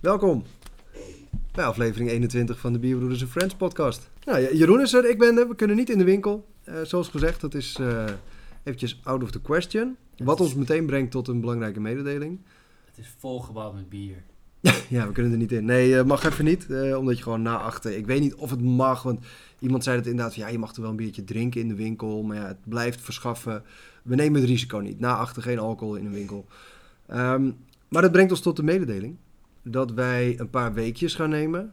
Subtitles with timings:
[0.00, 0.44] Welkom
[1.52, 4.10] bij aflevering 21 van de Bierbroeders Friends podcast.
[4.24, 6.46] Nou, Jeroen is er, ik ben er, we kunnen niet in de winkel.
[6.68, 8.04] Uh, zoals gezegd, dat is uh,
[8.62, 9.96] eventjes out of the question.
[10.16, 12.40] Wat ons meteen brengt tot een belangrijke mededeling.
[12.84, 14.22] Het is volgebouwd met bier.
[14.88, 15.64] ja, we kunnen er niet in.
[15.64, 16.66] Nee, uh, mag even niet,
[16.96, 17.96] omdat je gewoon na achter...
[17.96, 19.24] Ik weet niet of het mag, want
[19.58, 20.34] iemand zei het inderdaad...
[20.34, 22.68] Van, ja, je mag er wel een biertje drinken in de winkel, maar ja, het
[22.68, 23.62] blijft verschaffen.
[24.02, 25.00] We nemen het risico niet.
[25.00, 26.46] Na achter geen alcohol in een winkel.
[27.10, 27.56] Um,
[27.88, 29.16] maar dat brengt ons tot de mededeling
[29.62, 31.72] dat wij een paar weekjes gaan nemen.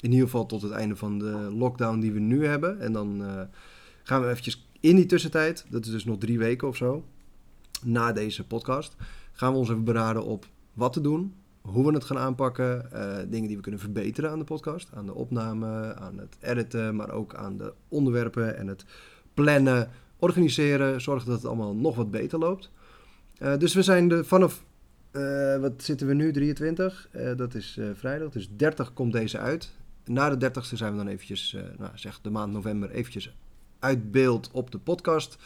[0.00, 2.80] In ieder geval tot het einde van de lockdown die we nu hebben.
[2.80, 3.40] En dan uh,
[4.02, 7.04] gaan we eventjes in die tussentijd, dat is dus nog drie weken of zo,
[7.82, 8.96] na deze podcast,
[9.32, 11.34] gaan we ons even beraden op wat te doen,
[11.68, 15.06] hoe we het gaan aanpakken, uh, dingen die we kunnen verbeteren aan de podcast, aan
[15.06, 18.84] de opname, aan het editen, maar ook aan de onderwerpen en het
[19.34, 22.70] plannen, organiseren, zorgen dat het allemaal nog wat beter loopt.
[23.38, 24.64] Uh, dus we zijn er vanaf
[25.12, 26.32] uh, wat zitten we nu?
[26.32, 27.08] 23.
[27.12, 28.30] Uh, dat is vrijdag.
[28.30, 29.72] Dus 30 komt deze uit.
[30.04, 33.36] Na de 30ste zijn we dan eventjes, nou, zeg de maand november, eventjes
[33.78, 35.36] uit beeld op de podcast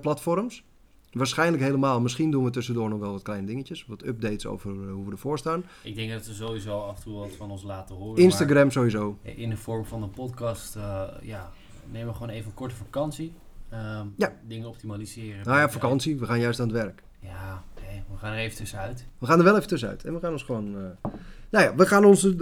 [0.00, 0.64] platforms.
[1.12, 2.00] Waarschijnlijk helemaal.
[2.00, 3.84] Misschien doen we tussendoor nog wel wat kleine dingetjes.
[3.86, 5.64] Wat updates over hoe we ervoor staan.
[5.82, 8.22] Ik denk dat we sowieso af en toe wat van ons laten horen.
[8.22, 9.18] Instagram sowieso.
[9.22, 10.74] In de vorm van een podcast,
[11.22, 11.52] ja,
[11.90, 13.32] nemen we gewoon even een korte vakantie.
[13.68, 14.32] Ehm, ja.
[14.48, 15.44] Dingen optimaliseren.
[15.44, 16.18] Nou ja, vakantie.
[16.18, 17.02] We gaan juist aan het werk.
[17.20, 17.64] Ja,
[18.12, 19.06] we gaan er even tussenuit.
[19.18, 20.04] We gaan er wel even tussenuit.
[20.04, 20.76] En we gaan ons gewoon...
[20.76, 21.10] Uh,
[21.50, 22.34] nou ja, we gaan ons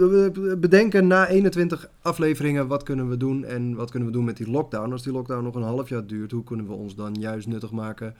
[0.57, 4.49] bedenken na 21 afleveringen wat kunnen we doen en wat kunnen we doen met die
[4.49, 4.91] lockdown.
[4.91, 7.71] Als die lockdown nog een half jaar duurt, hoe kunnen we ons dan juist nuttig
[7.71, 8.15] maken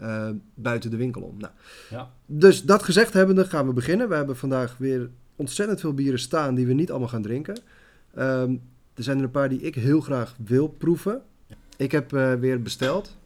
[0.00, 1.36] uh, buiten de winkel om?
[1.38, 1.52] Nou,
[1.90, 2.10] ja.
[2.26, 4.08] Dus dat gezegd hebbende gaan we beginnen.
[4.08, 7.60] We hebben vandaag weer ontzettend veel bieren staan die we niet allemaal gaan drinken.
[8.18, 8.60] Um,
[8.94, 11.22] er zijn er een paar die ik heel graag wil proeven.
[11.76, 13.16] Ik heb uh, weer besteld.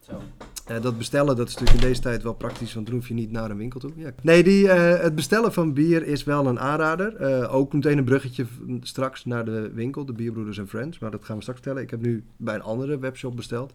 [0.00, 0.22] Zo.
[0.70, 3.14] Uh, dat bestellen, dat is natuurlijk in deze tijd wel praktisch, want dan hoef je
[3.14, 3.92] niet naar een winkel toe.
[3.96, 4.10] Ja.
[4.22, 7.20] Nee, die, uh, het bestellen van bier is wel een aanrader.
[7.20, 8.46] Uh, ook meteen een bruggetje
[8.80, 10.98] straks naar de winkel, de Bierbroeders en Friends.
[10.98, 11.82] Maar dat gaan we straks vertellen.
[11.84, 13.72] Ik heb nu bij een andere webshop besteld.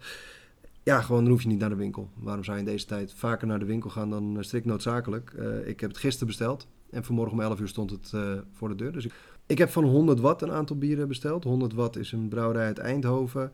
[0.83, 2.09] Ja, gewoon dan hoef je niet naar de winkel.
[2.15, 5.31] Waarom zou je in deze tijd vaker naar de winkel gaan dan strikt noodzakelijk?
[5.65, 8.13] ik heb het gisteren besteld en vanmorgen om 11 uur stond het
[8.51, 8.91] voor de deur.
[8.91, 9.13] Dus ik,
[9.45, 11.43] ik heb van 100 watt een aantal bieren besteld.
[11.43, 13.51] 100 watt is een brouwerij uit Eindhoven.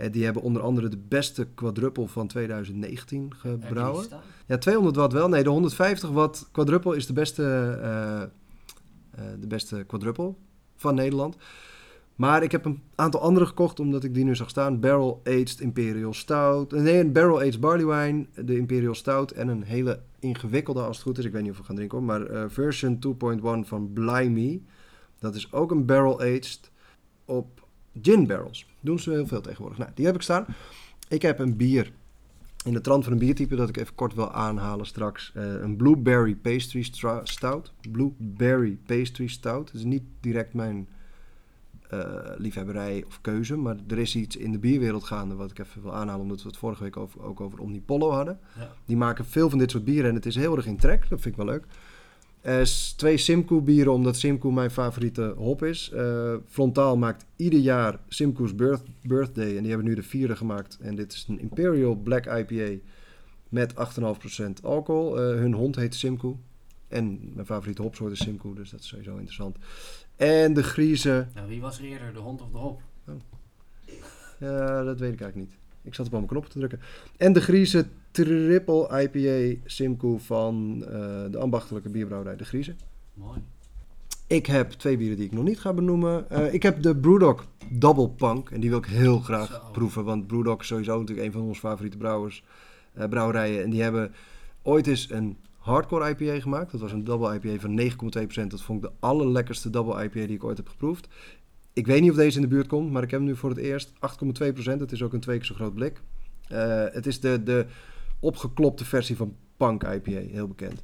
[0.00, 4.06] Uh, die hebben onder andere de beste quadruppel van 2019 gebrouwen.
[4.46, 5.28] Ja, 200 watt wel.
[5.28, 7.42] Nee, de 150 watt quadruppel is de beste,
[9.40, 10.38] de beste quadruppel
[10.76, 11.36] van Nederland.
[12.16, 14.80] Maar ik heb een aantal andere gekocht, omdat ik die nu zag staan.
[14.80, 16.72] Barrel Aged Imperial Stout.
[16.72, 19.30] Nee, een Barrel Aged Barley Wine, de Imperial Stout.
[19.30, 21.24] En een hele ingewikkelde, als het goed is.
[21.24, 22.04] Ik weet niet of we gaan drinken.
[22.04, 24.62] Maar version 2.1 van Blimey.
[25.18, 26.70] Dat is ook een Barrel Aged
[27.24, 27.66] op
[28.02, 28.66] gin barrels.
[28.80, 29.78] Doen ze heel veel tegenwoordig.
[29.78, 30.46] Nou, die heb ik staan.
[31.08, 31.92] Ik heb een bier
[32.64, 35.32] in de trant van een biertype dat ik even kort wil aanhalen straks.
[35.36, 36.82] Uh, een Blueberry Pastry
[37.22, 37.72] Stout.
[37.90, 39.66] Blueberry Pastry Stout.
[39.66, 40.88] Dat is niet direct mijn
[42.36, 43.56] liefhebberij of keuze.
[43.56, 46.22] Maar er is iets in de bierwereld gaande wat ik even wil aanhalen.
[46.22, 48.38] Omdat we het vorige week over, ook over Omnipollo hadden.
[48.58, 48.72] Ja.
[48.84, 51.00] Die maken veel van dit soort bieren en het is heel erg in trek.
[51.08, 51.64] Dat vind ik wel leuk.
[52.46, 52.62] Uh,
[52.96, 55.90] twee Simcoe bieren, omdat Simcoe mijn favoriete hop is.
[55.94, 59.56] Uh, Frontaal maakt ieder jaar Simcoe's birth, Birthday.
[59.56, 60.78] En die hebben nu de vierde gemaakt.
[60.80, 62.78] En dit is een Imperial Black IPA
[63.48, 63.80] met 8,5%
[64.62, 65.18] alcohol.
[65.18, 66.36] Uh, hun hond heet Simcoe.
[66.88, 69.56] En mijn favoriete hopsoort is Simcoe, dus dat is sowieso interessant.
[70.16, 71.26] En de Grieze...
[71.34, 72.80] Nou, wie was er eerder, de hond of de hop?
[73.08, 73.14] Oh.
[74.38, 75.58] Ja, dat weet ik eigenlijk niet.
[75.82, 76.80] Ik zat op mijn knop te drukken.
[77.16, 80.88] En de Grieze triple IPA Simcoe van uh,
[81.30, 82.74] de ambachtelijke bierbrouwerij De Grieze.
[83.14, 83.38] Mooi.
[84.26, 86.26] Ik heb twee bieren die ik nog niet ga benoemen.
[86.32, 88.50] Uh, ik heb de Brewdog Double Punk.
[88.50, 89.70] En die wil ik heel graag Zo.
[89.72, 90.04] proeven.
[90.04, 92.44] Want Brewdog is sowieso natuurlijk een van onze favoriete brouwers,
[92.98, 93.62] uh, brouwerijen.
[93.62, 94.14] En die hebben
[94.62, 96.70] ooit eens een hardcore IPA gemaakt.
[96.70, 98.46] Dat was een double IPA van 9,2%.
[98.46, 101.08] Dat vond ik de allerlekkerste double IPA die ik ooit heb geproefd.
[101.72, 103.50] Ik weet niet of deze in de buurt komt, maar ik heb hem nu voor
[103.50, 103.98] het eerst 8,2%.
[104.62, 106.00] Het is ook een twee keer zo groot blik.
[106.52, 107.66] Uh, het is de, de
[108.20, 110.80] opgeklopte versie van Punk IPA, heel bekend.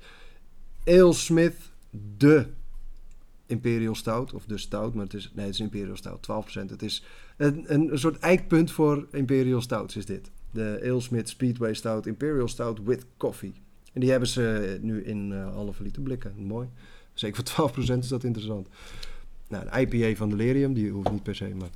[0.84, 1.56] Ale Smith,
[2.17, 2.46] de
[3.46, 6.70] Imperial Stout, of de Stout, maar het is, nee, het is Imperial Stout, 12%.
[6.70, 7.05] Het is
[7.37, 10.31] een, een, een soort eikpunt voor Imperial Stouts is dit.
[10.50, 13.62] De Ale Smith Speedway Stout, Imperial Stout with Coffee.
[13.93, 16.35] En die hebben ze nu in uh, halve liter blikken.
[16.37, 16.69] Mooi.
[17.15, 18.69] Zeker voor 12% is dat interessant.
[19.49, 21.69] Nou, de IPA van Delirium, die hoeft niet per se, maar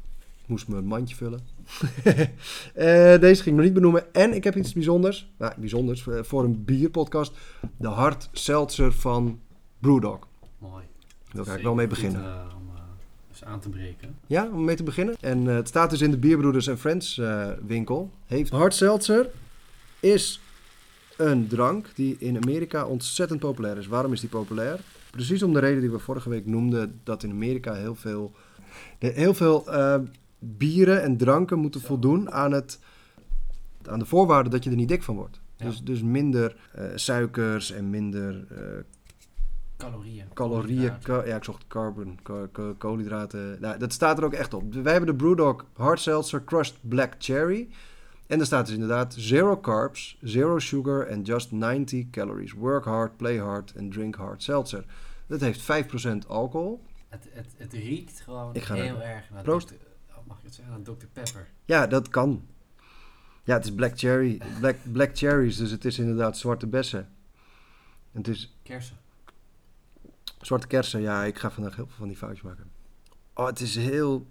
[0.42, 1.40] ik moest mijn mandje vullen.
[2.04, 4.14] uh, deze ging ik nog niet benoemen.
[4.14, 5.30] En ik heb iets bijzonders.
[5.36, 7.36] Nou, bijzonders uh, voor een bierpodcast.
[7.76, 9.40] De hard seltzer van
[9.78, 10.28] Brewdog.
[10.58, 10.84] Mooi.
[11.32, 12.20] Daar ga ik wel mee beginnen.
[12.20, 12.66] Goed, uh, om
[13.28, 14.16] eens aan te breken.
[14.26, 15.16] Ja, om mee te beginnen.
[15.20, 18.10] En eh, het staat dus in de Bierbroeders en Friends eh, winkel.
[18.26, 19.28] Heeft hard seltzer
[20.00, 20.40] is
[21.16, 23.86] een drank die in Amerika ontzettend populair is.
[23.86, 24.80] Waarom is die populair?
[25.10, 28.32] Precies om de reden die we vorige week noemden, dat in Amerika heel veel,
[28.98, 29.98] heel veel eh,
[30.38, 32.78] bieren en dranken moeten voldoen aan, het,
[33.88, 35.40] aan de voorwaarden dat je er niet dik van wordt.
[35.56, 35.66] Ja.
[35.66, 38.56] Dus, dus minder eh, suikers en minder eh,
[39.76, 40.24] Calorieën.
[40.34, 40.98] calorieën.
[41.02, 43.56] ka- ja, ik zocht carbon, ko- ko- koolhydraten.
[43.60, 44.74] Nou, dat staat er ook echt op.
[44.74, 47.68] Wij hebben de Brewdog Hard Seltzer Crushed Black Cherry.
[48.26, 52.52] En er staat dus inderdaad zero carbs, zero sugar and just 90 calories.
[52.52, 54.84] Work hard, play hard and drink hard seltzer.
[55.26, 56.84] Dat heeft 5% alcohol.
[57.08, 59.68] Het, het, het riekt gewoon heel erg naar Proost.
[59.68, 59.74] Dr.
[60.08, 60.74] oh, mag ik het zeggen?
[60.74, 61.06] Naar Dr.
[61.12, 61.48] Pepper.
[61.64, 62.46] Ja, dat kan.
[63.44, 64.40] Ja, het is black cherry.
[64.60, 67.08] Black, black cherries, dus het is inderdaad zwarte bessen.
[68.12, 68.96] En het is Kersen.
[70.40, 72.70] Zwarte kersen, ja, ik ga vandaag heel veel van die foutjes maken.
[73.34, 74.26] Oh, het is heel...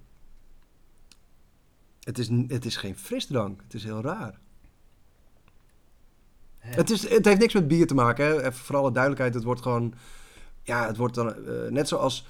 [2.06, 3.62] Het is, het is geen frisdrank.
[3.64, 4.40] Het is heel raar.
[6.58, 6.76] Hè?
[6.76, 8.26] Het, is, het heeft niks met bier te maken.
[8.26, 8.40] Hè.
[8.40, 9.34] Even voor alle duidelijkheid.
[9.34, 9.94] Het wordt gewoon...
[10.64, 12.26] Ja, het wordt dan eh, net zoals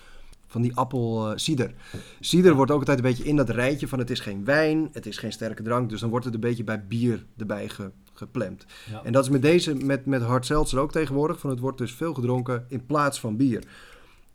[0.48, 1.74] van die appel eh, cider.
[2.20, 5.06] Cider wordt ook altijd een beetje in dat rijtje van het is geen wijn, het
[5.06, 5.90] is geen sterke drank.
[5.90, 8.66] Dus dan wordt het een beetje bij bier erbij ge, geplemd.
[8.90, 9.04] Ja.
[9.04, 11.40] En dat is met deze, met, met hard seltzer ook tegenwoordig.
[11.40, 13.64] Van het wordt dus veel gedronken in plaats van bier.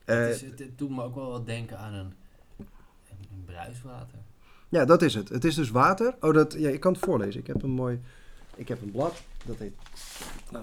[0.04, 2.12] Eh, het, is, het, doet me ook wel wat denken aan een,
[3.08, 4.18] een bruiswater.
[4.70, 5.28] Ja, dat is het.
[5.28, 6.14] Het is dus water.
[6.20, 7.40] Oh, dat, ja, ik kan het voorlezen.
[7.40, 8.00] Ik heb een mooi...
[8.54, 9.22] Ik heb een blad.
[9.44, 9.72] Dat heet...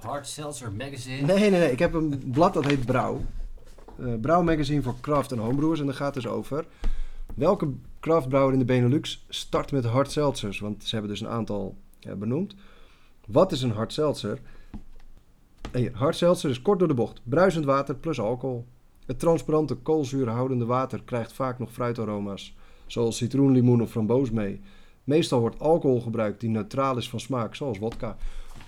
[0.01, 1.21] Hard Seltzer Magazine.
[1.21, 1.71] Nee, nee, nee.
[1.71, 3.21] Ik heb een blad dat heet Brouw.
[3.99, 5.79] Eh Brouw Magazine voor craft en homebrewers.
[5.79, 6.65] En daar gaat dus over...
[7.35, 10.59] Welke craftbrouwer in de Benelux start met hard seltzers?
[10.59, 12.55] Want ze hebben dus een aantal ja, benoemd.
[13.27, 14.39] Wat is een hard seltzer?
[15.71, 17.21] En hier, hard seltzer is kort door de bocht.
[17.23, 18.65] Bruisend water plus alcohol.
[19.05, 22.55] Het transparante koolzuurhoudende water krijgt vaak nog fruitaroma's.
[22.87, 24.61] Zoals citroen, limoen of framboos mee.
[25.03, 28.17] Meestal wordt alcohol gebruikt die neutraal is van smaak, zoals wodka.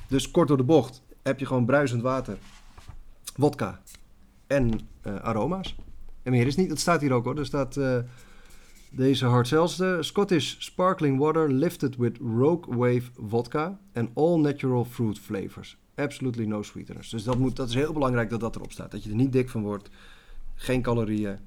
[0.08, 2.38] Dus kort door de bocht heb je gewoon bruisend water,
[3.36, 3.82] wodka
[4.48, 5.76] en eh, aroma's.
[6.24, 7.38] En meer is niet, het staat hier ook hoor.
[7.38, 7.98] Er staat eh,
[8.90, 15.20] deze hard seltzer, Scottish sparkling water lifted with rogue wave vodka and all natural fruit
[15.20, 15.78] flavors.
[15.96, 17.10] Absolutely no sweeteners.
[17.10, 18.92] Dus dat, moet, dat is heel belangrijk dat dat erop staat.
[18.92, 19.90] Dat je er niet dik van wordt.
[20.56, 21.38] Geen calorieën.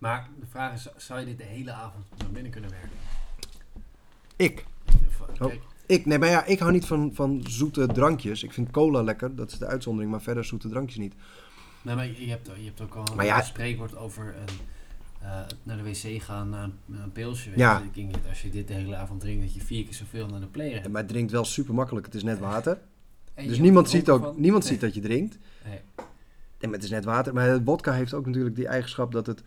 [0.00, 2.90] Maar de vraag is, zou je dit de hele avond naar binnen kunnen werken?
[4.36, 4.64] Ik.
[5.20, 5.46] Oh.
[5.48, 8.42] Kijk, Ik, nee, maar ja, ik hou niet van, van zoete drankjes.
[8.42, 11.14] Ik vind cola lekker, dat is de uitzondering, maar verder zoete drankjes niet.
[11.82, 14.54] nee, maar je hebt, je hebt ook al Maar ja- een spreekwoord over een,
[15.22, 17.50] eh, naar de wc gaan, naar een, een pilsje.
[17.56, 17.82] Ja.
[17.92, 18.08] je.
[18.28, 20.74] Als je dit de hele avond drinkt, dat je vier keer zoveel naar de player
[20.74, 20.88] hebt.
[20.88, 22.78] Maar het drinkt wel super makkelijk, het is net water.
[23.34, 24.34] Dus niemand ziet ook, van.
[24.40, 24.72] niemand Nee.
[24.72, 25.38] ziet dat je drinkt.
[25.64, 25.80] Nee.
[26.60, 27.34] Nee, maar het is net water.
[27.34, 29.42] Maar het wodka heeft ook natuurlijk die eigenschap dat het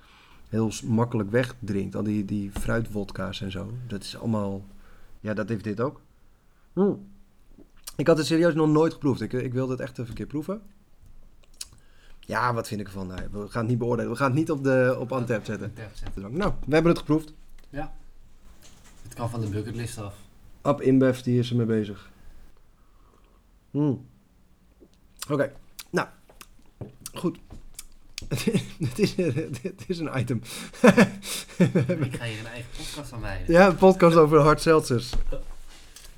[0.53, 1.95] heel makkelijk wegdrinkt.
[1.95, 3.73] Al die, die fruitwodka's en zo.
[3.87, 4.65] Dat is allemaal...
[5.19, 6.01] Ja, dat heeft dit ook.
[6.73, 6.93] Hm.
[7.95, 9.21] Ik had het serieus nog nooit geproefd.
[9.21, 10.61] Ik, ik wilde het echt even een keer proeven.
[12.19, 13.07] Ja, wat vind ik ervan?
[13.07, 14.11] We gaan het niet beoordelen.
[14.11, 15.73] We gaan het niet op, de, op Antep zetten.
[15.93, 16.37] Zetten.
[16.37, 17.33] Nou, we hebben het geproefd.
[19.01, 20.15] Het kan van de bucketlist af.
[20.61, 22.09] Ab InBev, die is ermee bezig.
[23.71, 23.93] Hm.
[25.29, 25.53] Oké,
[25.89, 26.07] nou,
[27.13, 27.39] goed.
[28.79, 30.37] Het is, het is een item.
[30.37, 33.51] Ik ga hier een eigen podcast aan wijden.
[33.53, 35.13] ja, een podcast over hard seltzers.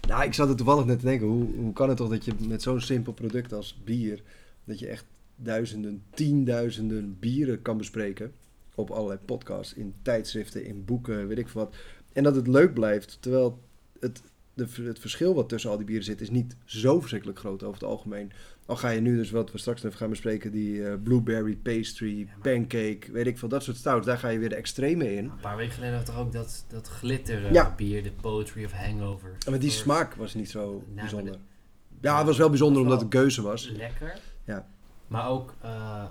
[0.08, 2.34] Nou, ik zat er toevallig net te denken, hoe, hoe kan het toch dat je
[2.39, 4.22] met zo'n simpel product als bier,
[4.63, 8.32] dat je echt duizenden, tienduizenden bieren kan bespreken
[8.75, 11.75] op allerlei podcasts, in tijdschriften, in boeken, weet ik veel wat.
[12.13, 13.60] En dat het leuk blijft, terwijl
[14.00, 14.22] het,
[14.56, 17.80] de, het verschil wat tussen al die bieren zit, is niet zo verschrikkelijk groot over
[17.82, 18.32] het algemeen.
[18.66, 22.28] Al ga je nu dus wat we straks even gaan bespreken, die eh, blueberry pastry,
[22.42, 25.24] pancake, weet ik veel, dat soort stouts, daar ga je weer de extreme in.
[25.26, 27.74] Een paar weken geleden had er ook dat, dat glitter eh, Ja.
[27.78, 29.38] bier, de Poetry of Hangover.
[29.50, 31.32] Maar die smaak was niet zo Nou, bijzonder.
[31.34, 31.40] de-
[32.02, 33.72] Ja, het was wel bijzonder was omdat het geuze was.
[33.78, 34.20] Lekker.
[34.46, 34.68] Ja.
[35.08, 35.70] Maar ook eh,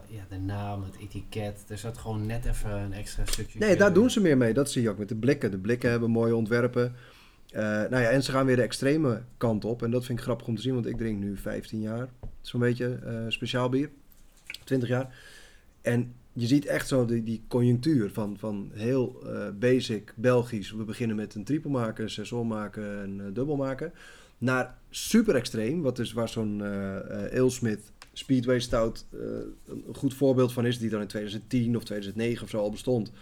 [0.09, 1.65] ja, de naam, het etiket.
[1.69, 3.59] Er zat gewoon net even een extra stukje.
[3.59, 4.55] Nee, daar doen ze meer mee.
[4.55, 5.51] Dat zie je ook met de blikken.
[5.51, 6.95] De blikken hebben mooie ontwerpen.
[7.55, 9.83] Eh, nou ja, en ze gaan weer de extreme kant op.
[9.83, 12.09] En dat vind ik grappig om te zien, want ik drink nu 15 jaar.
[12.41, 13.91] Zo'n beetje eh, speciaal bier.
[14.65, 15.17] 20 jaar.
[15.83, 20.71] En je ziet echt zo die, die conjunctuur van, van heel eh, basic Belgisch.
[20.71, 23.93] We beginnen met een triple maken, een saison maken en eh, dubbel maken.
[24.39, 26.63] Naar super extreem, wat is waar zo'n
[27.33, 29.07] Alesmith Speedway Stout
[29.67, 30.79] een goed voorbeeld van is.
[30.79, 33.13] Die dan in 2010 of 2009 of zo al bestond.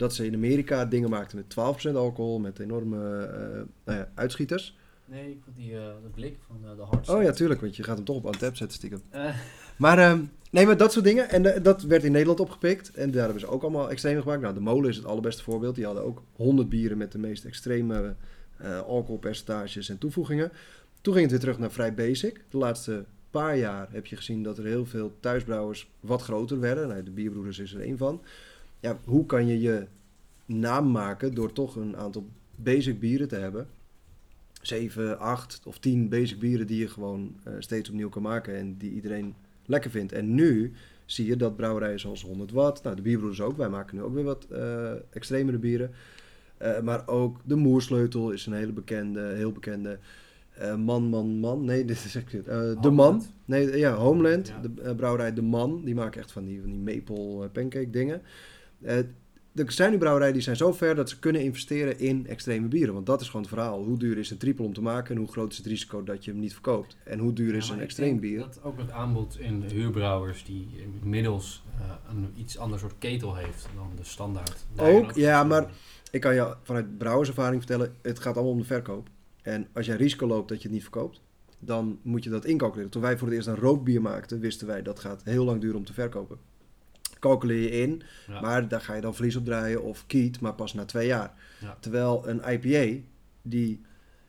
[0.00, 4.76] Dat ze in Amerika dingen maakten met 12% alcohol, met enorme eh, nou ja, uitschieters.
[5.04, 7.76] Nee, ik wil die eh, de blik van eh, de hard Oh ja, tuurlijk, want
[7.76, 9.02] je gaat hem toch op on-tap zetten stiekem.
[9.76, 11.30] Maar ehm, nee, maar dat soort dingen.
[11.30, 12.90] En dat werd in Nederland opgepikt.
[12.90, 14.40] En daar hebben ze ook allemaal extreme gemaakt.
[14.40, 15.74] Nou, de molen is het allerbeste voorbeeld.
[15.74, 18.14] Die hadden ook 100 bieren met de meest extreme
[18.86, 20.52] alcoholpercentages en toevoegingen.
[21.00, 22.44] Toen ging het weer terug naar vrij basic.
[22.48, 26.88] De laatste paar jaar heb je gezien dat er heel veel thuisbrouwers wat groter werden.
[26.88, 28.22] Nou, de Bierbroeders is er één van.
[28.80, 29.86] Ja, hoe kan je je
[30.46, 33.66] naam maken door toch een aantal basic bieren te hebben?
[34.62, 38.76] 7, 8 of 10 basic bieren die je gewoon eh, steeds opnieuw kan maken en
[38.78, 39.34] die iedereen
[39.66, 40.12] lekker vindt.
[40.12, 40.72] En nu
[41.04, 44.14] zie je dat brouwerijen zoals 100 Watt, nou de bierbroeders ook, wij maken nu ook
[44.14, 45.90] weer wat eh extremere bieren.
[46.56, 49.98] Eh, maar ook de Moersleutel is een hele bekende, heel bekende.
[50.76, 51.64] Man, man, man.
[51.64, 52.34] Nee, dit is echt.
[52.34, 52.90] eh de.
[52.90, 53.22] Man.
[53.44, 54.48] Nee, ja, Homeland.
[54.48, 54.60] Ja.
[54.60, 55.84] De brouwerij De Man.
[55.84, 58.22] Die maken echt van die, van die maple pancake dingen.
[58.82, 58.98] Eh,
[59.54, 62.94] er zijn nu brouwerijen die zijn zo ver dat ze kunnen investeren in extreme bieren.
[62.94, 63.84] Want dat is gewoon het verhaal.
[63.84, 66.24] Hoe duur is een triple om te maken en hoe groot is het risico dat
[66.24, 66.96] je hem niet verkoopt?
[67.04, 68.38] En hoe duur is ja, een extreem bier?
[68.38, 70.68] Dat ook het aanbod in de huurbrouwers die
[71.02, 74.66] inmiddels eh, een iets ander soort ketel heeft dan de standaard.
[74.76, 75.70] Ook, ja, maar-.
[76.10, 79.08] Ik kan je vanuit brouwerservaring vertellen, het gaat allemaal om de verkoop.
[79.42, 81.20] En als jij risico loopt dat je het niet verkoopt,
[81.58, 82.90] dan moet je dat incalculeren.
[82.90, 85.76] Toen wij voor het eerst een rookbier maakten, wisten wij dat gaat heel lang duren
[85.76, 86.38] om te verkopen.
[87.20, 88.40] Calculeer je in, Ja.
[88.40, 91.32] maar daar ga je dan verlies op draaien of kiet, maar pas na twee jaar.
[91.60, 91.76] Ja.
[91.80, 93.00] Terwijl een IPA,
[93.42, 93.80] die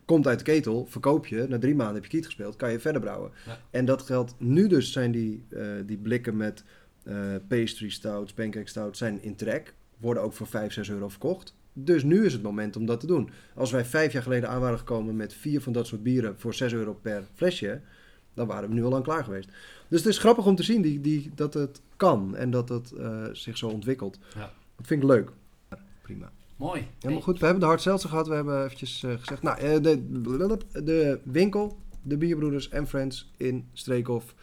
[0.06, 2.80] komt uit de ketel, verkoop je, na drie maanden heb je kiet gespeeld, kan je
[2.80, 3.32] verder brouwen.
[3.46, 3.60] Ja.
[3.70, 6.64] En dat geldt nu dus, zijn die, eh, die blikken met
[7.04, 7.16] eh,
[7.48, 9.74] pastry stouts, pancake stouts, zijn in trek.
[9.98, 11.56] Worden ook voor 5, 6 euro verkocht.
[11.74, 13.30] Dus nu is het moment om dat te doen.
[13.56, 16.54] Als wij vijf jaar geleden aan waren gekomen met vier van dat soort bieren voor
[16.54, 17.82] 6 euro per flesje,
[18.34, 19.50] dan waren we nu al lang klaar geweest.
[19.88, 22.92] Dus het is grappig om te zien die, die, dat het kan en dat het
[22.92, 24.20] eh, zich zo ontwikkelt.
[24.36, 24.52] Ja.
[24.76, 25.32] Dat vind ik leuk.
[26.02, 26.32] Prima.
[26.56, 26.88] Mooi.
[27.00, 27.40] Helemaal goed.
[27.40, 28.28] We hebben de hard gehad.
[28.28, 29.42] We hebben eventjes eh, gezegd...
[29.42, 34.36] Nou, eh, de, de winkel, de Bierbroeders en Friends in Streekhof...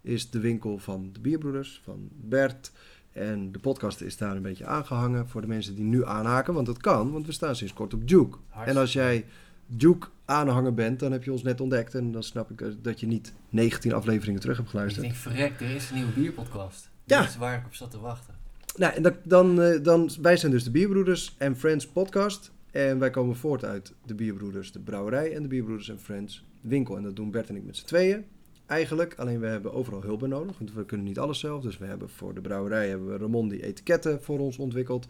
[0.00, 2.72] is de winkel van de Bierbroeders, van Bert.
[3.12, 6.54] En de podcast is daar een beetje aangehangen voor de mensen die nu aanhaken.
[6.54, 8.36] Want dat kan, want we staan sinds kort op Duke.
[8.48, 9.24] hartstikke En als jij
[9.66, 11.94] Duke aanhanger bent, dan heb je ons net ontdekt.
[11.94, 15.06] En dan snap ik dat je niet 19 afleveringen terug hebt Ik geluisterd.
[15.06, 16.90] denk, verrek, er is een nieuwe bierpodcast.
[17.04, 17.20] Ja.
[17.20, 18.34] Dat is waar ik op zat te wachten.
[18.76, 22.52] Nou, en dat, dan, eh, dan, wij zijn dus de Bierbroeders en Friends podcast.
[22.70, 26.96] En wij komen voort uit de Bierbroeders, de brouwerij en de Bierbroeders en Friends winkel.
[26.96, 28.24] En dat doen Bert en ik met z'n tweeën
[28.72, 29.14] eigenlijk.
[29.16, 31.62] Alleen we hebben overal hulp bij nodig, want we kunnen niet alles zelf.
[31.62, 35.06] Dus we hebben voor de brouwerij hebben we Ramon die etiketten voor ons ontwikkeld.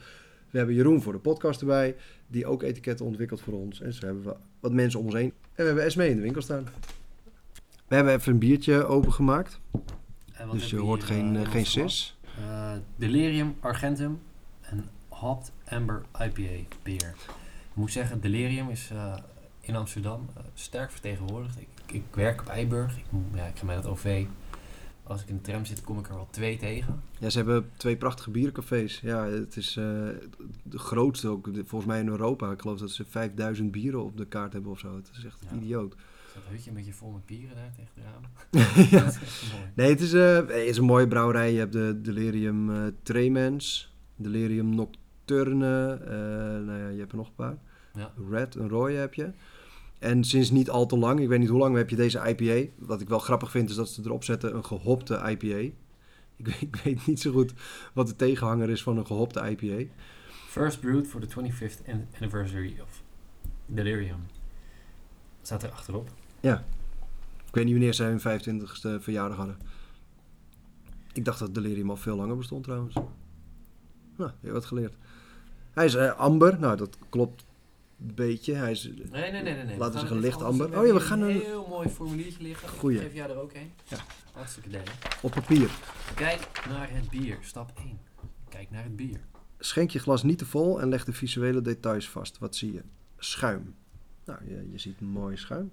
[0.50, 1.96] We hebben Jeroen voor de podcast erbij,
[2.26, 3.80] die ook etiketten ontwikkelt voor ons.
[3.80, 5.32] En zo hebben we wat mensen om ons heen.
[5.32, 6.64] En we hebben Esmee in de winkel staan.
[7.88, 9.80] We hebben even een biertje opengemaakt, En
[10.46, 12.16] wat dus je hoort hier, geen, eh, eh, geen sis.
[12.38, 14.20] Eh, Delirium Argentum
[14.60, 17.14] en Hot Amber IPA beer.
[17.70, 18.90] Ik moet zeggen, Delirium is
[19.60, 21.58] in Amsterdam sterk vertegenwoordigd.
[21.60, 22.96] Ik, ik werk op Eiburg.
[22.96, 24.26] Ik, ja, ik ga met het OV.
[25.02, 27.02] Als ik in de tram zit, kom ik er wel twee tegen.
[27.18, 29.00] Ja, ze hebben twee prachtige bierencafés.
[29.00, 32.50] Ja, het is de grootste ook, volgens mij in Europa.
[32.50, 34.96] Ik geloof dat ze 5000 bieren op de kaart hebben of zo.
[34.96, 35.56] Het is echt Ja.
[35.56, 35.94] idioot.
[36.34, 38.30] Dat hutje een beetje vol met bieren daar tegen de ramen?
[38.90, 39.00] ja.
[39.04, 39.64] Dat is echt mooi.
[39.74, 41.52] Nee, het is, het is een mooie brouwerij.
[41.52, 45.98] Je hebt de Delirium eh Tremens, Delirium Nocturne.
[46.04, 46.10] eh,
[46.66, 47.58] nou ja, je hebt er nog een paar.
[47.94, 48.12] Ja.
[48.30, 49.30] Red, een rode heb je.
[49.98, 52.70] En sinds niet al te lang, ik weet niet hoe lang, heb je deze IPA.
[52.78, 55.56] Wat ik wel grappig vind, is dat ze erop zetten een gehopte IPA.
[56.36, 57.52] Ik, weet- ik weet niet zo goed
[57.92, 59.90] wat de tegenhanger is van een gehopte IPA.
[60.48, 63.02] First brewed for the 25th an- anniversary of
[63.66, 64.20] Delirium.
[65.42, 66.10] Staat er achterop.
[66.42, 69.56] Ik weet niet wanneer zij hun 25ste verjaardag hadden.
[71.12, 72.94] Ik dacht dat Delirium al veel langer bestond trouwens.
[74.16, 74.94] Nou, wat geleerd.
[75.72, 77.44] Hij is eh, amber, nou dat klopt
[78.00, 78.54] een beetje.
[78.54, 79.64] Hij is, Nee, nee, nee, nee.
[79.64, 79.78] nee.
[79.78, 80.78] Laten we zeggen licht amber.
[80.80, 82.68] Oh ja, we gaan een- heel mooi formuliertje liggen.
[82.68, 82.96] Goeie.
[82.96, 83.70] Ik geef jij er ook een.
[83.88, 83.96] Ja.
[84.32, 84.82] Hartstikke idee.
[85.22, 85.70] op papier.
[86.14, 87.38] Kijk naar het bier.
[87.40, 87.98] Stap 1.
[88.48, 89.20] Kijk naar het bier.
[89.58, 92.38] Schenk je glas niet te vol en leg de visuele details vast.
[92.38, 92.82] Wat zie je?
[93.18, 93.74] Schuim.
[94.24, 95.70] Nou, je, je ziet mooi schuim.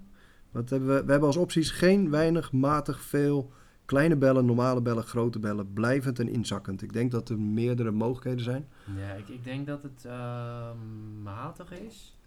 [0.51, 1.03] Wat hebben we?
[1.03, 3.51] we hebben als opties geen, weinig, matig, veel,
[3.85, 6.81] kleine bellen, normale bellen, grote bellen, blijvend en inzakkend.
[6.81, 8.67] Ik denk dat er meerdere mogelijkheden zijn.
[8.97, 12.17] Ja, ik, ik denk dat het ehm, matig is.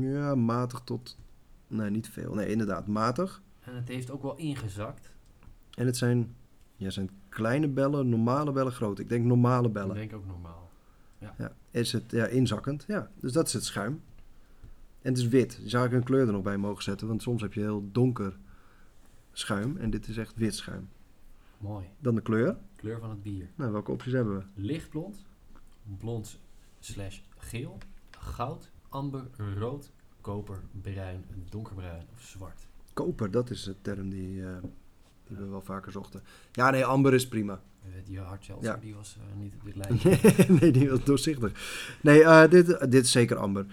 [0.00, 1.18] Ja, matig tot...
[1.66, 2.34] Nee, niet veel.
[2.34, 3.42] Nee, inderdaad, matig.
[3.60, 5.12] En het heeft ook wel ingezakt.
[5.74, 6.34] En het zijn,
[6.76, 9.02] ja, zijn kleine bellen, normale bellen, grote.
[9.02, 9.94] Ik denk normale bellen.
[9.94, 10.70] denk ik ook normaal.
[11.18, 12.84] Ja, is het ja, inzakkend?
[12.86, 14.02] Ja, dus dat is het schuim.
[15.02, 15.60] En het is wit.
[15.64, 18.38] Zou ik een kleur er nog bij mogen zetten, want soms heb je heel donker
[19.32, 20.88] schuim en dit is echt wit schuim.
[21.58, 21.84] Mooi.
[21.98, 22.56] Dan de kleur.
[22.76, 23.48] Kleur van het bier.
[23.54, 24.44] Nou, welke opties hebben we?
[24.54, 25.24] Lichtblond.
[25.98, 26.38] Blond
[26.78, 27.78] slash geel.
[28.10, 28.70] Goud.
[28.88, 29.26] Amber.
[29.58, 29.92] Rood.
[30.20, 32.66] koper, bruin, donkerbruin of zwart.
[32.92, 34.56] Koper, dat is de term die, eh,
[35.28, 36.22] die we wel vaker zochten.
[36.52, 37.60] Ja, nee, amber is prima.
[38.04, 38.76] Die hard Chelsea, Ja.
[38.80, 40.46] die was eh, niet op dit lijstje.
[40.60, 41.52] nee, die was doorzichtig.
[42.02, 43.66] Nee, eh, dit, dit is zeker amber.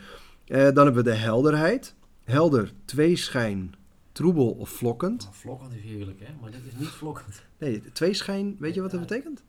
[0.47, 1.95] Eh, dan hebben we de helderheid.
[2.23, 3.75] Helder, tweeschijn,
[4.11, 5.25] troebel of vlokkend.
[5.27, 6.33] Oh, vlokkend is heerlijk, hè?
[6.41, 7.43] Maar dit is niet vlokkend.
[7.57, 9.43] Nee, tweeschijn, weet je wat dat betekent?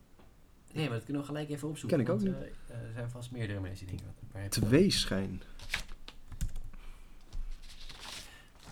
[0.73, 1.99] Nee, maar dat kunnen we gelijk even opzoeken.
[2.05, 4.14] Ken ik ook want, eh, er zijn vast meerdere mensen die denken.
[4.33, 4.50] dat?
[4.50, 5.43] Tweeschijn.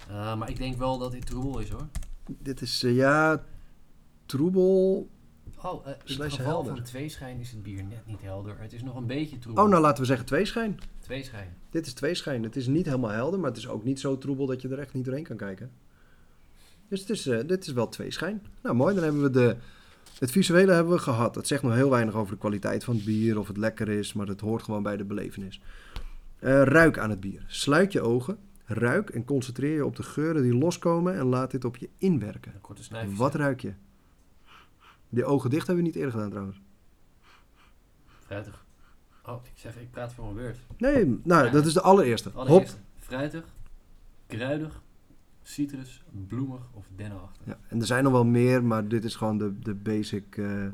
[0.08, 1.86] Eh, maar ik denk wel dat dit troebel is, hoor.
[2.26, 3.44] Dit is, eh, ja,
[4.26, 5.08] troebel.
[5.66, 6.74] Oh, eh, in het geval helder.
[6.74, 8.56] van tweeschijn is het bier net niet helder.
[8.58, 9.64] Het is nog een beetje troebel.
[9.64, 10.78] Oh, nou laten we zeggen tweeschijn.
[11.00, 11.56] Tweeschijn.
[11.70, 12.42] Dit is tweeschijn.
[12.42, 14.78] Het is niet helemaal helder, maar het is ook niet zo troebel dat je er
[14.78, 15.70] echt niet doorheen kan kijken.
[16.88, 18.42] Dus het is, eh, dit is wel tweeschijn.
[18.62, 18.94] Nou, mooi.
[18.94, 19.56] Dan hebben we de...
[20.18, 21.34] Het visuele hebben we gehad.
[21.34, 24.12] Het zegt nog heel weinig over de kwaliteit van het bier, of het lekker is,
[24.12, 25.60] maar het hoort gewoon bij de belevenis.
[26.38, 27.44] Eh, ruik aan het bier.
[27.46, 31.64] Sluit je ogen, ruik en concentreer je op de geuren die loskomen en laat dit
[31.64, 32.54] op je inwerken.
[32.54, 33.16] Een korte snuifje.
[33.16, 33.72] Wat ruik je?
[35.08, 36.60] Die ogen dicht hebben we niet eerder gedaan trouwens.
[38.24, 38.64] Fruitig.
[39.26, 40.58] Oh, ik zeg, ik praat voor mijn beurt.
[40.78, 41.50] Nee, nou, Ja.
[41.50, 42.30] dat is de allereerste.
[42.34, 42.66] Hop.
[42.98, 43.44] Fruitig,
[44.26, 44.82] kruidig,
[45.42, 47.46] citrus, bloemig of dennenachtig.
[47.46, 50.36] Ja, en er zijn nog wel meer, maar dit is gewoon de, de basic.
[50.36, 50.66] eh,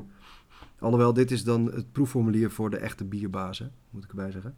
[0.79, 4.55] alhoewel, dit is dan het proefformulier voor de echte bierbazen, moet ik erbij zeggen.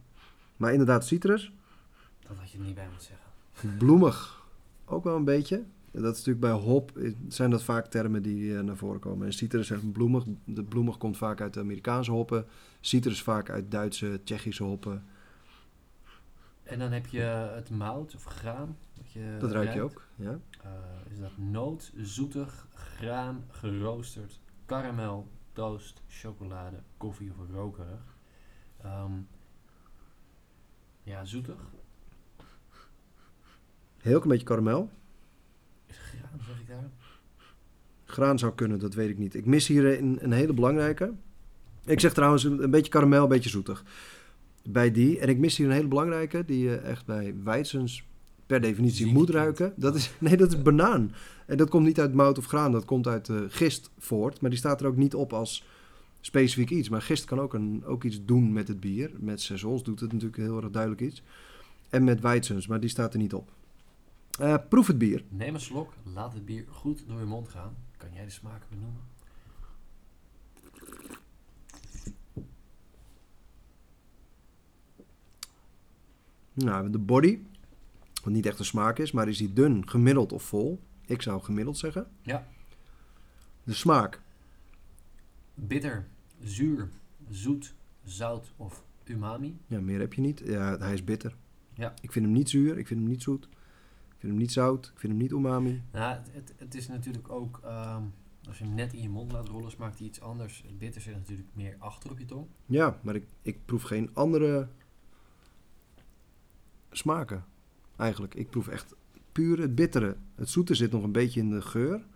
[0.56, 1.52] Maar inderdaad, citrus,
[2.28, 3.78] Dat had je er niet bij moeten zeggen.
[3.78, 4.46] bloemig,
[4.84, 5.64] ook wel een beetje.
[6.02, 9.26] Dat is natuurlijk bij hop, eh, zijn dat vaak termen die eh, naar voren komen.
[9.26, 12.46] En citrus zegt bloemig, de bloemig komt vaak uit de Amerikaanse hoppen.
[12.80, 15.04] Citrus vaak uit Duitse, Tsjechische hoppen.
[16.62, 17.20] En dan heb je
[17.54, 18.76] het mout of graan.
[18.94, 20.38] Dat, je Dat ruik je ook, ja.
[20.62, 20.70] Eh,
[21.12, 28.16] is dat noot, zoetig, graan, geroosterd, karamel, toast, chocolade, koffie of rokerig.
[28.82, 29.12] Ehm,
[31.02, 31.70] ja, zoetig.
[33.96, 34.90] Heel klein beetje karamel.
[36.38, 36.90] Graan, zeg ik daar?
[38.04, 39.34] Graan zou kunnen, dat weet ik niet.
[39.34, 41.12] Ik mis hier een, een hele belangrijke.
[41.84, 43.84] Ik zeg trouwens een, een beetje karamel, een beetje zoetig.
[44.62, 45.18] Bij die.
[45.18, 48.04] En ik mis hier een hele belangrijke, die je echt bij Weizens
[48.46, 49.72] per definitie moet ruiken.
[49.76, 51.12] Dat is, nee, dat is banaan.
[51.46, 54.40] En dat komt niet uit mout of graan, dat komt uit eh, gist voort.
[54.40, 55.64] Maar die staat er ook niet op als
[56.20, 56.88] specifiek iets.
[56.88, 59.10] Maar gist kan ook, een, ook iets doen met het bier.
[59.18, 61.22] Met saisons doet het natuurlijk heel erg duidelijk iets.
[61.88, 63.52] En met Weizens, maar die staat er niet op.
[64.38, 65.24] Eh, proef het bier.
[65.28, 67.76] Neem een slok, laat het bier goed door je mond gaan.
[67.96, 69.00] Kan jij de smaken benoemen?
[76.52, 77.38] Nou, de body,
[78.22, 80.80] wat niet echt een smaak is, maar is die dun, gemiddeld of vol?
[81.06, 82.06] Ik zou gemiddeld zeggen.
[82.22, 82.46] Ja.
[83.64, 84.20] De smaak,
[85.54, 86.06] Bitter,
[86.40, 86.90] zuur,
[87.30, 89.58] zoet, zout of umami.
[89.66, 90.42] ja, meer heb je niet.
[90.44, 91.36] Ja, hij is bitter.
[91.74, 91.94] Ja.
[92.00, 93.48] Ik vind hem niet zuur, ik vind hem niet zoet.
[94.16, 95.82] Ik vind hem niet zout, ik vind hem niet umami.
[95.92, 98.02] Nou, het, het, het is natuurlijk ook, ehm,
[98.48, 100.62] als je hem net in je mond laat rollen, smaakt hij iets anders.
[100.66, 102.46] Het bitter zit natuurlijk meer achter op je tong.
[102.66, 104.68] Ja, maar ik, ik proef geen andere
[106.90, 107.44] smaken.
[107.96, 108.94] Eigenlijk, ik proef echt
[109.32, 110.16] puur het bittere.
[110.34, 112.06] Het zoete zit nog een beetje in de geur,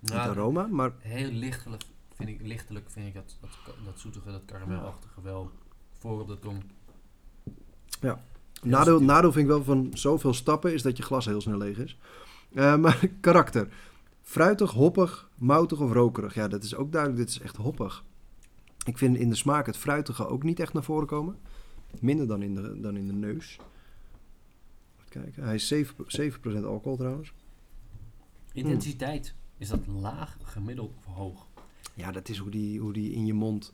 [0.00, 1.82] het Nou, aroma, maar heel lichtelijk
[2.14, 5.50] vind ik, lichtelijk vind ik dat, dat, dat zoetige, dat karamelachtige wel
[5.92, 6.64] voor op de tong.
[8.62, 11.78] Nadeel, nadeel vind ik wel van zoveel stappen is dat je glas heel snel leeg
[11.78, 11.98] is.
[12.54, 13.68] Eh, maar karakter.
[14.22, 16.34] Fruitig, hoppig, moutig of rokerig.
[16.34, 17.20] Ja, dat is ook duidelijk.
[17.20, 18.04] Dit is echt hoppig.
[18.84, 21.36] Ik vind in de smaak het fruitige ook niet echt naar voren komen.
[22.00, 23.58] Minder dan in de, dan in de neus.
[24.96, 25.42] Even kijken.
[25.42, 27.32] Hij is 7%, 7 alcohol trouwens.
[28.52, 29.34] Intensiteit.
[29.56, 31.46] Is dat laag, gemiddeld of hoog?
[31.94, 33.72] Ja, dat is hoe die, hoe die in je mond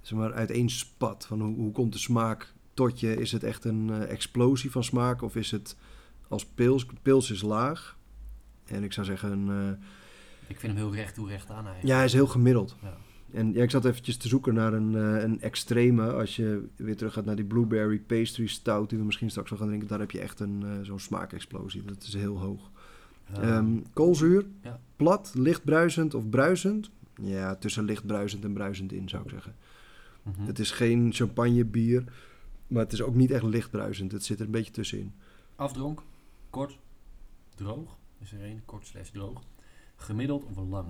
[0.00, 1.26] zeg maar, uiteenspat.
[1.26, 3.16] Van hoe, hoe komt de smaak tot je?
[3.16, 5.22] Is het echt een eh, explosie van smaak?
[5.22, 5.76] Of is het
[6.28, 6.86] als pils?
[7.02, 7.96] Pils is laag.
[8.64, 11.86] En ik zou zeggen, een, eh, Ik vind hem heel recht toe recht aan eigenlijk.
[11.86, 12.76] ja, hij is heel gemiddeld.
[12.82, 12.96] Ja.
[13.32, 16.12] En ja, ik zat eventjes te zoeken naar een, eh, een extreme.
[16.12, 19.58] Als je weer terug gaat naar die blueberry pastry stout, die we misschien straks wel
[19.58, 21.82] gaan drinken, daar heb je echt een, eh, zo'n smaakexplosie.
[21.84, 22.70] Dat is heel hoog.
[23.40, 24.80] Ehm, koolzuur, ja.
[24.96, 26.90] plat, licht bruisend of bruisend.
[27.22, 29.54] Ja, tussen licht bruisend en bruisend in zou ik zeggen.
[30.22, 30.46] mhm.
[30.46, 32.04] Het is geen champagne bier,
[32.66, 34.12] maar het is ook niet echt licht bruisend.
[34.12, 35.14] Het zit er een beetje tussenin.
[35.56, 36.02] Afdronk,
[36.50, 36.78] kort,
[37.54, 37.96] droog.
[38.20, 39.42] Is er één, kort slash droog.
[39.96, 40.88] Gemiddeld of lang?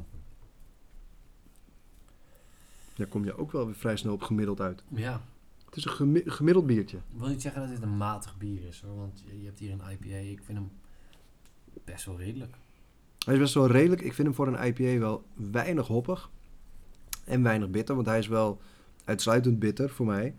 [2.97, 4.83] Daar kom je ook wel weer vrij snel op gemiddeld uit.
[4.89, 5.23] Ja,
[5.65, 6.97] Het is een gemi- gemiddeld biertje.
[6.97, 8.97] ik wil niet zeggen dat dit een matig bier is hoor.
[8.97, 10.17] Want je hebt hier een IPA.
[10.17, 10.71] Ik vind hem
[11.85, 12.55] best wel redelijk.
[13.25, 14.01] Hij is best wel redelijk.
[14.03, 16.31] Ik vind hem voor een IPA wel weinig hoppig.
[17.25, 18.61] En weinig bitter, want hij is wel
[19.05, 20.35] uitsluitend bitter voor mij.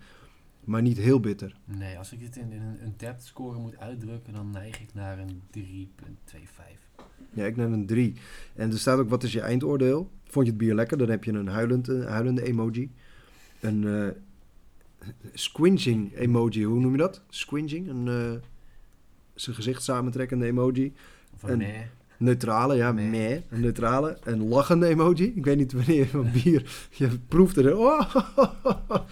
[0.66, 1.56] Maar niet heel bitter.
[1.66, 5.20] Nee, als ik het in, in een untapped score moet uitdrukken, dan neig ik naar
[5.20, 7.06] een 3.25.
[7.34, 8.14] Ja, ik neem een 3.
[8.56, 10.12] En er staat ook, wat is je eindoordeel?
[10.24, 10.98] Vond je het bier lekker?
[10.98, 12.92] Dan heb je een huilend, een huilende emoji.
[13.60, 14.08] Een eh
[15.34, 17.22] squinching emoji, hoe noem je dat?
[17.30, 18.48] Squinching, een eh,
[19.36, 20.94] zijn gezicht samentrekkende emoji.
[21.34, 21.82] Of een En- meh.
[22.18, 23.10] Neutrale, ja, Nee.
[23.10, 23.42] meh.
[23.50, 24.18] Een neutrale.
[24.24, 25.24] Een lachende emoji.
[25.36, 26.88] Ik weet niet wanneer je van bier...
[26.92, 27.78] Je proeft er...
[27.78, 28.16] Oh,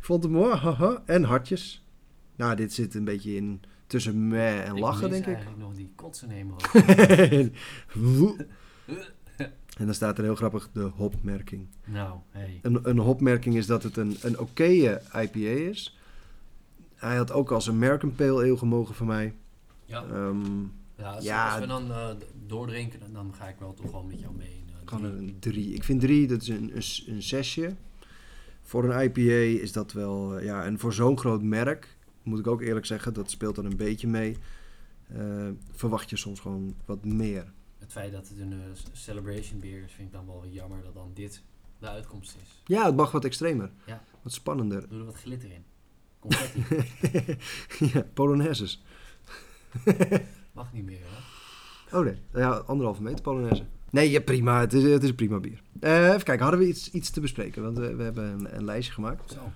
[0.00, 0.54] ik vond het mooi.
[0.54, 1.02] haha.
[1.06, 1.84] En hartjes.
[2.36, 5.34] Nou, dit zit een beetje in tussen meh en lachen, denk ik.
[5.34, 6.56] eigenlijk nog die kotsen emo.
[9.78, 11.66] en dan staat er heel grappig de hopmerking.
[11.86, 12.58] nou, hey.
[12.62, 14.64] Een, een hopmerking is dat het een, een oké
[15.14, 15.98] IPA is.
[16.94, 19.34] Hij had ook als American Pale Ale gemogen van mij.
[19.84, 20.60] Ja, Ehm,
[20.96, 21.50] ja, als, ja.
[21.50, 22.08] als we dan eh,
[22.46, 24.64] doordrinken, dan, ga ik wel toch wel met jou mee.
[24.66, 25.28] eh, Gewoon drie.
[25.28, 25.74] een 3.
[25.74, 27.74] Ik vind 3, dat is een, een, een zesje.
[28.70, 30.38] Voor een IPA is dat wel...
[30.38, 33.64] eh, ja, en voor zo'n groot merk, moet ik ook eerlijk zeggen, dat speelt dan
[33.64, 34.36] een beetje mee.
[35.06, 37.52] eh, verwacht je soms gewoon wat meer.
[37.78, 38.58] Het feit dat het een eh,
[38.92, 41.42] celebration beer is, vind ik dan wel jammer dat dan dit
[41.78, 42.62] de uitkomst is.
[42.64, 43.70] Ja, het mag wat extremer.
[43.86, 44.02] Ja.
[44.22, 44.88] Wat spannender.
[44.88, 45.64] Doe er wat glitter in.
[46.18, 46.64] Confetti.
[47.92, 48.82] ja, Polonaises.
[50.52, 51.98] Mag niet meer, hè?
[51.98, 53.64] Oh nee, ja, anderhalve meter Polonaise.
[53.90, 54.60] Nee, ja, prima.
[54.60, 55.62] Het is, het is een prima bier.
[55.80, 57.62] Eh, even kijken, hadden we iets, iets te bespreken?
[57.62, 59.32] Want we hebben een, een lijstje gemaakt.
[59.32, 59.52] Zo.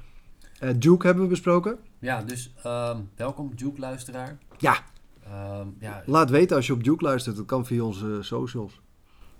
[0.59, 1.79] Eh, Duke hebben we besproken.
[1.99, 4.39] Ja, dus ehm, welkom, Juke-luisteraar.
[4.59, 4.77] Ja.
[5.25, 7.37] Ehm, ja, Laat weten als je op Duke luistert.
[7.37, 8.81] Dat kan via onze socials.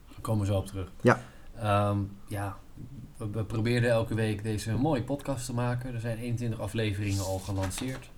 [0.09, 0.93] Daar komen we zo op terug.
[1.01, 1.23] Ja.
[1.59, 2.59] Ehm, ja,
[3.17, 5.95] we, we probeerden elke week deze mooie podcast te maken.
[5.95, 8.11] Er zijn 21 afleveringen al gelanceerd.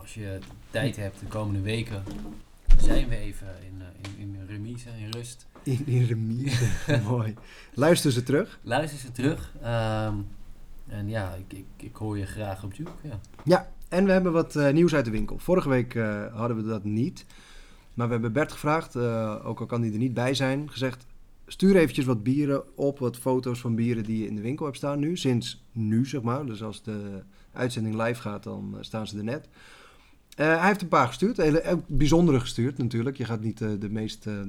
[0.00, 0.38] Als je
[0.70, 2.02] tijd hebt de komende weken,
[2.80, 5.46] zijn we even in, eh, in, in remise, in rust.
[5.62, 6.66] In, in remise.
[7.10, 7.34] Mooi.
[7.74, 8.58] Luister ze terug.
[8.62, 9.52] Luister ze terug.
[9.62, 10.14] Ehm,
[10.86, 12.90] en ja, ik, ik, ik hoor je graag op Duke.
[13.44, 13.68] Ja.
[13.88, 15.38] En we hebben wat eh, nieuws uit de winkel.
[15.38, 17.24] Vorige week eh, hadden we dat niet.
[17.94, 18.96] Maar we hebben Bert gevraagd,
[19.44, 21.06] ook al kan hij er niet bij zijn, gezegd...
[21.50, 24.76] Stuur eventjes wat bieren op, wat foto's van bieren die je in de winkel hebt
[24.76, 25.16] staan nu.
[25.16, 26.46] Sinds nu, zeg maar.
[26.46, 29.48] Dus als de uitzending live gaat, dan staan ze er net.
[30.38, 31.36] Eh, hij heeft een paar gestuurd.
[31.36, 33.16] Hele, ook bijzondere gestuurd natuurlijk.
[33.16, 34.46] Je gaat niet eh, de meest eh, eh,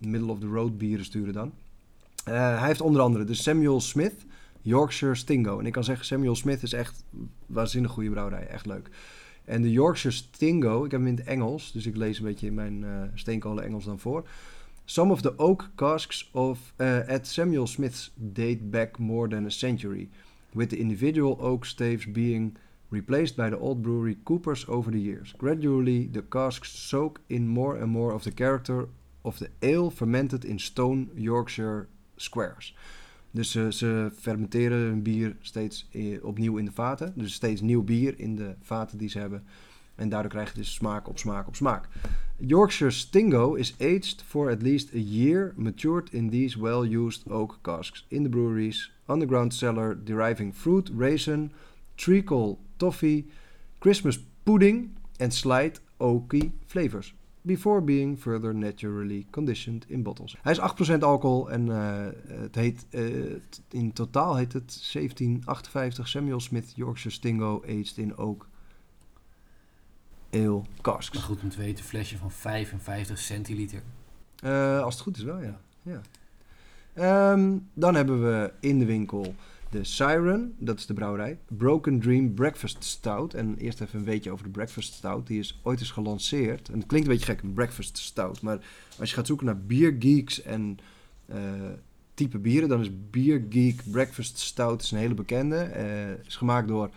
[0.00, 1.52] middle-of-the-road bieren sturen dan.
[2.24, 4.14] Eh, hij heeft onder andere de Samuel Smith
[4.62, 5.58] Yorkshire Stingo.
[5.58, 7.04] En ik kan zeggen, Samuel Smith is echt
[7.46, 8.46] waanzinnig goede brouwerij.
[8.46, 8.88] Echt leuk.
[9.44, 12.46] En de Yorkshire Stingo, ik heb hem in het Engels, dus ik lees een beetje
[12.46, 14.28] in mijn eh steenkolen Engels dan voor.
[14.84, 19.48] Some of the oak casks of uh, at Samuel Smith's date back more than a
[19.48, 20.08] century,
[20.52, 22.56] with the individual oak staves being
[22.94, 25.34] replaced by the old brewery coopers over the years.
[25.36, 28.88] Gradually, the casks soak in more and more of the character
[29.22, 32.74] of the ale fermented in stone Yorkshire squares.
[33.30, 37.12] Dus ze, ze fermenteren hun bier steeds eh, opnieuw in de vaten.
[37.16, 39.44] Dus steeds nieuw bier in de vaten die ze hebben.
[39.94, 41.88] En daardoor krijg je dus smaak op smaak op smaak.
[42.36, 48.06] Yorkshire Stingo is aged for at least a year, matured in these well-used oak casks
[48.08, 51.52] in the breweries, underground cellar, deriving fruit, raisin,
[51.94, 53.26] treacle, toffee,
[53.78, 57.14] Christmas pudding and slight oaky flavors.
[57.42, 60.36] Before being further naturally conditioned in bottles.
[60.42, 60.60] Hij is
[60.94, 63.34] 8% alcohol en uh, het heet, uh,
[63.70, 68.48] in totaal heet het 1758 Samuel Smith Yorkshire Stingo aged in oak
[70.30, 71.16] ale casks.
[71.16, 73.82] Maar goed om te weten, een flesje van 55 centiliter.
[74.44, 75.60] Uh, als het goed is wel, ja.
[75.82, 76.00] ja.
[77.32, 79.34] Um, dan hebben we in de winkel
[79.74, 81.38] de Siren, dat is de brouwerij.
[81.48, 83.34] Broken Dream Breakfast Stout.
[83.34, 85.26] En eerst even een weetje over de Breakfast Stout.
[85.26, 86.68] Die is ooit eens gelanceerd.
[86.68, 88.40] En het klinkt een beetje gek, een Breakfast Stout.
[88.40, 88.58] Maar
[88.98, 90.78] als je gaat zoeken naar Beer Geeks en
[91.26, 91.36] uh,
[92.14, 95.70] type bieren, dan is Beer Geek Breakfast Stout is een hele bekende.
[95.76, 96.90] Uh, is gemaakt door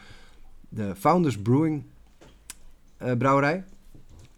[0.69, 1.83] de Founders Brewing
[3.03, 3.63] uh, brouwerij.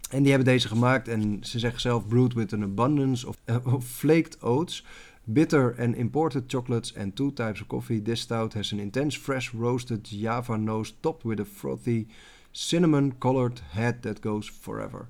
[0.09, 3.37] En die hebben deze gemaakt en ze zeggen zelf brewed with an abundance of
[3.83, 4.85] flaked oats,
[5.23, 8.01] bitter and imported chocolates and two types of coffee.
[8.01, 12.07] This stout has an intense fresh roasted Java nose topped with a frothy
[12.51, 15.07] cinnamon colored head that goes forever.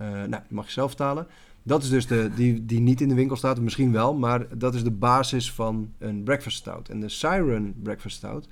[0.00, 1.26] Uh, nou, mag je zelf vertalen.
[1.62, 4.74] Dat is dus de die, die niet in de winkel staat, misschien wel, maar dat
[4.74, 6.88] is de basis van een breakfast stout.
[6.88, 8.48] En de Siren breakfast stout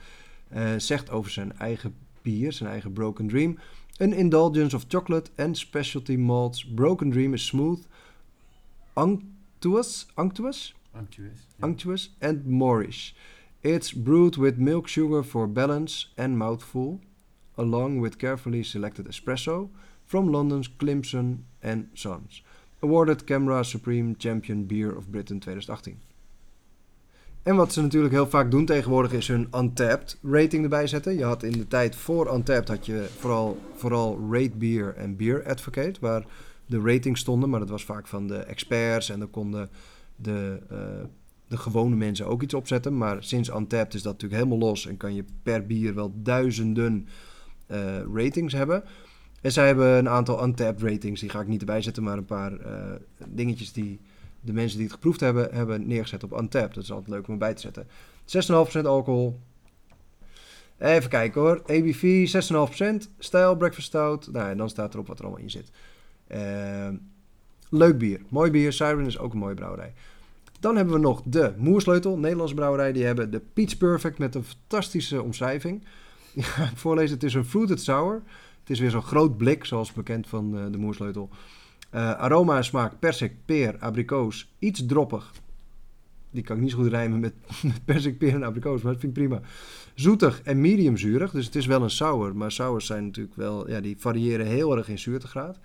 [0.55, 3.59] uh, zegt over zijn eigen bier, zijn eigen Broken Dream.
[3.99, 6.65] An indulgence of chocolate and specialty malts.
[6.65, 7.87] Broken Dream is smooth,
[8.95, 11.67] unctuous, unctuous, unctuous, yeah.
[11.67, 13.15] unctuous and moorish.
[13.63, 17.01] It's brewed with milk sugar for balance and mouthful,
[17.57, 19.71] along with carefully selected espresso
[20.05, 22.43] from London's Clemson and Sons.
[22.83, 26.01] Awarded Camera Supreme Champion Beer of Britain 2018.
[27.43, 31.17] En wat ze natuurlijk heel vaak doen tegenwoordig is hun Untapped rating erbij zetten.
[31.17, 35.47] Je had in de tijd voor Untapped had je vooral, vooral Rate Beer en Beer
[35.47, 36.25] Advocate, waar
[36.67, 37.51] de ratings stonden.
[37.51, 39.71] Maar dat was vaak van de experts en dan konden
[40.17, 40.79] de, eh,
[41.49, 42.97] de gewone mensen ook iets opzetten.
[42.97, 47.09] Maar sinds Untapped is dat natuurlijk helemaal los en kan je per bier wel duizenden
[47.67, 48.85] eh, ratings hebben.
[49.41, 52.25] En zij hebben een aantal Untapped ratings, die ga ik niet erbij zetten, maar een
[52.25, 52.93] paar eh,
[53.29, 54.01] dingetjes die
[54.41, 56.75] de mensen die het geproefd hebben, hebben neergezet op Untapped.
[56.75, 57.87] Dat is altijd leuk om erbij te zetten.
[58.25, 59.41] 6,5% alcohol.
[60.79, 61.63] Even kijken hoor.
[61.67, 62.29] ABV
[63.05, 63.11] 6,5%.
[63.19, 64.33] Stijl, breakfast stout.
[64.33, 65.71] Nou, en dan staat erop wat er allemaal in zit.
[66.27, 66.97] Ehm,
[67.71, 68.21] leuk bier.
[68.29, 68.73] Mooi bier.
[68.73, 69.93] Siren is ook een mooie brouwerij.
[70.61, 72.93] Dan hebben we nog de Moersleutel, Nederlandse brouwerij.
[72.93, 75.85] Die hebben de Peach Perfect met een fantastische omschrijving.
[76.37, 77.15] Ga ik voorlezen.
[77.15, 78.23] Het is een fruited sour.
[78.61, 81.31] Het is weer zo'n groot blik, zoals bekend van uh, de Moersleutel.
[81.95, 84.55] Uh, aroma en smaak persik, peer, abrikoos.
[84.59, 85.33] Iets droppig.
[86.31, 89.01] Die kan ik niet zo goed rijmen met, met persik, peer en abrikoos, maar dat
[89.01, 89.41] vind ik prima.
[89.95, 91.31] Zoetig en medium zuurig.
[91.31, 92.37] Dus het is wel een sour.
[92.37, 93.71] Maar sours zijn natuurlijk wel...
[93.71, 95.59] Ja, die variëren heel erg in zuurtegraad.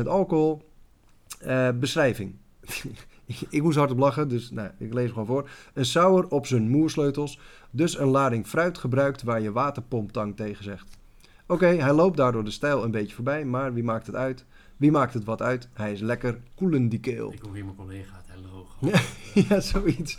[0.00, 0.69] 6,5% alcohol.
[1.46, 2.34] Uh, beschrijving.
[3.50, 5.48] ik moest hard op lachen, dus nou, ik lees gewoon voor.
[5.74, 7.38] Een sour op zijn moersleutels.
[7.70, 10.98] Dus een lading fruit gebruikt waar je waterpomptang tegen zegt.
[11.46, 14.44] Oké, okay, hij loopt daardoor de stijl een beetje voorbij, maar wie maakt het uit?
[14.76, 15.68] Wie maakt het wat uit?
[15.72, 17.32] Hij is lekker koelen die keel.
[17.32, 18.76] Ik hoor hier mijn collega het hele hoog.
[19.48, 20.18] ja, zoiets.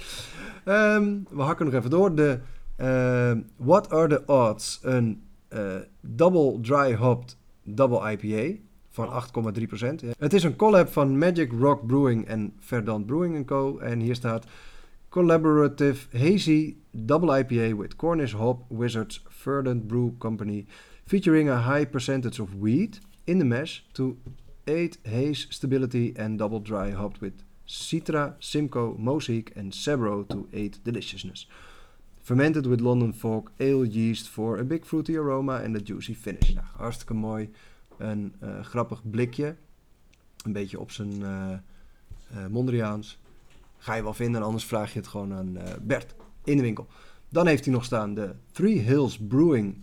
[0.66, 2.16] Um, we hakken nog even door.
[2.16, 2.40] De
[2.78, 4.80] uh, What are the odds?
[4.82, 8.60] Een uh, double dry hopped double IPA
[8.92, 9.96] van 8,3%.
[9.96, 10.12] Ja.
[10.18, 13.78] Het is een collab van Magic Rock Brewing en Verdant Brewing Co.
[13.78, 14.46] En hier staat
[15.10, 20.66] Collaborative Hazy Double IPA with Cornish Hop Wizards Verdant Brew Company
[21.06, 24.18] featuring a high percentage of wheat in the mash to
[24.68, 27.34] aid haze stability and double dry hopped with
[27.68, 31.48] Citra, Simcoe, Mosaic and Sabro to aid deliciousness.
[32.22, 36.54] Fermented with London Fog ale yeast for a big fruity aroma and a juicy finish.
[36.56, 37.50] Nou, hartstikke mooi.
[38.02, 39.56] Een uh, grappig blikje.
[40.44, 41.52] Een beetje op zijn uh,
[42.36, 43.20] uh, Mondriaans.
[43.78, 46.88] Ga je wel vinden, anders vraag je het gewoon aan Bert in de winkel.
[47.30, 49.76] Dan heeft hij nog staan de Three Hills Brewing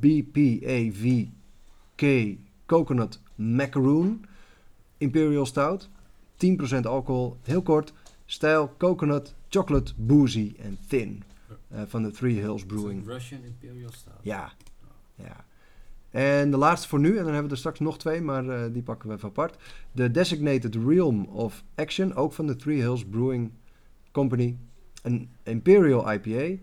[0.00, 1.22] BPAVK
[2.66, 4.24] Coconut Macaroon
[4.98, 5.88] Imperial Stout.
[6.36, 7.92] 10% alcohol, heel kort.
[8.26, 11.22] Stijl coconut, chocolate, boozy en thin.
[11.72, 13.06] Uh, van de Three Hills Brewing.
[13.06, 14.18] Russian Imperial Stout.
[14.22, 14.52] Ja.
[15.14, 15.44] ja.
[16.14, 18.64] En de laatste voor nu, en dan hebben we er straks nog twee, maar uh,
[18.72, 19.56] die pakken we even apart.
[19.92, 23.50] De Designated Realm of Action, ook van de Three Hills Brewing
[24.12, 24.56] Company.
[25.02, 26.62] Een Imperial IPA.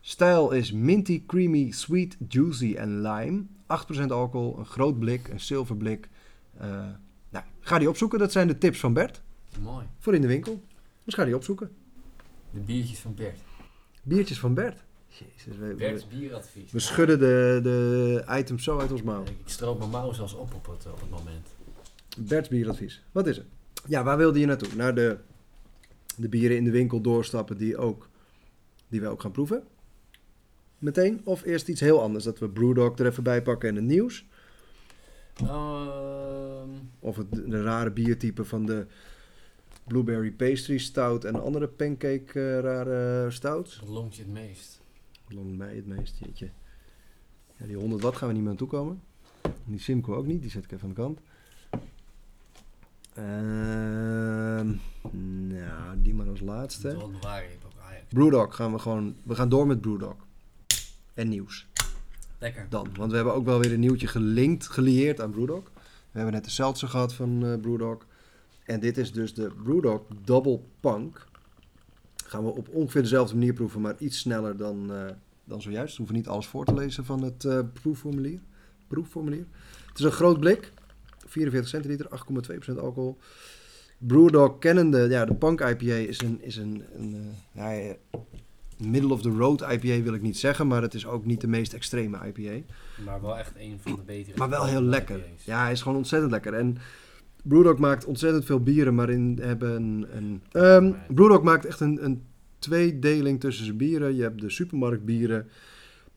[0.00, 3.44] Stijl is minty, creamy, sweet, juicy en lime.
[4.02, 6.08] 8% alcohol, een groot blik, een zilverblik.
[6.60, 6.62] Uh,
[7.30, 8.18] nou, ga die opzoeken.
[8.18, 9.22] Dat zijn de tips van Bert.
[9.62, 9.86] Mooi.
[9.98, 10.62] Voor in de winkel.
[11.04, 11.70] Dus ga die opzoeken.
[12.50, 13.38] De biertjes van Bert.
[14.02, 14.84] Biertjes van Bert.
[15.18, 16.72] Jezus, we, Bert's bieradvies.
[16.72, 19.22] we schudden de, de items zo uit ons mouw.
[19.22, 21.46] Ik stroop mijn mouw zelfs op op het, op het moment.
[22.18, 23.02] Bert's bieradvies.
[23.12, 23.46] Wat is het?
[23.88, 24.68] Ja, waar wilde je naartoe?
[24.74, 25.18] Naar de,
[26.16, 28.08] de bieren in de winkel doorstappen die, ook,
[28.88, 29.62] die we ook gaan proeven?
[30.78, 31.20] Meteen?
[31.24, 32.24] Of eerst iets heel anders?
[32.24, 34.26] Dat we Brewdog er even bij pakken en het nieuws?
[35.42, 38.86] Um, Of het, de rare biertype van de
[39.86, 43.78] Blueberry Pastry Stout en andere pancake uh, rare stouts?
[43.80, 44.80] wat longt je het meest?
[45.28, 46.50] Long mij het meest, jeetje.
[47.56, 49.02] Ja, die 100 watt gaan we niet meer aan toekomen.
[49.64, 51.20] Die Simco ook niet, die zet ik even aan de kant.
[53.14, 54.74] Ehm
[55.48, 56.96] nou, die maar als laatste.
[58.08, 59.16] Brewdog gaan we gewoon...
[59.22, 60.16] We gaan door met Brewdog.
[61.14, 61.66] En nieuws.
[62.38, 62.66] Lekker.
[62.68, 65.64] Dan, want we hebben ook wel weer een nieuwtje gelinkt, gelieerd aan Brewdog.
[66.10, 68.06] We hebben net de seltzer gehad van eh Brewdog.
[68.64, 71.26] En dit is dus de Brewdog Double Punk.
[72.26, 75.04] Gaan we op ongeveer dezelfde manier proeven, maar iets sneller dan, eh,
[75.44, 75.90] dan zojuist.
[75.90, 78.40] We hoeven niet alles voor te lezen van het eh, proefformulier.
[78.86, 79.46] proefformulier.
[79.88, 80.72] Het is een groot blik.
[81.26, 83.18] 44 centiliter, 8,2% alcohol.
[83.98, 87.94] Brewdog kennende, ja, de Punk IPA is een, is een, een eh, ja,
[88.76, 91.46] middle of the road IPA wil ik niet zeggen, maar het is ook niet de
[91.46, 92.74] meest extreme IPA.
[93.04, 94.38] Maar wel echt een van de betere.
[94.38, 95.16] Maar wel heel lekker.
[95.16, 95.44] IPA's.
[95.44, 96.54] Ja, hij is gewoon ontzettend lekker.
[96.54, 96.78] En
[97.48, 100.42] Brewdog maakt ontzettend veel bieren, maar in hebben een...
[100.52, 102.22] ehm, Brewdog maakt echt een, een
[102.58, 104.14] tweedeling tussen zijn bieren.
[104.14, 105.48] Je hebt de supermarktbieren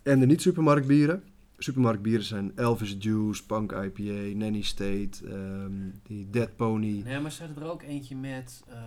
[0.04, 1.24] en de niet-supermarktbieren.
[1.58, 5.72] Supermarktbieren zijn Elvis Juice, Punk IPA, Nanny State, ehm,
[6.04, 7.02] die Dead Pony.
[7.06, 8.78] Nee, maar staat er ook eentje met eh,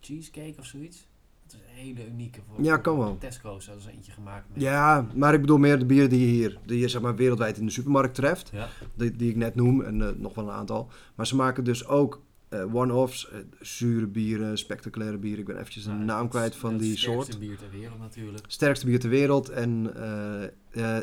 [0.00, 1.06] cheesecake of zoiets?
[1.54, 2.40] Dat is een hele unieke.
[2.48, 3.18] Voor, Ja, kan wel.
[3.18, 4.62] Tesco's hadden ze eentje gemaakt met...
[4.62, 7.58] Ja, maar ik bedoel meer de bieren die je hier, die je zeg maar wereldwijd
[7.58, 8.50] in de supermarkt treft.
[8.52, 8.68] Ja.
[8.94, 10.90] Die, die ik net noem en eh, nog wel een aantal.
[11.14, 15.40] Maar ze maken dus ook eh, one-offs, eh, zure bieren, spectaculaire bieren.
[15.40, 17.44] Ik ben eventjes de naam dat kwijt is- van dat is die het sterkste soort.
[17.44, 18.44] bier ter wereld natuurlijk.
[18.46, 19.94] Sterkste bier ter wereld en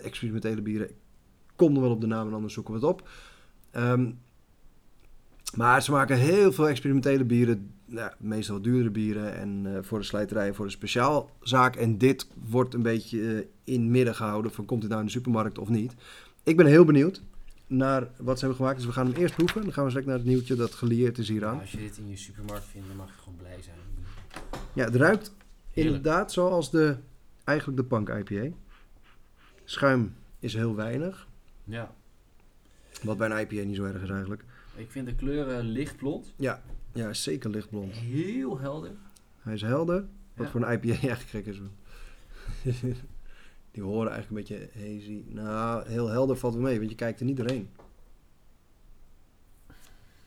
[0.04, 0.90] experimentele bieren.
[0.90, 0.96] Ik
[1.56, 3.10] kom wel op de naam en anders zoeken we het op.
[3.72, 4.12] Ehm,
[5.56, 7.72] maar ze maken heel veel experimentele bieren.
[7.92, 9.34] Ja, meestal duurdere bieren.
[9.36, 11.76] En eh, voor de slijterij en voor de speciaalzaak.
[11.76, 14.52] En dit wordt een beetje eh, in midden gehouden.
[14.52, 15.94] Van komt dit nou in de supermarkt of niet.
[16.44, 17.22] Ik ben heel benieuwd
[17.68, 18.78] naar wat ze hebben gemaakt.
[18.78, 19.62] Dus we gaan hem eerst proeven.
[19.62, 21.60] Dan gaan we straks naar het nieuwtje dat gelieerd is hieraan.
[21.60, 23.76] als je dit in je supermarkt vindt, dan mag je gewoon blij zijn.
[24.74, 25.34] Ja, het ruikt
[25.72, 25.96] Heerlijk.
[25.98, 26.98] inderdaad zoals de,
[27.44, 28.56] eigenlijk de Punk IPA.
[29.64, 31.28] Schuim is heel weinig.
[31.64, 31.94] Ja,
[33.04, 34.44] Wat bij een IPA niet zo erg is eigenlijk.
[34.76, 36.34] ik vind de kleuren lichtblond.
[36.36, 36.62] Ja,
[36.94, 37.94] ja zeker lichtblond.
[37.94, 38.92] Heel helder.
[39.40, 40.06] Hij is helder.
[40.34, 40.52] Wat Ja.
[40.52, 41.60] voor een IPA echt gek is.
[43.72, 45.24] Die horen eigenlijk een beetje hazy.
[45.28, 47.70] Nou, heel helder valt wel mee, want je kijkt er niet doorheen.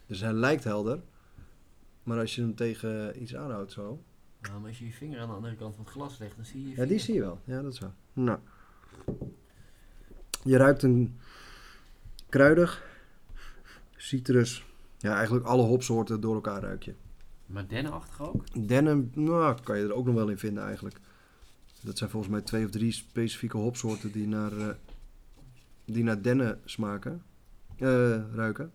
[0.07, 1.01] Dus hij lijkt helder.
[2.03, 4.03] Maar als je hem tegen iets aanhoudt zo...
[4.41, 6.45] Nou, maar als je je vinger aan de andere kant van het glas legt, dan
[6.45, 7.41] zie je je Ja, die zie je wel.
[7.45, 7.93] Ja, dat is wel.
[8.13, 8.39] Nou.
[10.43, 11.19] Je ruikt een
[12.29, 12.87] kruidig,
[13.97, 14.65] citrus.
[14.99, 16.95] Ja, eigenlijk alle hopsoorten door elkaar ruik je.
[17.47, 18.69] Maar dennenachtig ook?
[18.69, 20.97] Denim, nou, kan je er ook nog wel in vinden eigenlijk.
[21.81, 24.69] Dat zijn volgens mij twee of drie specifieke hopsoorten die naar, eh,
[25.85, 27.23] die naar dennen smaken,
[27.77, 28.73] eh, ruiken.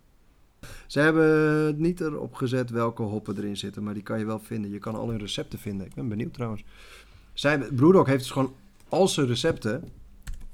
[0.86, 4.70] Ze hebben niet erop gezet welke hoppen erin zitten, maar die kan je wel vinden.
[4.70, 5.86] Je kan al hun recepten vinden.
[5.86, 6.64] Ik ben benieuwd trouwens.
[7.32, 8.54] Zij, Brewdog heeft dus gewoon
[8.88, 9.88] al zijn recepten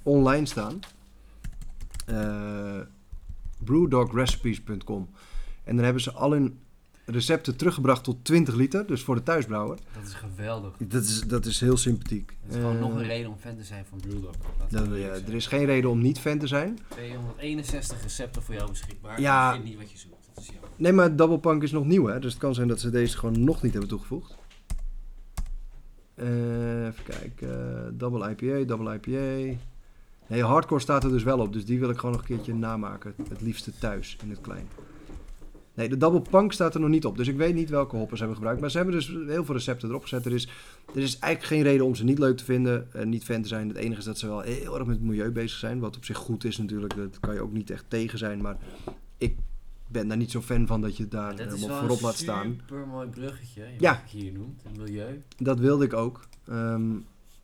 [0.02, 0.80] online staan.
[2.06, 2.80] Eh
[3.64, 5.08] brewdogrecipes.com
[5.66, 6.58] En dan hebben ze al hun
[7.04, 9.78] recepten teruggebracht tot 20 liter, dus voor de thuisbrouwer.
[9.94, 10.72] Dat is geweldig.
[10.78, 12.36] Dat is, dat is heel sympathiek.
[12.42, 14.34] Het is gewoon Eh, nog een reden om fan te zijn van Brewdog.
[14.68, 14.92] Ja, zijn.
[15.26, 16.78] er is geen reden om niet fan te zijn.
[16.88, 19.20] 261 recepten voor jou beschikbaar.
[19.20, 19.46] Ja.
[19.48, 20.14] Je vindt niet wat je zoekt.
[20.34, 20.68] Dat is jammer.
[20.76, 22.18] Nee, maar Double Punk is nog nieuw, hè?
[22.20, 24.36] Dus het kan zijn dat ze deze gewoon nog niet hebben toegevoegd.
[26.14, 27.94] Eh, even kijken.
[27.98, 29.58] double IPA, double IPA.
[30.28, 31.52] Nee, hardcore staat er dus wel op.
[31.52, 33.14] Dus die wil ik gewoon nog een keertje namaken.
[33.28, 34.68] Het liefste thuis, in het klein.
[35.76, 37.16] Nee, de Double Punk staat er nog niet op.
[37.16, 38.60] Dus ik weet niet welke hoppen ze hebben gebruikt.
[38.60, 40.24] Maar ze hebben dus heel veel recepten erop gezet.
[40.26, 40.48] Er is,
[40.94, 42.92] er is eigenlijk geen reden om ze niet leuk te vinden.
[42.92, 43.68] en niet fan te zijn.
[43.68, 45.78] Het enige is dat ze wel heel erg met het milieu bezig zijn.
[45.78, 46.96] Wat op zich goed is natuurlijk.
[46.96, 48.40] Dat kan je ook niet echt tegen zijn.
[48.40, 48.56] Maar
[49.18, 49.36] ik
[49.88, 51.98] ben daar niet zo fan van dat je het daar dat is helemaal wel voorop
[51.98, 52.56] een laat staan.
[52.60, 53.60] super mooi bruggetje.
[53.62, 54.00] Je Ja.
[54.02, 54.62] wat je hier noemt.
[54.62, 55.22] Het milieu.
[55.36, 56.20] Dat wilde ik ook.
[56.46, 56.88] Ehm,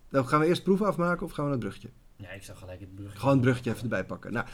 [0.09, 1.89] nou, gaan we eerst proeven afmaken of gaan we naar het bruggetje?
[2.17, 3.19] Ja, ik zag gelijk het bruggetje.
[3.21, 4.33] Gewoon het bruggetje even erbij pakken.
[4.33, 4.47] Nou,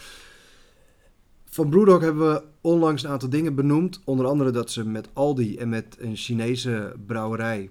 [1.59, 4.01] van Brewdog hebben we onlangs een aantal dingen benoemd.
[4.05, 7.71] Onder andere dat ze met Aldi en met een Chinese brouwerij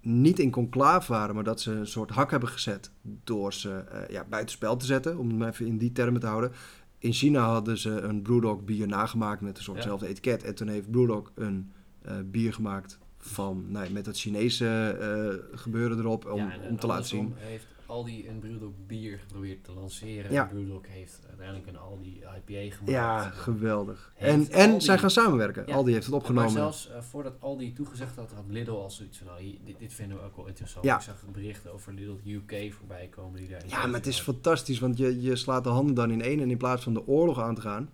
[0.00, 4.08] niet in conclave waren, maar dat ze een soort hak hebben gezet door ze eh,
[4.08, 6.52] ja, buitenspel te zetten, om hem even in die termen te houden.
[6.98, 10.42] In China hadden ze een Brewdog bier nagemaakt met een soortzelfde etiket.
[10.42, 11.72] En toen heeft Brewdog een
[12.02, 16.78] eh, bier gemaakt van, nou, ja, met het Chinese eh, gebeuren erop, om, Ja, om
[16.78, 17.34] te laten zien.
[17.36, 20.32] heeft Aldi een Brewdog bier geprobeerd te lanceren.
[20.32, 20.42] Ja.
[20.42, 22.08] En Brewdog heeft uiteindelijk een Aldi
[22.46, 22.90] IPA gemaakt.
[22.90, 24.12] Ja, geweldig.
[24.14, 25.64] Heeft En, en Aldi- zij gaan samenwerken.
[25.66, 25.74] Ja.
[25.74, 26.50] Aldi heeft het Maar opgenomen.
[26.52, 29.92] zelfs eh, voordat Aldi toegezegd had, had Lidl al zoiets van, nou, hier- dit, dit
[29.92, 30.84] vinden we ook wel interessant.
[30.84, 30.96] Ja.
[30.96, 34.78] Ik zag berichten over Lidl UK voorbij komen die daar Ja, maar het is fantastisch,
[34.78, 37.40] want je, je slaat de handen dan in één en in plaats van de oorlog
[37.40, 37.90] aan te gaan,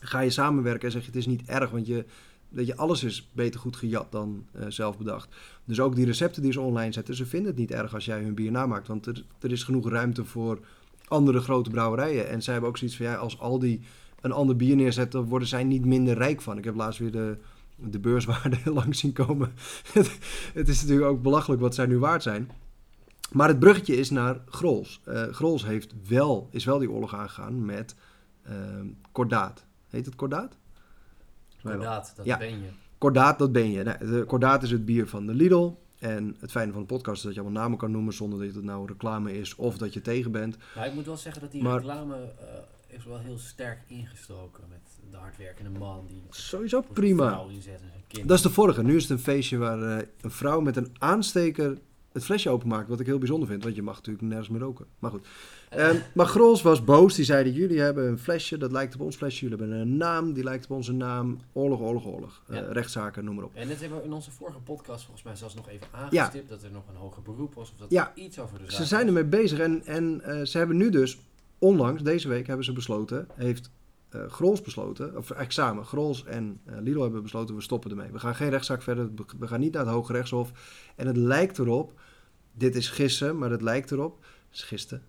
[0.00, 2.04] ga je samenwerken en zeg je het is niet erg, want je,
[2.54, 5.34] dat je alles is beter goed gejat dan eh, zelf bedacht.
[5.64, 8.22] Dus ook die recepten die ze online zetten, ze vinden het niet erg als jij
[8.22, 10.58] hun bier namaakt, want er, er is genoeg ruimte voor
[11.08, 12.28] andere grote brouwerijen.
[12.28, 13.82] En zij hebben ook zoiets van, ja, als Aldi
[14.20, 16.58] een ander bier neerzet, dan worden zij niet minder rijk van.
[16.58, 17.36] Ik heb laatst weer de,
[17.76, 19.52] de beurswaarde langs zien komen.
[20.54, 22.50] het is natuurlijk ook belachelijk wat zij nu waard zijn.
[23.32, 25.00] Maar het bruggetje is naar Grols.
[25.04, 27.94] Eh Grols heeft wel, is wel die oorlog aangegaan met
[28.42, 29.64] ehm kordaat.
[29.88, 30.56] Heet het kordaat?
[31.72, 32.38] Inderdaad, dat Ja.
[32.38, 32.68] ben je.
[32.98, 33.82] Kordaat, dat ben je.
[33.82, 35.70] Nou, kordaat is het bier van de Lidl.
[35.98, 38.54] En het fijne van de podcast is dat je allemaal namen kan noemen zonder dat
[38.54, 40.56] het nou reclame is of dat je tegen bent.
[40.76, 44.64] Maar ik moet wel zeggen dat die Maar- reclame eh, is wel heel sterk ingestoken
[44.70, 47.44] met de hardwerkende man die Sowieso prima.
[47.50, 48.26] inzet en.
[48.26, 48.82] Dat is de vorige.
[48.82, 51.78] Nu is het een feestje waar eh, een vrouw met een aansteker
[52.14, 52.88] het flesje openmaakt.
[52.88, 54.86] Wat ik heel bijzonder vind, want je mag natuurlijk nergens meer roken.
[54.98, 55.26] Maar goed.
[55.70, 57.14] Ehm, maar Grols was boos.
[57.14, 59.44] Die zeiden, jullie hebben een flesje, dat lijkt op ons flesje.
[59.46, 61.40] Jullie hebben een naam, die lijkt op onze naam.
[61.52, 62.42] Oorlog, oorlog, oorlog.
[62.48, 63.54] Eh, rechtszaken, noem maar op.
[63.54, 66.48] En dit hebben we in onze vorige podcast volgens mij zelfs nog even aangestipt.
[66.48, 67.70] Dat er nog een hoger beroep was.
[67.70, 68.12] Of dat Ja.
[68.14, 70.90] er iets over de zaak Ze zijn ermee bezig en, en eh, ze hebben nu
[70.90, 71.18] dus,
[71.58, 73.70] onlangs, deze week hebben ze besloten, heeft
[74.14, 78.10] eh Grols besloten, of eigenlijk samen, Grols en eh, Lidl hebben besloten, we stoppen ermee.
[78.12, 80.52] We gaan geen rechtszaak verder, we gaan niet naar het Hoge Rechtshof.
[80.96, 82.00] En het lijkt erop,
[82.54, 85.02] dit is gissen, maar het lijkt erop, het is gisten,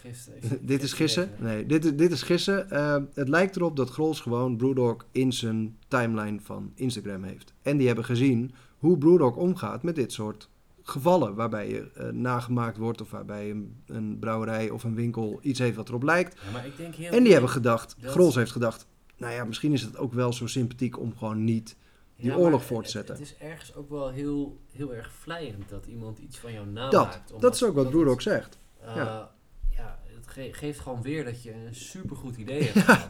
[0.00, 0.38] Gisteren.
[0.42, 1.30] Ik- dit is gissen?
[1.38, 2.70] Nee, dit, is- dit is gissen.
[2.70, 7.52] Eh, het lijkt erop dat Grols gewoon Brewdog in zijn timeline van Instagram heeft.
[7.62, 10.48] En die hebben gezien hoe Brewdog omgaat met dit soort
[10.82, 11.34] gevallen.
[11.34, 15.76] Waarbij je eh, nagemaakt wordt of waarbij een, een brouwerij of een winkel iets heeft
[15.76, 16.40] wat erop lijkt.
[16.44, 19.44] Ja, maar ik denk heel En die hebben gedacht, Dat- Grols heeft gedacht, nou ja,
[19.44, 21.76] misschien is het ook wel zo sympathiek om gewoon niet...
[22.20, 23.14] die Ja, oorlog maar voor te het- zetten.
[23.14, 26.92] Het is ergens ook wel heel, heel erg vlijend dat iemand iets van jou Dat,
[26.92, 27.32] namaakt.
[27.40, 28.58] dat is ook wat Brewdog zegt.
[28.80, 29.30] eh, ja.
[29.76, 29.98] ja.
[30.14, 33.08] het ge- geeft gewoon weer dat je een supergoed idee hebt gehad.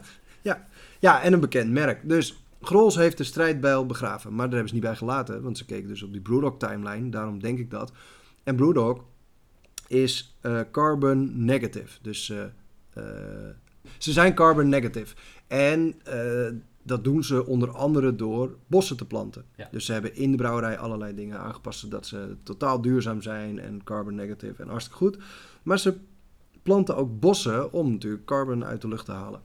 [0.99, 2.09] Ja, en een bekend merk.
[2.09, 4.29] Dus Grols heeft de strijdbijl begraven.
[4.29, 5.41] Maar daar hebben ze niet bij gelaten.
[5.41, 7.09] Want ze keken dus op die Brewdog timeline.
[7.09, 7.91] Daarom denk ik dat.
[8.43, 9.03] En Brewdog
[9.87, 11.97] is eh, carbon negative.
[12.01, 12.43] Dus eh,
[13.97, 15.15] ze zijn carbon negative.
[15.47, 16.01] En
[16.83, 19.45] dat doen ze onder andere door bossen te planten.
[19.55, 19.67] Ja.
[19.71, 21.79] Dus ze hebben in de brouwerij allerlei dingen aangepast.
[21.79, 25.17] Zodat ze totaal duurzaam zijn en carbon negative en hartstikke goed.
[25.63, 25.97] Maar ze
[26.63, 29.41] planten ook bossen om natuurlijk carbon uit de lucht te halen.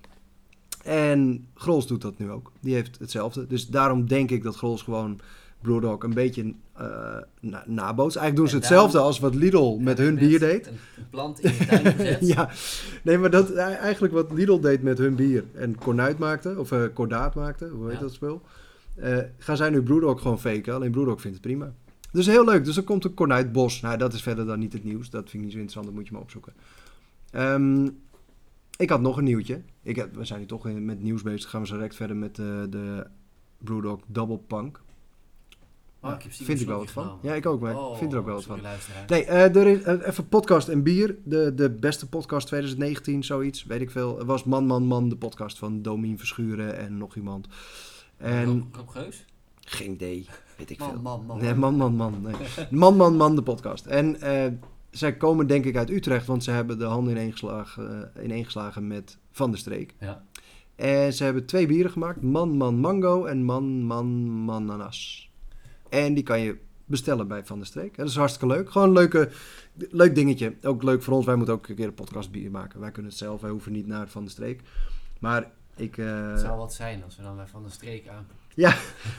[0.82, 2.52] En Grols doet dat nu ook.
[2.60, 3.46] Die heeft hetzelfde.
[3.46, 5.20] Dus daarom denk ik dat Grols gewoon
[5.66, 6.54] Brewdog een beetje
[7.40, 8.16] na nabootst.
[8.16, 10.66] Eigenlijk doen ze En hetzelfde daarom- als wat Lidl met hun bier deed.
[10.66, 12.26] Een, een plant in je tuin gezet.
[12.34, 12.50] ja,
[13.02, 16.72] nee, maar dat eh, eigenlijk wat Lidl deed met hun bier en kornuit maakte, of
[16.72, 18.00] eh kordaat maakte, hoe heet Ja.
[18.00, 18.42] dat spul?
[18.94, 21.72] Eh, gaan zij nu Brewdog gewoon faken, alleen Brewdog vindt het prima.
[22.12, 22.64] Dus heel leuk.
[22.64, 23.80] Dus er komt een kornuitbos.
[23.80, 25.10] Nou, dat is verder dan niet het nieuws.
[25.10, 26.52] Dat vind ik niet zo interessant, dat moet je maar opzoeken.
[27.30, 27.88] Ehm,
[28.76, 29.60] ik had nog een nieuwtje.
[29.82, 31.50] Ik heb, we zijn nu toch met nieuws bezig.
[31.50, 33.06] Gaan we zo direct verder met de
[33.58, 34.80] Brewdog Double Punk.
[36.06, 37.18] Oh, ik heb vind ik wel wat van.
[37.22, 37.60] Ja, ik ook.
[37.60, 39.04] Maar ik Oh, vind er ook wel wat sorry, van.
[39.08, 41.16] Nee, eh, er is eh, even podcast en bier.
[41.24, 44.18] De, de beste podcast 2019, zoiets, weet ik veel.
[44.18, 47.46] Het was Man, Man, Man, de podcast van Domien Verschuren en nog iemand.
[48.16, 49.24] En Rob, Geus?
[49.60, 50.26] geen idee,
[50.56, 51.00] weet ik Man, veel.
[51.00, 51.38] man, man.
[51.40, 52.20] Nee, man, man, man.
[52.22, 52.34] Nee.
[52.70, 53.86] Man, man, man, de podcast.
[53.86, 54.52] En eh,
[54.90, 59.18] zij komen denk ik uit Utrecht, want ze hebben de handen ineengeslagen, uh, ineengeslagen met
[59.32, 59.94] Van der Streek.
[60.00, 60.22] Ja.
[60.74, 62.22] En ze hebben twee bieren gemaakt.
[62.22, 65.25] Man, man, mango en man, man, mananas.
[65.88, 67.96] En die kan je bestellen bij Van der Streek.
[67.96, 68.70] Dat is hartstikke leuk.
[68.70, 69.28] Gewoon een leuke,
[69.90, 70.54] leuk dingetje.
[70.62, 71.26] Ook leuk voor ons.
[71.26, 72.80] Wij moeten ook een keer een podcast bier maken.
[72.80, 73.40] Wij kunnen het zelf.
[73.40, 74.60] Wij hoeven niet naar Van der Streek.
[75.20, 75.98] Maar ik...
[75.98, 78.26] eh, Het zou wat zijn als we dan bij Van de Streek aan...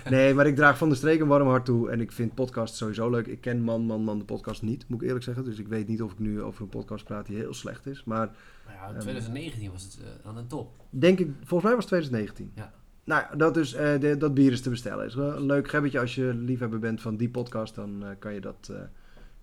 [0.10, 1.90] Nee, maar ik draag Van der Streek een warm hart toe.
[1.90, 3.28] En ik vind podcast sowieso leuk.
[3.28, 5.44] Ik ken Man, Man, Man de podcast niet, moet ik eerlijk zeggen.
[5.46, 8.04] Dus ik weet niet of ik nu over een podcast praat die heel slecht is.
[8.04, 8.30] Maar
[8.68, 9.00] ja, in Ehm.
[9.00, 10.72] 2019 was het eh, aan een top.
[10.90, 12.52] denk ik, volgens mij was het 2019.
[12.56, 12.74] Ja.
[13.08, 15.06] Nou, ja, dat, is, eh, de- dat bier is te bestellen.
[15.06, 17.76] Is wel een leuk gebbetje als je liefhebber bent van die podcast.
[17.76, 18.80] Dan eh, kan, je dat, eh,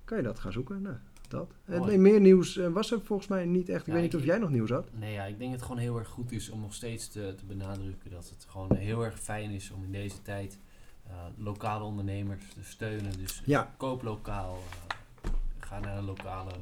[0.05, 0.83] kan je dat gaan zoeken.
[0.83, 0.97] Nou,
[1.29, 1.51] dat.
[1.87, 3.81] Nee, meer nieuws was er volgens mij niet echt.
[3.81, 4.89] Ik Ja, weet niet ik- of jij nog nieuws had.
[4.99, 7.35] Nee, ja, ik denk dat het gewoon heel erg goed is om nog steeds te,
[7.37, 10.59] te benadrukken dat het gewoon heel erg fijn is om in deze tijd
[11.37, 13.13] lokale ondernemers te steunen.
[13.19, 13.75] Dus Ja.
[13.77, 14.59] koop lokaal,
[15.59, 16.53] ga naar een lokale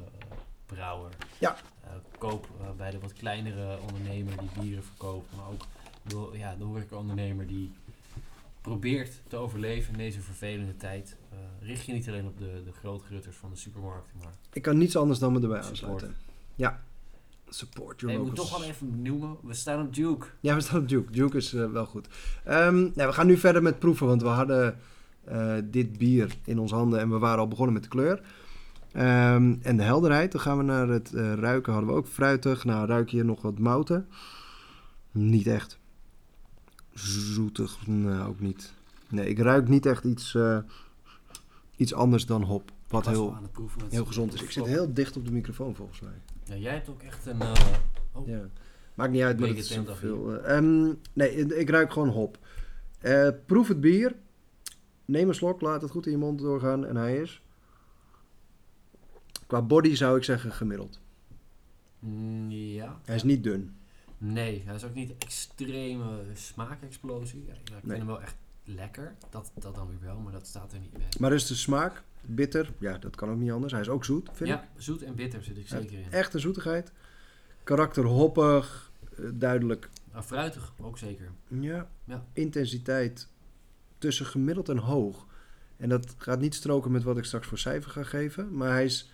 [0.65, 1.09] brouwer.
[1.39, 1.55] Ja.
[2.17, 2.47] Koop
[2.77, 5.61] bij de wat kleinere ondernemer die bieren verkoopt, maar ook
[6.07, 7.71] de, ja, de horecaondernemer die
[8.61, 11.15] probeert te overleven in deze vervelende tijd.
[11.31, 11.37] Eh,
[11.67, 14.95] richt je niet alleen op de, de grootgerutters van de supermarkten, maar Ik kan niets
[14.95, 15.81] anders dan me erbij Support.
[15.81, 16.15] aansluiten.
[16.55, 16.81] Ja.
[17.49, 18.49] Support your Hey, locals.
[18.49, 20.25] toch wel even benoemen, we staan op Duke.
[20.39, 21.11] Ja, we staan op Duke.
[21.11, 22.07] Duke is eh, wel goed.
[22.43, 24.79] Ehm, nou, we gaan nu verder met proeven, want we hadden
[25.23, 28.21] eh, dit bier in onze handen en we waren al begonnen met de kleur.
[28.91, 30.31] Ehm, en de helderheid.
[30.31, 31.73] Dan gaan we naar het ruiken.
[31.73, 32.63] Hadden we ook fruitig.
[32.65, 34.07] Nou, ruik je nog wat mouten?
[35.11, 35.79] Niet echt.
[36.93, 37.87] Zoetig?
[37.87, 38.73] Nou, ook niet.
[39.09, 40.57] Nee, ik ruik niet echt iets, eh,
[41.75, 42.71] iets anders dan hop.
[42.87, 44.41] Wat heel, proeven heel gezond is.
[44.41, 46.21] Ik zit heel dicht op de microfoon volgens mij.
[46.43, 47.41] Ja, jij hebt ook echt een...
[47.41, 47.53] eh,
[48.11, 48.41] oh, Ja.
[48.93, 50.39] Maakt niet uit, maar het is zoveel.
[50.41, 52.37] eh, ehm, nee, ik- ik ruik gewoon hop.
[52.99, 54.15] Eh, proef het bier.
[55.05, 56.85] Neem een slok, laat het goed in je mond doorgaan.
[56.85, 57.41] En hij is...
[59.47, 60.99] Qua body zou ik zeggen gemiddeld.
[61.99, 62.99] mm, ja.
[63.05, 63.75] Hij is niet dun.
[64.25, 67.45] Nee, hij is ook niet extreme smaakexplosie.
[67.47, 67.79] Ja, ja, ik Nee.
[67.81, 69.15] vind hem wel echt lekker.
[69.29, 71.07] Dat, dat dan weer wel, maar dat staat er niet bij.
[71.19, 72.71] Maar is de smaak bitter?
[72.79, 73.71] Ja, dat kan ook niet anders.
[73.71, 74.55] Hij is ook zoet, vind ik.
[74.55, 76.11] Ja, zoet en bitter zit ik zeker in.
[76.11, 76.91] Echt een zoetigheid.
[77.63, 78.91] Karakter hoppig.
[79.17, 79.89] eh, duidelijk.
[80.11, 81.29] Maar fruitig ook zeker.
[81.47, 81.89] Ja.
[82.03, 82.25] Ja.
[82.33, 83.27] Intensiteit
[83.97, 85.25] tussen gemiddeld en hoog.
[85.77, 88.55] En dat gaat niet stroken met wat ik straks voor cijfer ga geven.
[88.55, 89.11] Maar hij is...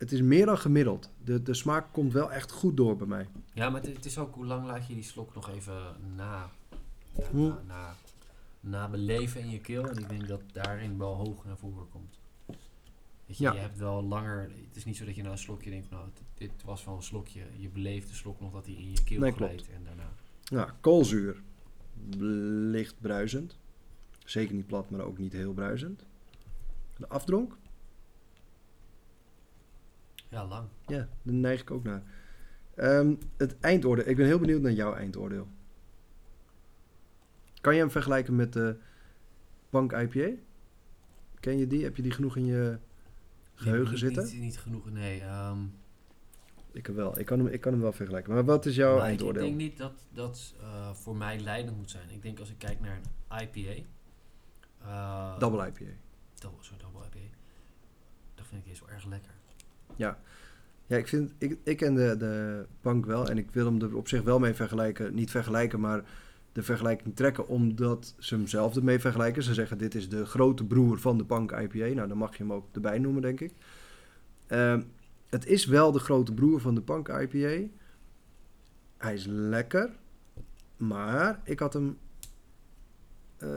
[0.00, 1.10] Het is meer dan gemiddeld.
[1.24, 3.28] De, de smaak komt wel echt goed door bij mij.
[3.52, 6.50] Ja, maar het, het is ook hoe lang laat je die slok nog even na,
[7.32, 7.94] na, na,
[8.60, 9.88] na beleven in je keel.
[9.88, 12.18] En ik denk dat daarin wel hoog naar voren komt.
[13.26, 13.52] Weet je, Ja.
[13.52, 14.42] je hebt wel langer...
[14.42, 16.96] Het is niet zo dat je na een slokje denkt, nou, dit, dit was van
[16.96, 17.42] een slokje.
[17.56, 19.68] Je beleeft de slok nog dat hij in je keel Nee, glijdt.
[19.70, 20.08] En daarna...
[20.42, 21.42] Ja, koolzuur.
[22.70, 23.58] Licht bruisend.
[24.24, 26.04] Zeker niet plat, maar ook niet heel bruisend.
[26.96, 27.56] De afdronk.
[30.30, 30.68] Ja, lang.
[30.86, 32.02] Ja, daar neig ik ook naar.
[32.74, 34.08] Ehm, het eindoordeel.
[34.08, 35.48] Ik ben heel benieuwd naar jouw eindoordeel.
[37.60, 38.76] Kan je hem vergelijken met de
[39.70, 40.30] Bank IPA?
[41.40, 41.84] Ken je die?
[41.84, 42.78] Heb je die genoeg in je
[43.54, 44.24] geheugen niet, zitten?
[44.24, 45.20] Niet, niet genoeg, nee.
[45.20, 45.58] ehm,
[46.72, 47.18] Ik wel.
[47.18, 48.32] Ik kan, hem, ik kan hem wel vergelijken.
[48.34, 49.42] Maar wat is jouw maar ik- eindoordeel?
[49.42, 52.10] Ik denk niet dat dat eh, voor mij leidend moet zijn.
[52.10, 53.82] Ik denk als ik kijk naar een IPA.
[54.84, 55.84] eh, Double IPA.
[56.34, 57.36] Double, sorry, double IPA.
[58.34, 59.32] Dat vind ik eens wel erg lekker.
[59.96, 60.18] Ja,
[60.86, 64.08] ik, vind, ik, ik ken de, de bank wel en ik wil hem er op
[64.08, 65.14] zich wel mee vergelijken.
[65.14, 66.02] Niet vergelijken, maar
[66.52, 69.42] de vergelijking trekken omdat ze hem zelf ermee vergelijken.
[69.42, 71.94] Ze zeggen dit is de grote broer van de bank IPA.
[71.94, 73.52] Nou, dan mag je hem ook erbij noemen, denk ik.
[74.46, 74.82] Ehm,
[75.28, 77.68] het is wel de grote broer van de bank IPA.
[78.96, 79.90] Hij is lekker,
[80.76, 81.98] maar ik had hem
[83.40, 83.48] eh,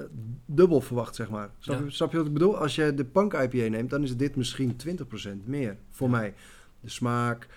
[0.45, 1.49] dubbel verwacht, zeg maar.
[1.59, 1.85] Snap, Ja.
[1.85, 2.57] je, snap je wat ik bedoel?
[2.57, 6.15] Als je de Punk IPA neemt, dan is dit misschien 20% meer voor Ja.
[6.17, 6.33] mij.
[6.79, 7.47] De smaak,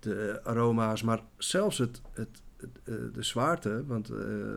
[0.00, 4.16] de aroma's, maar zelfs het, het, het, eh, de zwaarte, want eh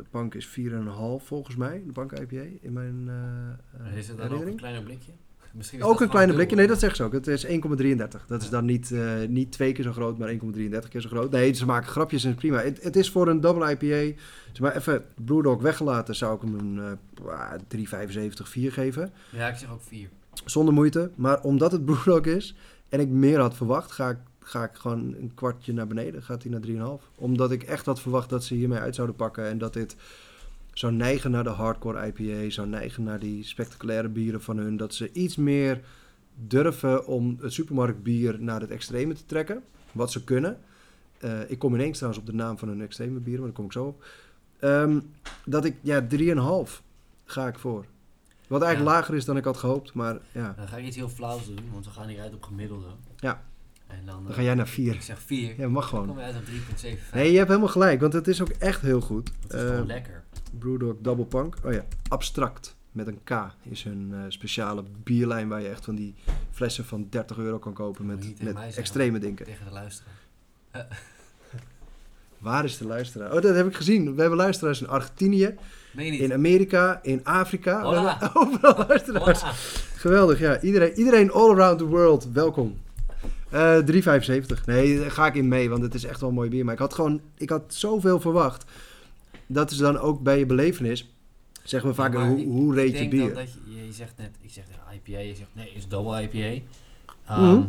[0.10, 3.10] Punk is 4,5 volgens mij, de Punk IPA, in mijn
[3.86, 5.12] eh, is het dan ook een kleiner blikje?
[5.54, 7.14] Misschien is Ook een kleine blikje, nee, dat zeggen ze ook.
[7.14, 8.26] Het is 1,33.
[8.28, 11.32] Dat is dan niet, eh, niet twee keer zo groot, maar 1,33 keer zo groot.
[11.32, 12.64] Nee, ze maken grapjes en het is prima.
[12.64, 14.22] Het, het is voor een double IPA,
[14.52, 19.12] zeg maar even Brewdog weggelaten, zou ik hem een eh 3,75, 4 geven.
[19.30, 20.10] Ja, ik zeg ook vier.
[20.46, 21.12] Zonder moeite.
[21.16, 22.56] Maar omdat het Brewdog is
[22.90, 26.24] en ik meer had verwacht, ga ik, ga ik gewoon een kwartje naar beneden.
[26.24, 27.06] Gaat hij naar 3,5.
[27.16, 29.46] Omdat ik echt had verwacht dat ze hiermee uit zouden pakken.
[29.46, 29.96] En dat dit
[30.74, 32.50] zou neigen naar de hardcore IPA.
[32.50, 34.78] Zou neigen naar die spectaculaire bieren van hun.
[34.78, 35.82] Dat ze iets meer
[36.48, 39.64] durven om het supermarktbier naar het extreme te trekken.
[39.92, 40.58] Wat ze kunnen.
[41.20, 43.66] Eh, ik kom ineens trouwens op de naam van hun extreme bieren, maar daar kom
[43.66, 44.04] ik zo op.
[44.60, 45.00] Ehm,
[45.46, 46.82] dat ik, ja, 3,5
[47.26, 47.86] ga ik voor.
[48.48, 48.98] Wat eigenlijk Ja.
[49.00, 50.54] lager is dan ik had gehoopt, maar ja.
[50.58, 52.86] Dan ga ik iets heel flauws doen, want we gaan hier uit op gemiddelde.
[53.18, 53.44] Ja.
[53.92, 54.94] En dan, Dan eh, ga jij naar 4.
[54.94, 55.54] Ik zeg 4.
[55.58, 56.08] Ja, mag Dan gewoon.
[56.08, 57.14] kom je uit op 3,75.
[57.14, 59.32] Nee, je hebt helemaal gelijk, want het is ook echt heel goed.
[59.44, 60.24] Het is Eh, gewoon lekker.
[60.60, 61.56] Brewdog Double Punk.
[61.64, 63.32] Oh ja, Abstract met een K
[63.64, 66.16] is hun eh, speciale bierlijn waar je echt van die
[66.52, 69.46] flessen van 30 euro kan kopen met, met extreme dingen.
[69.46, 70.14] Tegen de luisteraar.
[72.38, 73.34] Waar is de luisteraar?
[73.34, 74.16] Oh, dat heb ik gezien.
[74.16, 75.56] We hebben luisteraars in Argentinië,
[75.96, 77.80] in Amerika, in Afrika.
[77.80, 78.18] We Hola.
[78.20, 79.42] hebben overal luisteraars.
[79.42, 79.54] Hola.
[79.96, 80.62] Geweldig, ja.
[80.62, 82.78] Iedereen, iedereen all around the world, welkom.
[83.52, 84.66] Eh 3,75.
[84.66, 86.66] Nee, daar ga ik in mee, want het is echt wel een mooi bier.
[86.66, 88.72] Maar ik had gewoon, ik had zoveel verwacht.
[89.48, 91.14] Dat is dan ook bij je belevenis.
[91.64, 93.28] Zeggen we vaak, hoe, hoe reed je bier?
[93.28, 96.64] dat, dat je, je zegt net, ik zeg IPA, je zegt nee, is double IPA.
[97.28, 97.40] Mhm.
[97.40, 97.62] Ehm,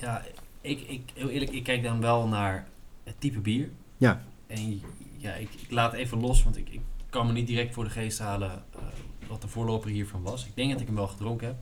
[0.00, 0.24] Ja,
[0.60, 2.66] ik, ik, heel eerlijk, ik kijk dan wel naar
[3.04, 3.70] het type bier.
[3.96, 4.22] Ja.
[4.46, 4.80] En
[5.16, 6.80] ja, ik, ik laat even los, want ik, ik
[7.10, 8.80] kan me niet direct voor de geest halen eh,
[9.28, 10.46] wat de voorloper hiervan was.
[10.46, 11.56] Ik denk dat ik hem wel gedronken heb.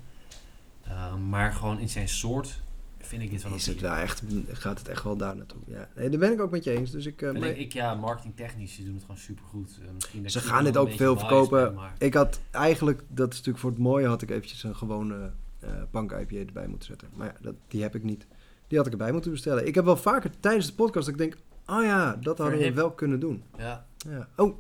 [0.84, 2.60] Ehm, maar gewoon in zijn soort
[3.00, 5.60] vind ik dit wel Is het wel echt, gaat het echt wel daar naartoe?
[5.66, 6.90] Ja, nee, daar ben ik ook met je eens.
[6.90, 9.78] Dus ik, eh, ik, ja, marketingtechnisch, ze doen het gewoon supergoed.
[10.14, 11.64] Uh, Ze gaan dit ook veel verkopen.
[11.64, 14.76] ben, maar- ik had eigenlijk, dat is natuurlijk voor het mooie, had ik eventjes een
[14.76, 15.30] gewone
[15.60, 17.08] eh punk IPA erbij moeten zetten.
[17.14, 18.26] Maar ja, dat, die heb ik niet.
[18.66, 19.66] Die had ik erbij moeten bestellen.
[19.66, 21.36] Ik heb wel vaker tijdens de podcast dat ik denk,
[21.66, 23.42] oh ja, dat hadden we wel kunnen doen.
[23.58, 24.28] Ja, Ja.
[24.36, 24.56] Oh,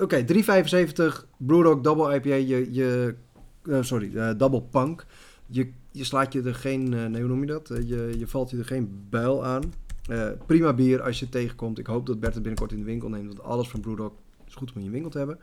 [0.00, 2.34] oké, 3,75 Brewdog Double IPA.
[2.34, 3.14] Je, je,
[3.80, 5.06] sorry, Double Punk.
[5.50, 7.70] Je, je slaat je er geen, eh, nee, hoe noem je dat?
[7.70, 9.62] Eh, je, je valt je er geen buil aan.
[10.08, 11.78] Eh, prima bier als je het tegenkomt.
[11.78, 14.12] Ik hoop dat Bert het binnenkort in de winkel neemt, want alles van Brewdog
[14.46, 15.38] is goed om in je winkel te hebben.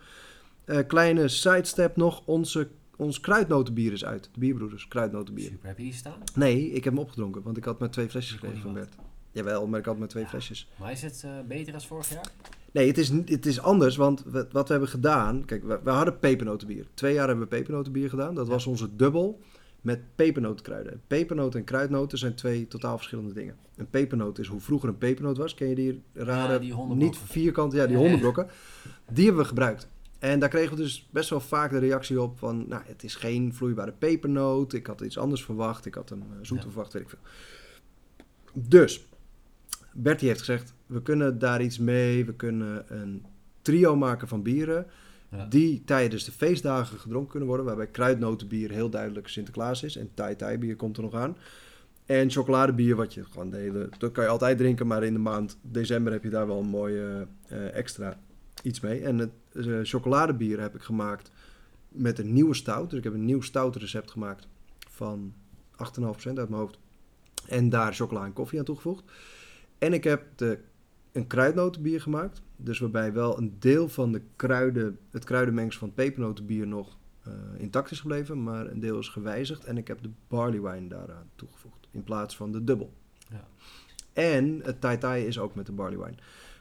[0.88, 4.30] Kleine sidestep nog, onze, ons kruidnotenbier is uit.
[4.34, 5.46] De Bierbroeders, kruidnotenbier.
[5.50, 5.68] super.
[5.68, 6.18] Heb je die staan?
[6.36, 8.96] Nee, ik heb hem opgedronken, want ik had maar twee flesjes gekregen van Bert.
[9.32, 10.30] Jawel, maar ik had maar twee Ja.
[10.30, 10.70] flesjes.
[10.80, 12.32] Maar is het beter als vorig jaar?
[12.72, 15.46] Nee, het is, het is anders, want we- wat we hebben gedaan...
[15.46, 16.86] Kijk, we, we hadden pepernotenbier.
[16.94, 18.36] Twee jaar hebben we pepernotenbier gedaan.
[18.36, 18.52] Dat Ja.
[18.52, 19.40] was onze dubbel
[19.82, 21.02] met pepernotenkruiden.
[21.08, 23.56] Pepernoten en kruidnoten zijn twee totaal verschillende dingen.
[23.76, 25.54] Een pepernoot is hoe vroeger een pepernoot was.
[25.54, 28.02] Ken je die rare, Ja, die niet vierkant, ja, die Ja, ja.
[28.04, 28.48] hondenbrokken.
[29.12, 29.90] Die hebben we gebruikt.
[30.20, 32.66] En daar kregen we dus best wel vaak de reactie op van...
[32.68, 34.74] Nou, het is geen vloeibare pepernoot.
[34.74, 35.86] Ik had iets anders verwacht.
[35.86, 36.64] Ik had hem eh, zoet Ja.
[36.64, 37.20] verwacht, weet ik veel.
[38.54, 39.08] Dus,
[39.94, 40.74] Bertie heeft gezegd...
[40.86, 42.26] We kunnen daar iets mee.
[42.26, 43.26] We kunnen een
[43.62, 44.86] trio maken van bieren...
[45.50, 47.66] Die tijdens de feestdagen gedronken kunnen worden.
[47.66, 49.96] Waarbij kruidnotenbier heel duidelijk Sinterklaas is.
[49.96, 51.38] En Tai bier komt er nog aan.
[52.06, 53.90] En chocoladebier, wat je gewoon de hele...
[53.98, 56.68] Dat kan je altijd drinken, maar in de maand december heb je daar wel een
[56.68, 58.20] mooie eh, extra
[58.64, 59.02] iets mee.
[59.02, 61.32] En het eh, chocoladebier heb ik gemaakt
[61.90, 62.90] met een nieuwe stout.
[62.90, 64.48] Dus ik heb een nieuw stout recept gemaakt
[64.90, 65.34] van
[65.72, 66.80] 8,5% uit mijn hoofd.
[67.48, 69.04] En daar chocola en koffie aan toegevoegd.
[69.78, 70.60] En ik heb de,
[71.18, 72.42] een kruidnotenbier gemaakt.
[72.56, 77.32] Dus waarbij wel een deel van de kruiden, het kruidenmengsel van het pepernotenbier nog eh,
[77.58, 79.66] intact is gebleven, maar een deel is gewijzigd.
[79.66, 82.94] En ik heb de barley wine daaraan toegevoegd, in plaats van de dubbel.
[83.30, 83.48] Ja.
[84.14, 86.16] En het tai tai is ook met de barley wine.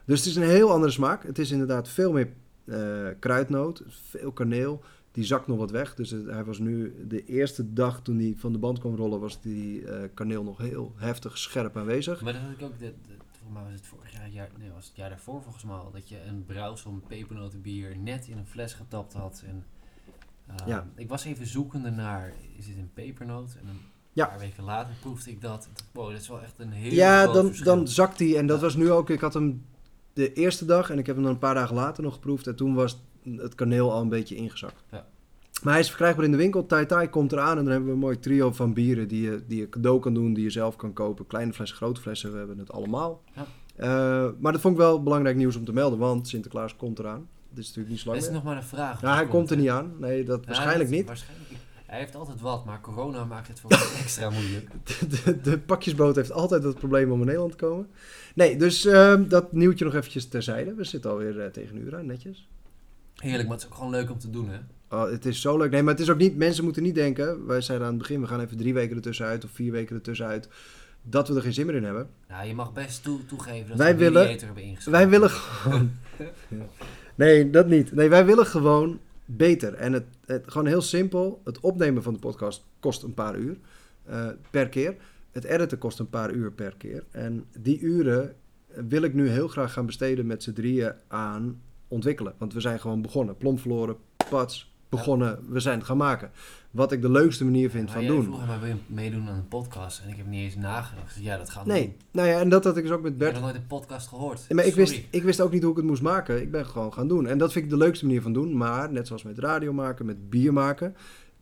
[0.05, 1.23] Dus het is een heel andere smaak.
[1.23, 2.29] Het is inderdaad veel meer
[2.65, 4.83] eh, kruidnoot, veel kaneel.
[5.13, 5.95] Die zakt nog wat weg.
[5.95, 9.21] Dus het- hij was nu de eerste dag toen hij van de band kwam rollen,
[9.21, 12.23] was die eh, kaneel nog heel heftig scherp aanwezig.
[12.23, 13.16] Maar dat had ik ook, de, de,
[13.47, 15.91] volgens mij was het vorig jaar, jaar, nee, was het jaar daarvoor volgens mij al,
[15.91, 19.43] dat je een brouwsel met pepernotenbier net in een fles getapt had.
[19.47, 19.65] En,
[20.47, 20.87] eh, Ja.
[20.97, 23.57] Ik was even zoekende naar, is dit een pepernoot?
[23.61, 23.81] En een
[24.13, 24.27] Ja.
[24.27, 25.69] paar weken later proefde ik dat.
[25.93, 27.65] Wow, dat is wel echt een heel Ja, dan, verschil.
[27.77, 28.37] dan zakt hij.
[28.37, 28.63] En dat Ja.
[28.63, 29.11] was nu ook.
[29.11, 29.65] Ik had hem
[30.13, 32.47] de eerste dag en ik heb hem dan een paar dagen later nog geproefd.
[32.47, 34.85] En toen was het kaneel al een beetje ingezakt.
[34.91, 35.07] Ja.
[35.63, 36.67] Maar hij is verkrijgbaar in de winkel.
[36.67, 39.43] Tai Tai komt eraan en dan hebben we een mooi trio van bieren die je,
[39.47, 41.27] die je cadeau kan doen, die je zelf kan kopen.
[41.27, 43.23] Kleine flessen, grote flessen, we hebben het allemaal.
[43.35, 43.47] Ja.
[43.77, 47.29] Eh, maar dat vond ik wel belangrijk nieuws om te melden, want Sinterklaas komt eraan.
[47.49, 49.03] Dit is natuurlijk niet zo Dat lang is nog maar een vraag.
[49.03, 49.93] Nou, hij komt er niet aan.
[49.99, 51.07] Nee, dat Ja, waarschijnlijk dat- niet.
[51.07, 51.45] Waarschijnlijk.
[51.87, 54.71] Hij heeft altijd wat, maar corona maakt het voor hem extra moeilijk.
[55.25, 57.89] De, de pakjesboot heeft altijd het probleem om in Nederland te komen.
[58.35, 60.75] Nee, dus ehm, dat nieuwtje nog eventjes terzijde.
[60.75, 62.49] We zitten alweer eh, tegen een uur aan, netjes.
[63.15, 64.59] Heerlijk, maar het is ook gewoon leuk om te doen, hè?
[64.91, 65.71] Oh, het is zo leuk.
[65.71, 66.37] Nee, maar het is ook niet...
[66.37, 67.47] Mensen moeten niet denken...
[67.47, 70.49] Wij zeiden aan het begin, we gaan even drie weken ertussenuit of vier weken ertussenuit.
[71.03, 72.09] Dat we er geen zin meer in hebben.
[72.29, 74.93] Nou, je mag best toe, toegeven dat Wij we willen- Mediator hebben ingeschreven.
[75.01, 75.91] Wij willen gewoon...
[77.15, 77.93] Nee, dat niet.
[77.93, 79.75] Nee, wij willen gewoon beter.
[79.75, 81.41] En het, het, gewoon heel simpel.
[81.45, 83.57] Het opnemen van de podcast kost een paar uur
[84.05, 84.97] eh, per keer.
[85.33, 87.05] Het editen kost een paar uur per keer.
[87.11, 88.35] En die uren
[88.89, 92.35] wil ik nu heel graag gaan besteden met z'n drieën aan ontwikkelen.
[92.39, 93.37] Want we zijn gewoon begonnen.
[93.37, 93.97] Plom verloren,
[94.31, 95.39] pats, begonnen.
[95.49, 96.31] We zijn het gaan maken.
[96.71, 98.23] Wat ik de leukste manier vind Maar van doen.
[98.25, 100.01] vroeg mij, wil je meedoen aan een podcast?
[100.05, 101.17] En ik heb niet eens nagedacht.
[101.17, 101.95] Ik Ja, dat gaan we Nee, doen.
[102.11, 103.67] nou ja, en dat had ik dus ook met Ik heb Bert nog nooit een
[103.67, 104.53] podcast gehoord.
[104.53, 106.41] Maar ik wist, ik wist ook niet hoe ik het moest maken.
[106.41, 107.27] Ik ben gewoon gaan doen.
[107.27, 108.57] En dat vind ik de leukste manier van doen.
[108.57, 110.95] Maar net zoals met radio maken, met bier maken.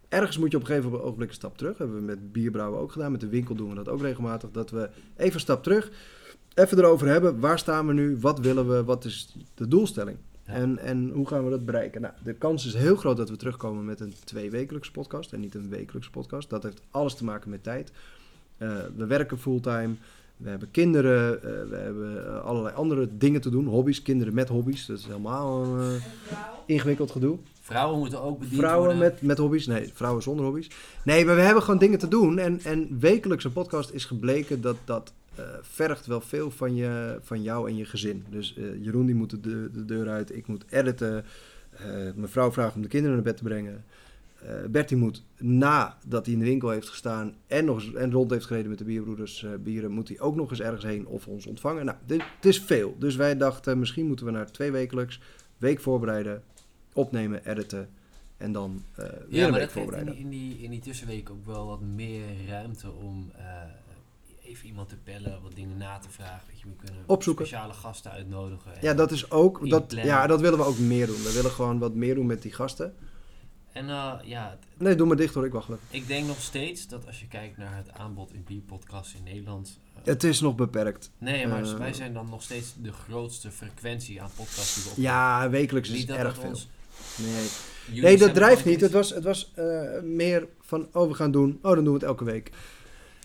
[0.08, 1.78] Ergens moet je op een gegeven ogenblik een stap terug.
[1.78, 3.10] hebben we met bierbrouwen ook gedaan.
[3.12, 4.50] Met de winkel doen we dat ook regelmatig.
[4.50, 5.90] Dat we even een stap terug,
[6.54, 7.40] even erover hebben.
[7.40, 8.16] Waar staan we nu?
[8.20, 8.84] Wat willen we?
[8.84, 10.16] Wat is de doelstelling?
[10.46, 10.52] Ja.
[10.52, 12.00] En, en hoe gaan we dat bereiken?
[12.00, 15.32] Nou, de kans is heel groot dat we terugkomen met een tweewekelijkse podcast.
[15.32, 16.50] En niet een wekelijkse podcast.
[16.50, 17.92] Dat heeft alles te maken met tijd.
[18.56, 19.94] Eh, we werken fulltime.
[20.36, 23.66] We hebben kinderen, eh, we hebben eh, allerlei andere dingen te doen.
[23.66, 24.86] Hobby's, kinderen met hobby's.
[24.86, 26.36] Dat is helemaal een eh,
[26.66, 27.38] ingewikkeld gedoe.
[27.60, 29.12] Vrouwen moeten ook bediend Vrouwen worden.
[29.12, 29.66] met, met hobby's.
[29.66, 30.70] Nee, vrouwen zonder hobby's.
[31.02, 32.38] Nee, maar we hebben gewoon dingen te doen.
[32.38, 37.18] En, en wekelijks een podcast is gebleken dat dat eh, vergt wel veel van, je,
[37.22, 38.24] van jou en je gezin.
[38.30, 40.36] Dus eh, Jeroen die moet de, de, de deur uit.
[40.36, 41.24] Ik moet editen.
[41.70, 43.84] Eh, mijn vrouw vraagt om de kinderen naar bed te brengen.
[44.42, 48.30] Eh Bertie moet nadat hij in de winkel heeft gestaan en, nog, eens- en rond
[48.30, 51.26] heeft gereden met de bierbroeders eh, bieren, moet hij ook nog eens ergens heen of
[51.28, 51.84] ons ontvangen.
[51.84, 52.96] Nou, dit, het is veel.
[52.98, 55.20] Dus wij dachten, misschien moeten we naar twee wekelijks,
[55.58, 56.42] week voorbereiden,
[56.92, 57.88] opnemen, editen
[58.36, 60.14] en dan eh, weer Ja, een maar week dat geeft in voorbereiden.
[60.14, 63.44] die, in, die, in die tussenweek ook wel wat meer ruimte om eh,
[64.44, 66.40] even iemand te bellen, wat dingen na te vragen.
[66.48, 67.46] Weet je, we kunnen Opzoeken.
[67.46, 68.74] speciale gasten uitnodigen.
[68.74, 71.22] En, Ja, dat is ook, dat, ja, dat willen we ook meer doen.
[71.22, 72.94] We willen gewoon wat meer doen met die gasten.
[73.72, 75.78] en eh, ja, Nee, doe maar dicht hoor, ik wacht wel.
[75.90, 79.78] ik denk nog steeds dat als je kijkt naar het aanbod in bierpodcasts in Nederland...
[79.94, 81.10] eh, Het is nog beperkt.
[81.18, 84.88] nee, maar eh, wij zijn dan nog steeds de grootste frequentie aan podcasts die we
[84.90, 85.10] opnemen.
[85.12, 86.58] Ja, wekelijks is dat erg veel.
[87.16, 87.46] Nee.
[87.86, 88.80] jullie Nee, dat drijft niet.
[88.80, 89.52] Het was, het was
[90.02, 91.58] meer van, oh, we gaan doen.
[91.62, 92.50] Oh, dan doen we het elke week.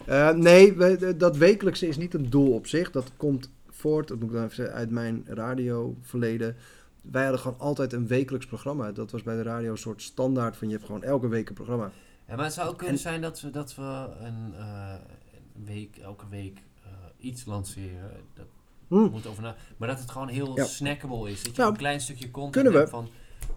[0.05, 2.91] Eh, nee, we- dat wekelijkse is niet een doel op zich.
[2.91, 6.55] Dat komt voort, dat moet ik dan even zeggen, uit mijn radioverleden.
[7.01, 8.91] Wij hadden gewoon altijd een wekelijks programma.
[8.91, 11.55] Dat was bij de radio een soort standaard van je hebt gewoon elke week een
[11.55, 11.91] programma.
[12.27, 14.93] Ja, maar het zou ook kunnen En- zijn dat we, dat we een, eh,
[15.65, 18.11] week, elke week eh, iets lanceren.
[18.33, 18.45] Dat
[18.87, 18.95] Hm.
[19.11, 19.55] moet over na.
[19.77, 20.63] Maar dat het gewoon heel Ja.
[20.65, 21.43] snackable is.
[21.43, 23.07] Dat je Nou, een klein stukje content hebt van...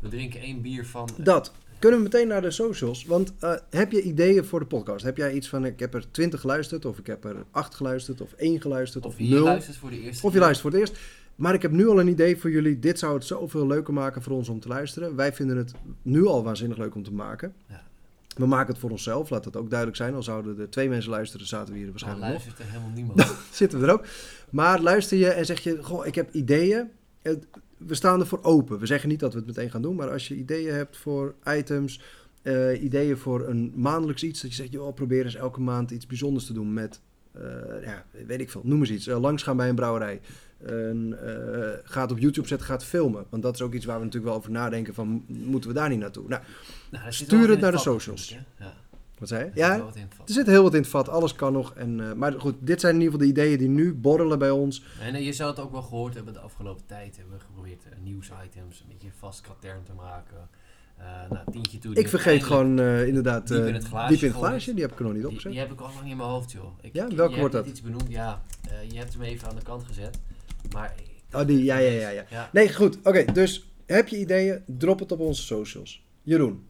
[0.01, 1.09] We drinken één bier van...
[1.16, 1.53] Dat.
[1.83, 3.05] Kunnen we meteen naar de socials?
[3.05, 5.05] Want eh, heb je ideeën voor de podcast?
[5.05, 8.20] Heb jij iets van, ik heb er twintig geluisterd, of ik heb er acht geluisterd,
[8.20, 9.45] of één geluisterd, of, Of je nul?
[9.45, 11.03] luistert voor de eerste Of je luistert voor het eerst.
[11.37, 12.78] Maar ik heb nu al een idee voor jullie.
[12.78, 15.16] Dit zou het zoveel leuker maken voor ons om te luisteren.
[15.16, 15.72] Wij vinden het
[16.03, 17.55] nu al waanzinnig leuk om te maken.
[17.68, 17.83] Ja.
[18.37, 20.14] We maken het voor onszelf, laat dat ook duidelijk zijn.
[20.14, 22.33] Al zouden er twee mensen luisteren, zaten we hier waarschijnlijk nog.
[22.35, 23.35] luistert er helemaal niemand.
[23.53, 24.05] Zitten we er ook.
[24.51, 26.91] Maar luister je en zeg je, goh, ik heb ideeën.
[27.22, 27.47] Het-
[27.87, 28.78] We staan ervoor open.
[28.78, 29.97] We zeggen niet dat we het meteen gaan doen.
[29.97, 32.01] Maar als je ideeën hebt voor items,
[32.43, 34.41] eh, ideeën voor een maandelijks iets.
[34.41, 37.01] Dat je zegt, joh, probeer eens elke maand iets bijzonders te doen met,
[37.33, 37.43] eh,
[37.85, 39.07] ja, weet ik veel, noem eens iets.
[39.07, 40.20] Eh, langs gaan bij een brouwerij.
[40.62, 41.16] Een,
[41.85, 43.24] gaat op YouTube zetten, gaat filmen.
[43.28, 45.89] Want dat is ook iets waar we natuurlijk wel over nadenken van, moeten we daar
[45.89, 46.28] niet naartoe?
[46.28, 46.43] Nou,
[46.91, 48.20] Nou, Stuur het naar de socials.
[48.20, 48.49] natuurlijk.
[48.59, 48.74] Ja,
[49.23, 49.51] wat zei je?
[49.61, 50.29] Ja, wel wat in het vat.
[50.29, 51.09] er zit heel wat in het vat.
[51.09, 51.75] Alles kan nog.
[51.75, 54.51] En, eh, maar goed, dit zijn in ieder geval de ideeën die nu borrelen bij
[54.51, 54.85] ons.
[55.01, 57.16] En eh, je zou het ook wel gehoord hebben de afgelopen tijd.
[57.16, 60.49] Hebben we geprobeerd eh, nieuwsitems een beetje vast katern te maken.
[60.97, 61.95] Eh nou, tientje toe.
[61.95, 64.49] Ik vergeet gewoon eh, inderdaad diep in eh, het glaasje diep in het gooien.
[64.51, 64.73] glaasje.
[64.75, 65.53] Die heb ik er nog niet Die, opgezet.
[65.53, 66.64] die heb ik al lang in mijn hoofd, joh.
[66.81, 67.62] Ik, Ja, welke je wordt dat?
[67.64, 68.43] net iets benoemd, ja.
[68.68, 70.18] eh, je hebt hem even aan de kant gezet.
[70.73, 70.95] Maar...
[71.33, 72.25] Oh, die, ja, ja, ja, ja.
[72.31, 72.49] ja.
[72.53, 72.99] Nee, goed.
[73.03, 74.62] Oké, dus heb je ideeën?
[74.66, 76.05] Drop het op onze socials.
[76.23, 76.66] Jeroen,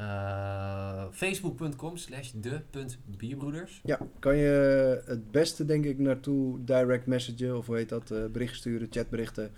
[0.00, 3.80] Eh, Facebook.com slash de.bierbroeders.
[3.84, 8.24] ja, kan je het beste denk ik naartoe direct messagen of hoe heet dat, eh,
[8.32, 9.50] berichten sturen, chatberichten.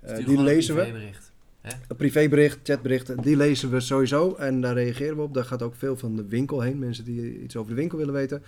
[0.00, 0.80] Eh, die gewoon een lezen we.
[0.80, 1.32] privébericht.
[1.62, 5.34] Een privébericht, chatberichten, die lezen we sowieso en daar reageren we op.
[5.34, 8.14] Daar gaat ook veel van de winkel heen, mensen die iets over de winkel willen
[8.14, 8.42] weten.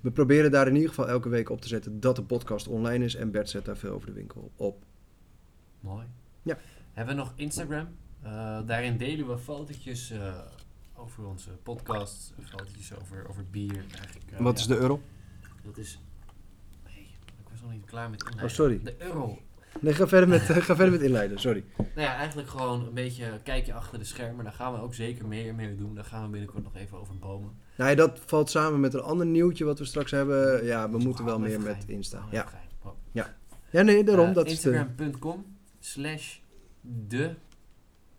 [0.00, 3.04] We proberen daar in ieder geval elke week op te zetten dat de podcast online
[3.04, 4.82] is en Bert zet daar veel over de winkel op.
[5.80, 6.06] Mooi.
[6.42, 6.58] Ja.
[6.92, 7.88] Hebben we nog Instagram?
[8.66, 10.12] Daarin delen we fotootjes
[10.98, 13.84] over onze podcast, fotootjes over, over bier.
[13.98, 15.00] Eigenlijk, eh, Wat ja, is de euro?
[15.64, 16.00] Dat is...
[16.84, 18.44] Nee, ik was nog niet klaar met inleiden.
[18.44, 18.80] Oh, sorry.
[18.82, 19.38] De euro.
[19.80, 21.64] Nee, ga verder met, ga verder met inleiden, sorry.
[21.76, 24.44] Nou ja, eigenlijk gewoon een beetje kijkje achter de schermen.
[24.44, 25.94] Daar gaan we ook zeker meer mee doen.
[25.94, 27.56] Daar gaan we binnenkort nog even over bomen.
[27.76, 30.64] Nou, dat valt samen met een ander nieuwtje wat we straks hebben.
[30.64, 31.84] Ja, we moeten wel meer met.
[31.86, 32.24] Insta.
[32.30, 32.46] Ja.
[32.82, 32.92] Oh.
[33.70, 34.28] ja, nee, daarom.
[34.28, 34.46] Eh, dat.
[34.46, 36.38] Instagram.com slash
[36.80, 37.34] de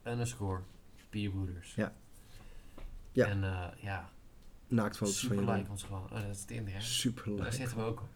[0.03, 0.61] underscore
[1.09, 1.73] bierbroeders.
[1.75, 1.93] Ja.
[3.12, 3.28] Ja.
[3.28, 4.10] En eh, ja,
[4.68, 6.03] Naaktfoto's van like ons gewoon.
[6.03, 6.82] Oh, dat is Tinder, hè?
[6.82, 7.53] Super Daar leuk.
[7.53, 8.07] zitten we ook op.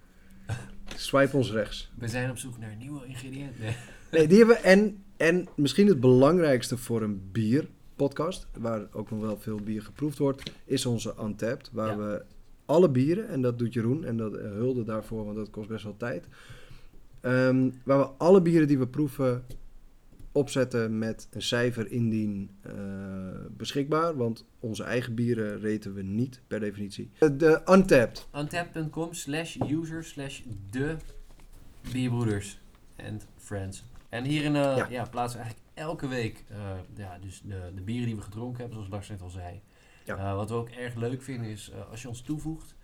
[0.95, 1.91] Swipe ons rechts.
[1.97, 3.61] We zijn op zoek naar nieuwe ingrediënten.
[3.61, 3.75] Nee.
[4.11, 4.61] Nee, die hebben we.
[4.61, 10.17] En, en misschien het belangrijkste voor een bierpodcast, waar ook nog wel veel bier geproefd
[10.17, 11.69] wordt, is onze Untapped.
[11.71, 11.97] Waar Ja.
[11.97, 12.23] we
[12.65, 15.83] alle bieren, en dat doet Jeroen, en dat eh, hulde daarvoor, want dat kost best
[15.83, 16.27] wel tijd.
[17.21, 19.43] ehm, waar we alle bieren die we proeven
[20.33, 22.73] opzetten met een cijfer indien eh,
[23.49, 24.15] beschikbaar.
[24.15, 27.11] Want onze eigen bieren reten we niet per definitie.
[27.19, 28.27] Eh, De Untapped.
[28.35, 30.95] Untapped.com slash user slash de
[31.91, 32.59] bierbroeders
[33.07, 33.83] and friends.
[34.09, 34.87] En hierin eh, Ja.
[34.89, 35.05] ja.
[35.05, 36.43] plaatsen we eigenlijk elke week
[36.95, 39.61] ja, dus de, de bieren die we gedronken hebben, zoals Lars net al zei.
[40.05, 40.35] Ja.
[40.35, 42.75] Wat we ook erg leuk vinden is, als je ons toevoegt,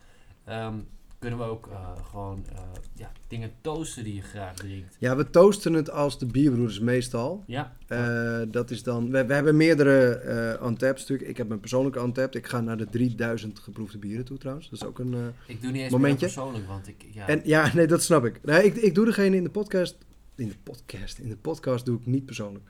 [0.43, 0.79] ehm,
[1.19, 2.59] kunnen we ook eh, gewoon eh,
[2.93, 4.95] ja, dingen toasten die je graag drinkt.
[4.99, 7.43] Ja, we toosten het als de bierbroeders meestal.
[7.47, 11.29] Ja, Eh, dat is dan, we, we hebben meerdere eh untapped stukken.
[11.29, 12.35] Ik heb een persoonlijke untapped.
[12.35, 14.69] Ik ga naar de 3000 geproefde bieren toe trouwens.
[14.69, 15.33] Dat is ook een...
[15.47, 16.25] ik doe niet eens Momentje.
[16.25, 18.39] persoonlijk, want ik, ja, En ja, nee, dat snap ik.
[18.43, 18.75] Nee, ik.
[18.75, 19.97] Ik doe degene in de podcast...
[20.35, 21.17] In de podcast?
[21.19, 22.65] In de podcast doe ik niet persoonlijk.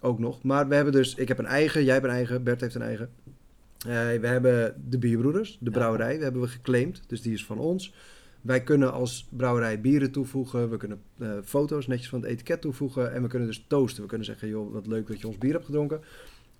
[0.00, 0.42] Ook nog.
[0.42, 1.14] Maar we hebben dus...
[1.14, 3.10] Ik heb een eigen, jij hebt een eigen, Bert heeft een eigen.
[3.78, 6.16] Eh, we hebben de bierbroeders, de brouwerij.
[6.16, 7.94] We hebben we geclaimd, dus die is van ons.
[8.40, 10.70] Wij kunnen als brouwerij bieren toevoegen.
[10.70, 13.12] We kunnen eh, foto's netjes van het etiket toevoegen.
[13.12, 14.02] En we kunnen dus toasten.
[14.02, 16.00] We kunnen zeggen, joh, wat leuk dat je ons bier hebt gedronken.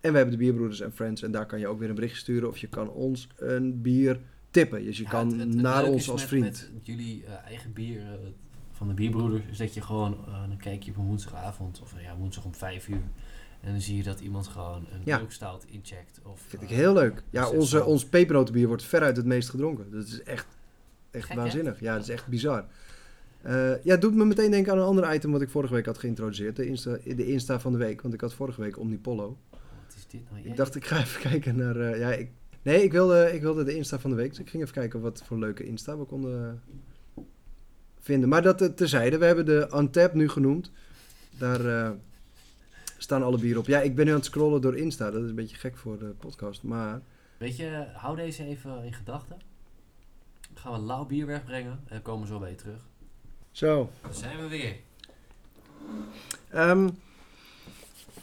[0.00, 1.22] En we hebben de bierbroeders en friends.
[1.22, 2.48] En daar kan je ook weer een berichtje sturen.
[2.48, 4.84] Of je kan ons een bier tippen.
[4.84, 6.70] Dus je Ja, kan het- het- het naar ons als met- vriend.
[6.74, 8.00] Met jullie eh, eigen bier
[8.72, 10.16] van de bierbroeders is dat je gewoon,
[10.48, 13.02] dan kijk je op een woensdagavond of ja, woensdag om vijf uur.
[13.60, 15.20] En dan zie je dat iemand gewoon een Ja.
[15.66, 16.20] incheckt.
[16.22, 17.22] Of, Vind ik eh, heel leuk.
[17.30, 19.90] Ja, dat is onze, ons pepernotenbier wordt veruit het meest gedronken.
[19.90, 20.46] Dat is echt,
[21.10, 21.40] echt Gek, hè?
[21.40, 21.80] waanzinnig.
[21.80, 22.64] Ja, dat is echt bizar.
[23.42, 25.86] Eh, ja, het doet me meteen denken aan een ander item wat ik vorige week
[25.86, 26.56] had geïntroduceerd.
[26.56, 28.02] De Insta, de Insta van de week.
[28.02, 29.36] Want ik had vorige week Omnipollo.
[29.50, 30.42] Wat is dit nou?
[30.44, 31.76] Ik dacht, ik ga even kijken naar...
[31.76, 32.30] eh, ja, ik,
[32.62, 34.28] nee, ik wilde, ik wilde de Insta van de week.
[34.30, 36.62] Dus ik ging even kijken wat voor leuke Insta we konden
[38.00, 38.28] vinden.
[38.28, 39.18] Maar dat eh, terzijde.
[39.18, 40.70] We hebben de Untapped nu genoemd.
[41.38, 41.90] Daar eh,
[42.98, 43.66] staan alle bieren op.
[43.66, 45.10] Ja, ik ben nu aan het scrollen door Insta.
[45.10, 46.62] Dat is een beetje gek voor de podcast.
[46.62, 47.00] Maar...
[47.38, 49.36] Weet je, hou deze even in gedachten.
[50.40, 52.80] Dan gaan we lauw bier wegbrengen en komen zo bij je terug.
[53.50, 54.76] Zo, Dan zijn we weer.
[56.50, 56.88] Ehm,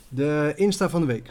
[0.09, 1.30] de Insta van de week.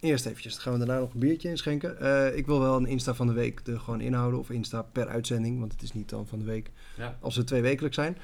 [0.00, 2.00] Eerst eventjes, dan gaan we daarna nog een biertje inschenken.
[2.00, 4.40] Eh ik wil wel een Insta van de week er gewoon inhouden.
[4.40, 7.16] Of Insta per uitzending, want het is niet dan van de week Ja.
[7.20, 8.18] als ze twee wekelijks zijn.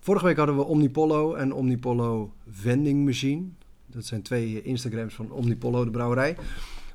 [0.00, 3.46] Vorige week hadden we Omnipollo en Omnipollo Vending Machine.
[3.90, 6.36] Dat zijn twee Instagrams van Omnipollo, de brouwerij.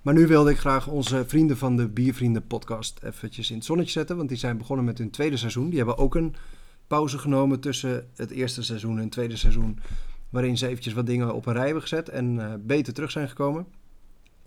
[0.01, 3.91] Maar nu wilde ik graag onze vrienden van de Biervrienden podcast eventjes in het zonnetje
[3.91, 4.17] zetten.
[4.17, 5.67] Want die zijn begonnen met hun tweede seizoen.
[5.69, 6.35] Die hebben ook een
[6.87, 9.79] pauze genomen tussen het eerste seizoen en het tweede seizoen.
[10.29, 13.27] Waarin ze eventjes wat dingen op een rij hebben gezet en eh, beter terug zijn
[13.27, 13.65] gekomen.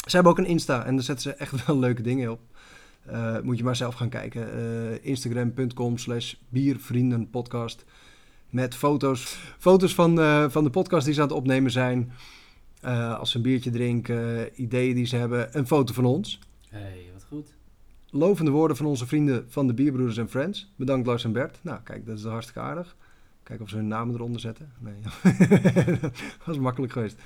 [0.06, 2.40] Ze hebben ook een Insta en daar zetten ze echt wel leuke dingen op.
[3.06, 4.52] Eh, moet je maar zelf gaan kijken.
[4.52, 7.84] Eh, Instagram.com slash biervriendenpodcast.
[8.50, 12.12] Met foto's, foto's van, eh, van de podcast die ze aan het opnemen zijn.
[12.80, 15.58] Eh, als ze een biertje drinken, ideeën die ze hebben.
[15.58, 16.38] Een foto van ons.
[16.68, 17.56] hey, wat goed.
[18.10, 20.72] Lovende woorden van onze vrienden van de Bierbroeders en Friends.
[20.76, 21.58] Bedankt Lars en Bert.
[21.62, 22.96] Nou, kijk, dat is hartstikke aardig.
[23.42, 24.72] Kijken of ze hun namen eronder zetten.
[24.78, 24.94] Nee,
[26.00, 26.12] dat
[26.44, 27.16] was makkelijk geweest.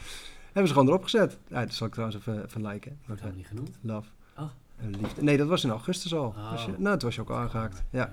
[0.44, 1.38] Hebben ze gewoon erop gezet.
[1.48, 2.98] Ja, dat zal ik trouwens even, even liken.
[3.06, 3.78] Dat hebben we niet genoemd.
[3.80, 4.08] Love.
[4.36, 4.48] Oh.
[4.76, 5.22] En liefde.
[5.22, 6.26] Nee, dat was in augustus al.
[6.26, 6.50] Oh.
[6.50, 7.82] Was je, nou, toen was je ook al aangehaakt.
[7.90, 8.12] Ja.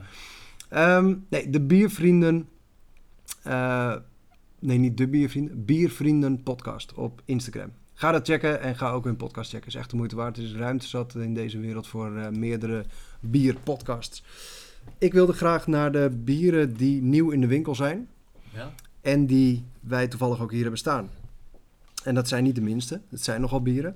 [0.69, 2.49] Ehm, nee, de Biervrienden.
[3.43, 3.95] eh,
[4.59, 5.65] nee, niet de Biervrienden.
[5.65, 7.71] Biervrienden podcast op Instagram.
[7.93, 9.67] Ga dat checken en ga ook hun podcast checken.
[9.67, 10.37] is echt de moeite waard.
[10.37, 12.85] Er is ruimte zat in deze wereld voor eh, meerdere
[13.19, 14.23] bierpodcasts.
[14.97, 18.07] Ik wilde graag naar de bieren die nieuw in de winkel zijn.
[18.53, 18.73] Ja?
[19.01, 21.09] En die wij toevallig ook hier hebben staan.
[22.03, 23.01] En dat zijn niet de minste.
[23.09, 23.95] Het zijn nogal bieren.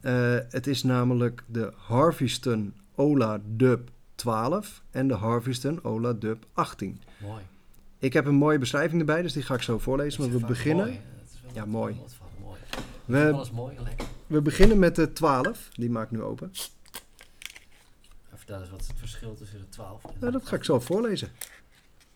[0.00, 7.00] Eh, het is namelijk de Harveston Ola Dub 12 en de Harveston Ola Dub 18.
[7.18, 7.42] Mooi.
[7.98, 10.20] Ik heb een mooie beschrijving erbij, dus die ga ik zo voorlezen.
[10.30, 11.00] Maar we beginnen, mooi,
[11.52, 12.00] Ja, mooi.
[13.04, 14.06] we, Alles mooi en lekker.
[14.26, 15.68] we beginnen met de 12.
[15.72, 16.52] Die maak ik nu open.
[18.30, 20.56] En vertel eens wat is het verschil tussen de 12 en de Nou, dat ga
[20.56, 21.28] ik zo voorlezen.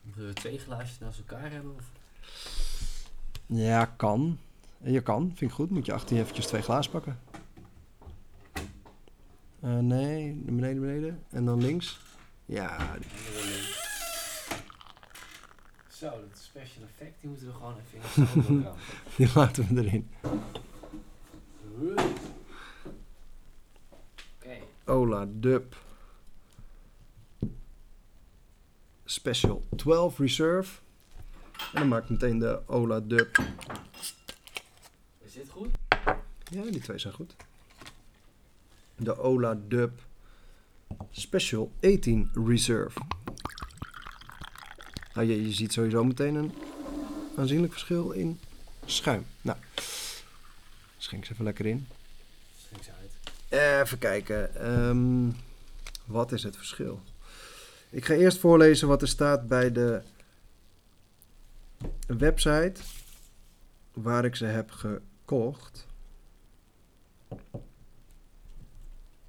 [0.03, 1.74] Moeten we twee glaasjes naast elkaar hebben?
[1.74, 1.85] Of?
[3.47, 4.39] Ja, kan.
[4.83, 5.70] Je kan, vind ik goed.
[5.70, 7.18] Moet je achter je eventjes twee glazen pakken.
[9.61, 11.22] Eh, nee, beneden, beneden.
[11.31, 12.01] En dan links.
[12.47, 12.97] Ja,
[16.01, 18.66] Zo, dat special effect, die moeten we gewoon even in
[19.16, 20.11] die laten we erin.
[24.36, 25.76] Oké, Ola Dub
[29.05, 30.80] Special 12 Reserve.
[31.53, 33.38] En dan maak ik meteen de Ola Dub.
[35.18, 35.68] is dit goed?
[36.51, 37.36] Ja, die twee zijn goed.
[38.96, 40.01] De Ola Dub
[41.11, 43.01] Special 18 Reserve.
[45.14, 46.52] Nou, je, je ziet sowieso meteen een
[47.36, 48.40] aanzienlijk verschil in
[48.84, 49.26] schuim.
[49.42, 49.58] Nou,
[50.98, 51.86] schenk ze even lekker in.
[52.58, 53.82] Schenk ze uit.
[53.82, 54.54] Even kijken.
[54.54, 55.30] ehm,
[56.04, 57.00] wat is het verschil?
[57.90, 60.02] Ik ga eerst voorlezen wat er staat bij de
[62.06, 62.80] website
[63.92, 65.86] waar ik ze heb gekocht.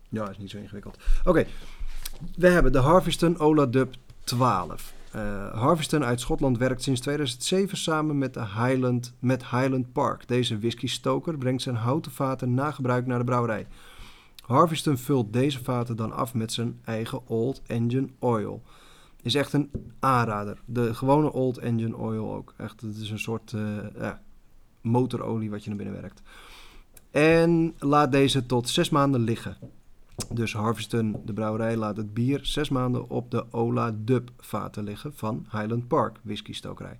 [0.09, 0.97] Ja, is niet zo ingewikkeld.
[1.25, 1.45] Oké,
[2.36, 4.93] we hebben de Harveston Ola Dub 12.
[5.12, 10.28] Eh, Harveston uit Schotland werkt sinds 2007 samen met, de Highland, met Highland Park.
[10.28, 13.68] Deze whisky-stoker brengt zijn houten vaten na gebruik naar de brouwerij.
[14.45, 18.62] Harveston vult deze vaten dan af met zijn eigen Old Engine Oil.
[19.22, 20.62] Is echt een aanrader.
[20.66, 22.53] De gewone Old Engine Oil ook.
[22.57, 24.12] Echt, het is een soort eh,
[24.82, 26.22] motorolie wat je naar binnen werkt.
[27.12, 29.57] En laat deze tot zes maanden liggen.
[30.30, 35.14] Dus Harveston, de brouwerij, laat het bier zes maanden op de Ola Dub vaten liggen
[35.16, 36.99] van Highland Park whisky stokerij.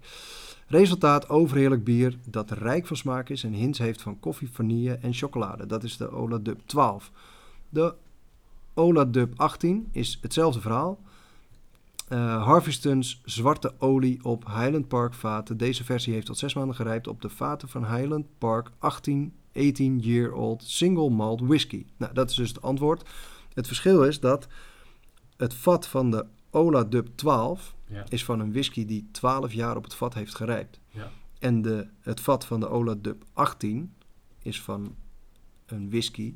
[0.68, 5.14] Resultaat overheerlijk bier dat rijk van smaak is en hints heeft van koffie, vanille en
[5.14, 5.66] chocolade.
[5.66, 7.12] Dat is de Ola Dub 12.
[7.70, 7.94] De
[8.74, 11.00] Ola Dub 18 is hetzelfde verhaal.
[12.08, 15.58] Eh Harveston's zwarte olie op Highland Park vaten.
[15.58, 20.00] Deze versie heeft tot zes maanden gerijpt op de vaten van Highland Park 18, 18
[20.00, 21.86] year old single malt whisky.
[21.98, 23.10] Nou, dat is dus het antwoord.
[23.54, 24.48] Het verschil is dat
[25.38, 28.04] het vat van de Ola Dub 12 Ja.
[28.10, 30.80] is van een whisky die 12 jaar op het vat heeft gerijpt.
[30.90, 31.12] Ja.
[31.40, 33.94] En de, het vat van de Ola Dub 18
[34.40, 34.96] is van
[35.66, 36.34] een whisky.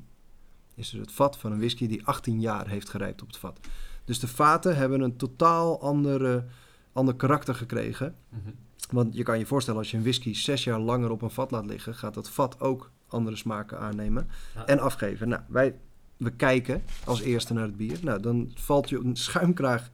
[0.76, 3.59] Is dus het vat van een whisky die 18 jaar heeft gerijpt op het vat.
[4.05, 6.45] Dus de vaten hebben een totaal andere,
[6.93, 8.16] ander karakter gekregen.
[8.30, 8.49] Mhm.
[8.91, 11.51] Want je kan je voorstellen, als je een whisky zes jaar langer op een vat
[11.51, 14.66] laat liggen, gaat dat vat ook andere smaken aannemen Ja.
[14.66, 15.28] en afgeven.
[15.28, 15.76] Nou, wij
[16.18, 17.97] we kijken als eerste naar het bier.
[18.01, 19.89] Nou, dan valt je op een schuimkraag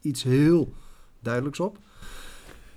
[0.00, 0.74] iets heel
[1.20, 1.78] duidelijks op.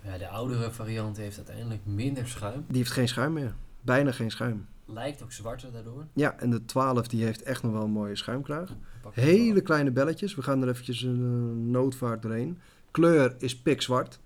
[0.02, 2.66] Ja, de oudere variant heeft uiteindelijk minder schuim.
[2.68, 3.54] Die heeft geen schuim meer.
[3.82, 4.66] Bijna geen schuim.
[4.86, 6.06] Lijkt ook zwarter daardoor.
[6.14, 8.70] Ja, en de 12 die heeft echt nog wel een mooie schuimkraag.
[9.12, 10.36] Hele kleine belletjes.
[10.36, 12.60] We gaan er eventjes een eh, noodvaart doorheen.
[12.92, 14.20] Kleur is pikzwart.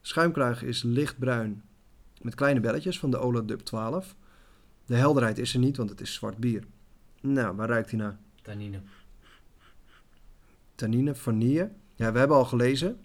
[0.00, 1.62] Schuimkraag is lichtbruin
[2.22, 4.14] met kleine belletjes van de Ola Dub 12.
[4.86, 6.64] De helderheid is er niet, want het is zwart bier.
[7.20, 8.16] Nou, waar ruikt hij naar?
[8.42, 8.80] Tannine.
[10.74, 11.70] Tannine, vanille.
[11.94, 12.98] Ja, we hebben al gelezen.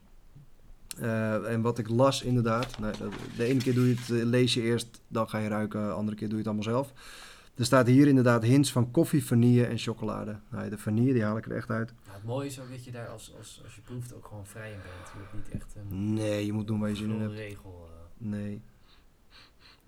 [0.99, 2.80] Eh, en wat ik las inderdaad.
[2.80, 2.93] Nou,
[3.38, 5.82] de ene keer doe je het, eh, lees je eerst, dan ga je ruiken.
[5.86, 6.93] De andere keer doe je het allemaal zelf.
[7.55, 10.39] Er staat hier inderdaad hints van koffie, vanille en chocolade.
[10.49, 11.93] Nou, de vanille die haal ik er echt uit.
[12.05, 14.45] Nou, het mooie is ook dat je daar als, als, als je proeft ook gewoon
[14.45, 15.11] vrij in bent.
[15.13, 17.34] Je hebt niet echt een Nee, je moet doen waar je zin in hebt.
[17.34, 17.88] regel.
[17.89, 18.27] eh.
[18.27, 18.61] Nee.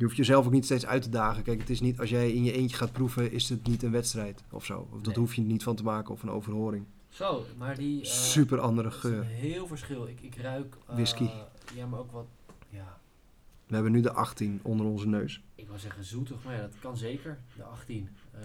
[0.01, 1.43] Je hoeft jezelf ook niet steeds uit te dagen.
[1.43, 3.91] Kijk, het is niet, als jij in je eentje gaat proeven, is het niet een
[3.91, 4.87] wedstrijd of zo.
[4.91, 5.15] Of dat Nee.
[5.15, 6.85] hoef je niet van te maken of een overhoring.
[7.09, 8.01] Zo, maar die...
[8.01, 9.23] eh, Super andere geur.
[9.23, 10.07] heel verschil.
[10.07, 10.75] Ik, ik ruik...
[10.87, 11.29] eh, Whisky.
[11.75, 12.25] Ja, maar ook wat...
[12.69, 12.97] Ja,
[13.67, 15.41] We hebben nu de 18 onder onze neus.
[15.55, 17.39] ik wou zeggen zoetig, maar ja, dat kan zeker.
[17.55, 18.09] De 18.
[18.31, 18.41] eh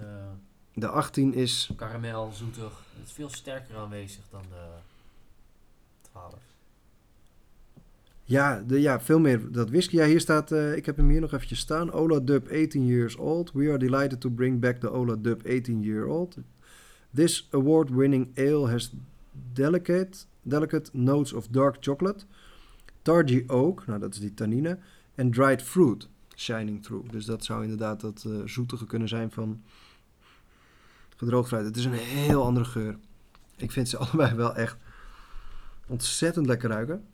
[0.75, 2.83] De 18 is karamel, zoetig.
[2.99, 4.67] Het is veel sterker aanwezig dan de
[6.01, 6.35] 12.
[8.29, 9.97] Ja, de, ja, veel meer dat whisky.
[9.97, 11.93] Ja, hier staat, eh, ik heb hem hier nog eventjes staan.
[11.93, 13.53] Ola Dub 18 years old.
[13.53, 16.37] We are delighted to bring back the Ola Dub 18 year old.
[17.15, 18.95] This award-winning ale has
[19.53, 22.25] delicate, delicate notes of dark chocolate,
[23.03, 24.79] targy oak, nou dat is die tannine,
[25.15, 26.09] en dried fruit.
[26.37, 27.11] shining through.
[27.11, 29.63] Dus dat zou inderdaad dat eh, zoetige kunnen zijn van
[31.17, 31.65] gedroogd fruit.
[31.65, 32.99] Het is een heel andere geur.
[33.57, 34.77] Ik vind ze allebei wel echt
[35.87, 37.05] ontzettend lekker ruiken.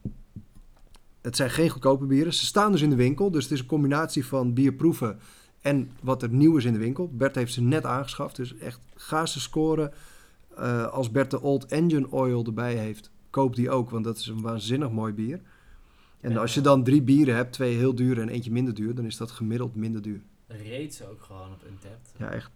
[1.23, 2.35] Het zijn geen goedkope bieren.
[2.35, 3.31] Ze staan dus in de winkel.
[3.31, 5.19] Dus het is een combinatie van bierproeven
[5.61, 7.11] en wat er nieuw is in de winkel.
[7.13, 8.37] Bert heeft ze net aangeschaft.
[8.37, 9.93] Dus echt ga ze scoren.
[10.57, 13.91] Eh, als Bert de Old Engine Oil erbij heeft, koop die ook.
[13.91, 15.41] Want dat is een waanzinnig mooi bier.
[16.21, 16.39] En Ja.
[16.41, 19.17] als je dan drie bieren hebt, twee heel duur en eentje minder duur, dan is
[19.17, 20.21] dat gemiddeld minder duur.
[20.47, 22.13] Reed ze ook gewoon op Untapped.
[22.17, 22.51] Ja, echt.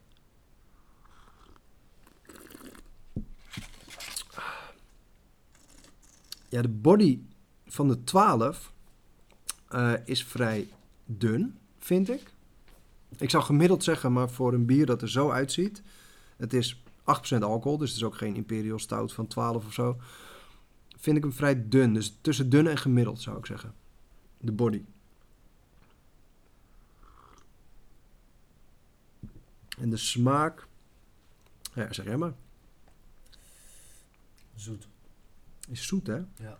[6.49, 7.21] Ja, de body
[7.67, 8.73] van de 12
[9.69, 10.69] eh, is vrij
[11.05, 12.35] dun, vind ik.
[13.19, 15.83] Ik zou gemiddeld zeggen, maar voor een bier dat er zo uitziet.
[16.37, 16.83] Het is
[17.35, 19.97] 8% alcohol, dus het is ook geen Imperial Stout van 12 of zo.
[20.97, 21.95] Vind ik hem vrij dun.
[21.95, 23.75] Dus tussen dun en gemiddeld zou ik zeggen.
[24.39, 24.83] De body.
[29.79, 30.67] En de smaak.
[31.75, 32.35] Ja, zeg jij maar.
[34.55, 34.89] Zoet.
[35.69, 36.21] Is zoet, hè?
[36.37, 36.59] Ja.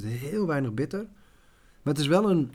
[0.00, 1.06] Heeft heel weinig bitter.
[1.82, 2.52] Maar het is wel een,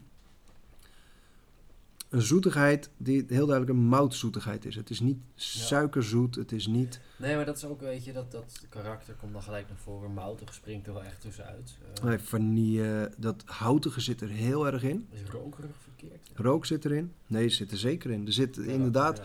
[2.09, 4.75] een zoetigheid die heel duidelijk een moutzoetigheid is.
[4.75, 6.99] Het is niet suikerzoet, het is niet...
[7.17, 10.13] Nee, maar dat is ook, weet je, dat, dat karakter komt dan gelijk naar voren.
[10.13, 11.77] Moutig springt er wel echt tussenuit.
[11.95, 15.07] Eh, Nee, vanille, dat houtige zit er heel erg in.
[15.11, 16.29] Is rokerig verkeerd?
[16.33, 17.13] Rook zit erin.
[17.27, 18.25] Nee, zit er zeker in.
[18.25, 19.21] Er zit inderdaad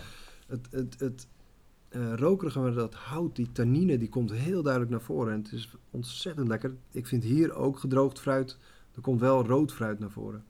[0.46, 1.26] het, het, het
[1.94, 5.32] eh, rokerige, maar dat hout, die tannine, die komt heel duidelijk naar voren.
[5.32, 6.74] En het is ontzettend lekker.
[6.90, 8.58] Ik vind hier ook gedroogd fruit.
[8.94, 10.44] Er komt wel rood fruit naar voren.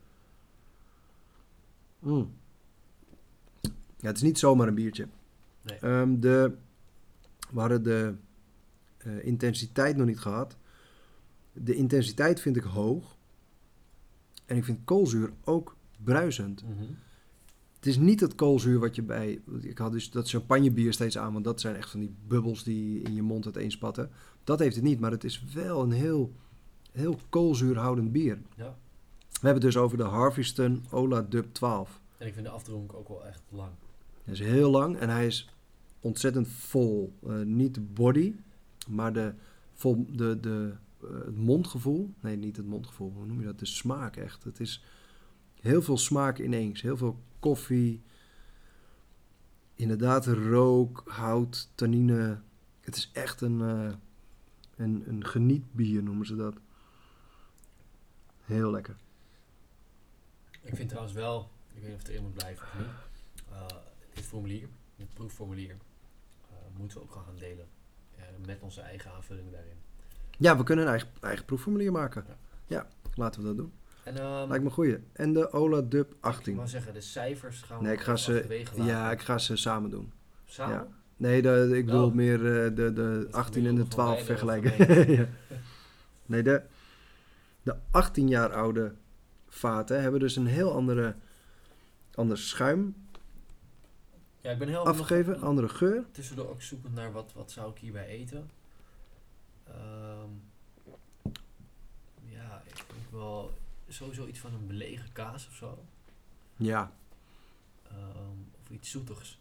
[1.99, 2.33] Mm.
[3.97, 5.09] Ja, het is niet zomaar een biertje.
[5.63, 5.79] Nee.
[5.79, 6.55] Ehm, de,
[7.51, 8.15] we hadden de
[8.97, 10.57] eh, intensiteit nog niet gehad.
[11.53, 13.17] De intensiteit vind ik hoog.
[14.47, 16.63] En ik vind koolzuur ook bruisend.
[16.63, 16.85] Mhm.
[17.85, 19.41] Het is niet het koolzuur wat je bij...
[19.61, 23.03] Ik had dus dat champagnebier steeds aan, want dat zijn echt van die bubbels die
[23.03, 24.11] in je mond uiteenspatten.
[24.45, 26.33] Dat heeft het niet, maar het is wel een heel,
[26.93, 28.39] heel koolzuurhoudend bier.
[28.57, 28.77] Ja.
[29.31, 32.01] We hebben het dus over de Harveston Ola Dub 12.
[32.19, 33.71] En ik vind de afdronk ook wel echt lang.
[34.25, 35.49] Hij is heel lang en hij is
[36.01, 37.13] ontzettend vol.
[37.27, 38.35] Eh, niet de body,
[38.89, 39.35] maar de,
[39.73, 42.15] vol, de, de, eh, het mondgevoel.
[42.21, 43.13] Nee, niet het mondgevoel.
[43.17, 43.59] Hoe noem je dat?
[43.59, 44.45] De smaak echt.
[44.45, 44.85] Het is
[45.61, 46.83] heel veel smaak ineens.
[46.83, 48.03] Heel veel koffie.
[49.75, 52.41] Inderdaad, rook, hout, tannine.
[52.81, 53.95] Het is echt een, eh,
[54.77, 56.55] een, een genietbier noemen ze dat.
[58.45, 58.97] Heel lekker.
[60.61, 62.87] Ik vind trouwens wel, ik weet niet of het erin moet blijven of niet.
[63.51, 63.67] eh,
[64.15, 65.77] dit formulier, dit proefformulier,
[66.51, 67.67] eh, moeten we ook gaan delen.
[68.47, 69.77] met onze eigen aanvulling daarin.
[70.39, 72.25] Ja, we kunnen een eigen, eigen proefformulier maken.
[72.29, 72.37] Ja.
[72.67, 73.73] Ja, laten we dat doen.
[74.05, 74.99] En ehm, Lijkt me goeie.
[75.13, 76.57] En de Ola Dub ik 18.
[76.57, 78.65] wou zeggen, de cijfers gaan we Nee, ik ga ze-.
[78.75, 80.13] Ja, ik ga ze samen doen.
[80.45, 80.75] Samen?
[80.75, 80.87] ja.
[81.17, 82.13] Nee, de, ik bedoel Oh.
[82.15, 85.13] meer eh, de, de Het 18 en de gemiddelde van 12 beide vergelijken.
[85.19, 85.27] ja.
[86.27, 86.63] Nee, de,
[87.63, 88.95] de 18 jaar oude
[89.49, 91.15] vaten hebben dus een heel andere,
[92.15, 92.95] ander schuim
[94.41, 96.05] Ja, ik ben heel afgegeven, andere geur.
[96.13, 98.51] tussendoor ook zoekend naar wat, wat zou ik hierbij eten.
[99.65, 100.31] Ehm,
[102.25, 103.53] ja, ik denk wel
[103.95, 105.85] sowieso iets van een belegen kaas of zo.
[106.57, 106.93] Ja.
[107.89, 109.39] Ehm, of iets zoetigs.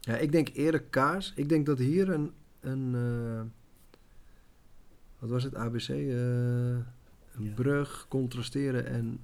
[0.00, 1.32] ja, ik denk eerder kaas.
[1.36, 3.42] Ik denk dat hier een, een eh,
[5.18, 5.88] wat was het, ABC?
[5.88, 6.84] eh, een
[7.38, 7.52] Ja.
[7.54, 9.20] brug, contrasteren en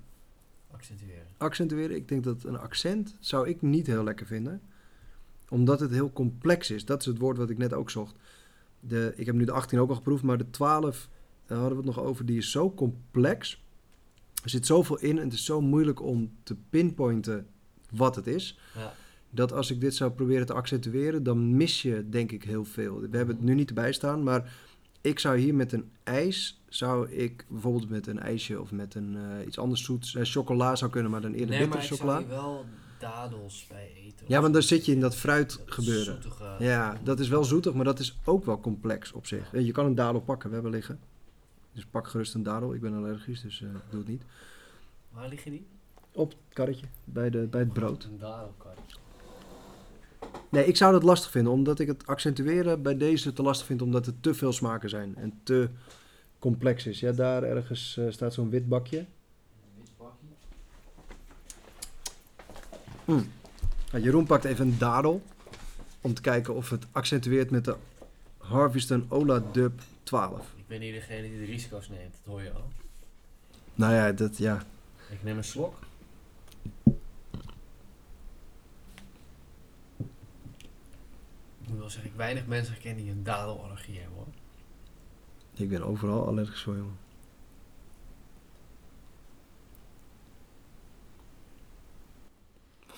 [0.71, 1.27] Accentueren.
[1.37, 1.97] accentueren.
[1.97, 4.61] Ik denk dat een accent zou ik niet heel lekker vinden.
[5.49, 6.85] Omdat het heel complex is.
[6.85, 8.15] Dat is het woord wat ik net ook zocht.
[8.81, 11.09] De, ik heb nu de 18 ook al geproefd, maar de 12
[11.53, 12.27] daar hadden we het nog over.
[12.27, 13.65] Die is zo complex.
[14.43, 17.47] Er zit zoveel in en het is zo moeilijk om te pinpointen
[17.91, 18.59] wat het is.
[18.77, 18.93] Ja.
[19.31, 23.01] Dat als ik dit zou proberen te accentueren, dan mis je denk ik heel veel.
[23.01, 24.55] We hebben het nu niet erbij staan, maar
[25.01, 29.17] ik zou hier met een ijs, zou ik bijvoorbeeld met een ijsje of met een
[29.17, 32.13] eh, iets anders zoets, eh, chocola zou kunnen, maar dan eerder Nee, maar ik chocola.
[32.13, 32.65] zou hier wel
[32.99, 34.27] dadels bij eten.
[34.29, 36.05] Ja, want dan zit je in dat fruit Dat gebeuren.
[36.23, 39.51] zoetige- Ja, dat is wel zoetig, maar dat is ook wel complex op zich.
[39.53, 41.01] Je kan een dadel pakken, we hebben liggen.
[41.73, 42.75] Dus pak gerust een dadel.
[42.75, 44.23] Ik ben allergisch, dus ik doe het niet.
[45.11, 45.67] Waar liggen die?
[46.13, 48.05] Op het karretje, bij, de, bij het brood.
[48.05, 48.75] Een dadelkar.
[50.49, 53.83] Nee, ik zou dat lastig vinden, omdat ik het accentueren bij deze te lastig vind,
[53.83, 55.69] omdat er te veel smaken zijn en te
[56.39, 57.01] complex is.
[57.01, 59.07] Ja, daar ergens eh, staat zo'n wit bakje.
[63.05, 65.23] Nou, Jeroen pakt even een dadel
[66.01, 67.77] om te kijken of het accentueert met de
[68.39, 70.55] Harveston Ola Dub 12.
[70.73, 72.69] Ben hier degene die de risico's neemt, dat hoor je al.
[73.75, 74.63] Nou ja, dat, ja.
[75.11, 75.79] Ik neem een slok.
[81.61, 84.27] Ik moet wel zeggen, ik weinig mensen ken die een dadelallergie hebben hoor.
[85.55, 86.99] Ik ben overal allergisch voor, jongen.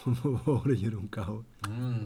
[0.23, 1.47] We horen Jeroen kauwen.
[1.69, 2.05] Mm.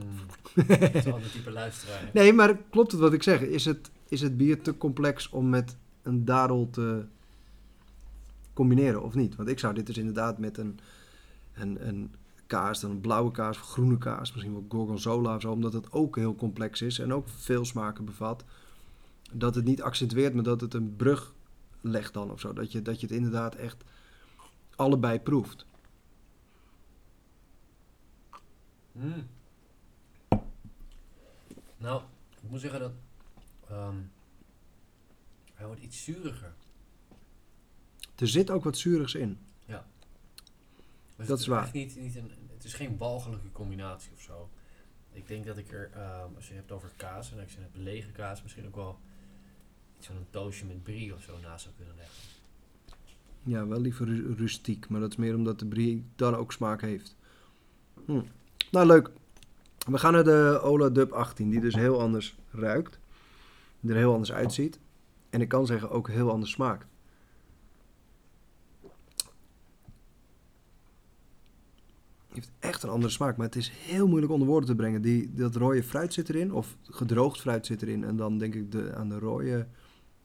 [0.68, 2.10] Dat is wel een type luisteraar.
[2.12, 3.40] Nee, maar klopt het wat ik zeg?
[3.40, 7.04] Is het, is het bier te complex om met een dadel te
[8.52, 9.36] combineren of niet?
[9.36, 10.78] Want ik zou dit dus inderdaad met een,
[11.54, 12.14] een, een
[12.46, 15.92] kaas, dan een blauwe kaas of groene kaas, misschien wel gorgonzola of zo, omdat het
[15.92, 18.44] ook heel complex is en ook veel smaken bevat.
[19.32, 21.34] Dat het niet accentueert, maar dat het een brug
[21.80, 22.52] legt dan of zo.
[22.52, 23.84] Dat je, dat je het inderdaad echt
[24.76, 25.66] allebei proeft.
[28.92, 29.26] Mm.
[31.76, 32.02] Nou,
[32.42, 32.92] ik moet zeggen dat
[33.70, 33.96] ehm,
[35.54, 36.54] hij wordt iets zuriger.
[38.16, 39.38] Er zit ook wat zuurigs in.
[39.66, 41.70] Dus Dat het is waar.
[41.72, 44.48] Niet, niet een, het is geen walgelijke combinatie of zo.
[45.12, 47.60] Ik denk dat ik er, ehm, als je het hebt over kaas, en ik zeg
[47.60, 48.98] heb lege kaas, misschien ook wel
[49.96, 52.14] iets van een toastje met brie of zo naast zou kunnen leggen.
[53.42, 56.80] Ja, wel liever ru- rustiek, maar dat is meer omdat de brie dan ook smaak
[56.80, 57.16] heeft.
[58.04, 58.20] Hm.
[58.70, 59.10] Nou, leuk.
[59.88, 62.98] We gaan naar de Ola Dub 18, die dus heel anders ruikt.
[63.86, 64.78] Er heel anders uitziet.
[65.30, 66.86] En ik kan zeggen ook heel anders smaakt.
[72.38, 75.02] heeft echt een andere smaak, maar het is heel moeilijk onder woorden te brengen.
[75.02, 78.04] Die, dat rode fruit zit erin, of gedroogd fruit zit erin.
[78.04, 79.66] En dan denk ik de, aan de rode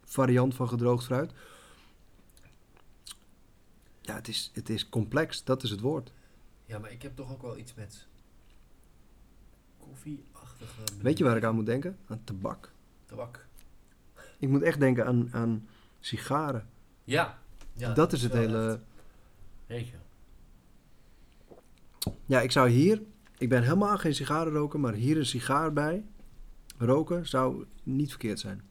[0.03, 1.31] variant van gedroogd fruit.
[4.01, 6.13] Ja, het is, het is complex, dat is het woord.
[6.65, 8.07] Ja, maar ik heb toch ook wel iets met
[9.77, 10.81] koffieachtige...
[11.01, 11.97] Weet je waar ik aan moet denken?
[12.07, 12.71] Aan tabak.
[13.15, 13.45] Tabak.
[14.39, 15.67] Ik moet echt denken aan, aan
[15.99, 16.69] sigaren.
[17.03, 17.39] Ja.
[17.73, 18.79] ja dat is het hele...
[19.67, 19.85] je.
[22.25, 23.01] Ja, ik zou hier...
[23.37, 26.05] Ik ben helemaal geen sigarenroker, maar hier een sigaar bij
[26.77, 28.61] roken zou niet verkeerd zijn.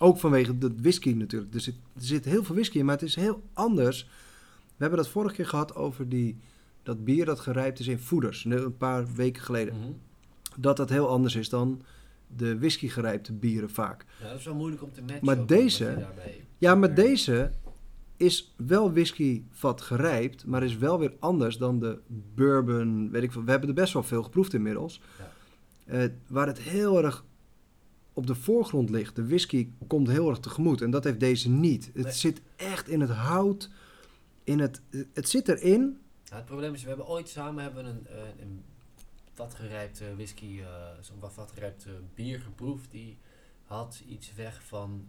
[0.00, 1.54] Ook vanwege de whisky natuurlijk.
[1.54, 4.08] Er zit, er zit heel veel whisky in, maar het is heel anders.
[4.66, 6.38] We hebben dat vorige keer gehad over die,
[6.82, 8.44] dat bier dat gerijpt is in voeders.
[8.44, 9.78] Een paar weken geleden.
[9.78, 9.92] Mhm.
[10.56, 11.82] Dat dat heel anders is dan
[12.36, 14.04] de whisky gerijpte bieren vaak.
[14.22, 15.24] Ja, dat is wel moeilijk om te matchen.
[15.24, 16.06] Maar deze-
[16.58, 17.50] Ja, maar deze
[18.16, 21.98] is wel whiskyvat gerijpt, maar is wel weer anders dan de
[22.34, 23.10] bourbon.
[23.10, 23.44] Weet ik veel.
[23.44, 25.00] We hebben er best wel veel geproefd inmiddels.
[25.18, 25.32] Ja.
[25.92, 27.24] Eh, waar het heel erg
[28.12, 29.16] op de voorgrond ligt.
[29.16, 31.90] De whisky komt heel erg tegemoet en dat heeft deze niet.
[31.94, 32.12] Het Nee.
[32.12, 33.70] zit echt in het hout.
[34.44, 34.80] In het,
[35.12, 35.98] het zit erin.
[36.24, 38.62] Ja, het probleem is, we hebben ooit samen hebben we een, eh, een
[39.36, 40.66] vatgerijpte whisky, eh
[41.00, 42.90] zo'n wat vatgerijpte bier geproefd.
[42.90, 43.18] Die
[43.64, 45.08] had iets weg van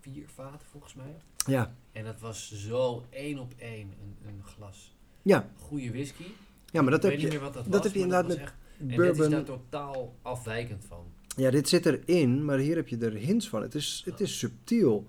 [0.00, 1.16] vier vaten volgens mij.
[1.46, 5.50] Ja, En dat was zo één op één een, een glas ja.
[5.56, 6.24] goede whisky.
[6.72, 7.26] ja maar dat ik heb weet je.
[7.26, 9.06] niet meer wat dat, dat was, heb je inderdaad was echt- En Bourbon.
[9.16, 11.04] dit is daar totaal afwijkend van.
[11.36, 13.62] Ja, dit zit erin, maar hier heb je er hints van.
[13.62, 15.06] Het is, het is subtiel.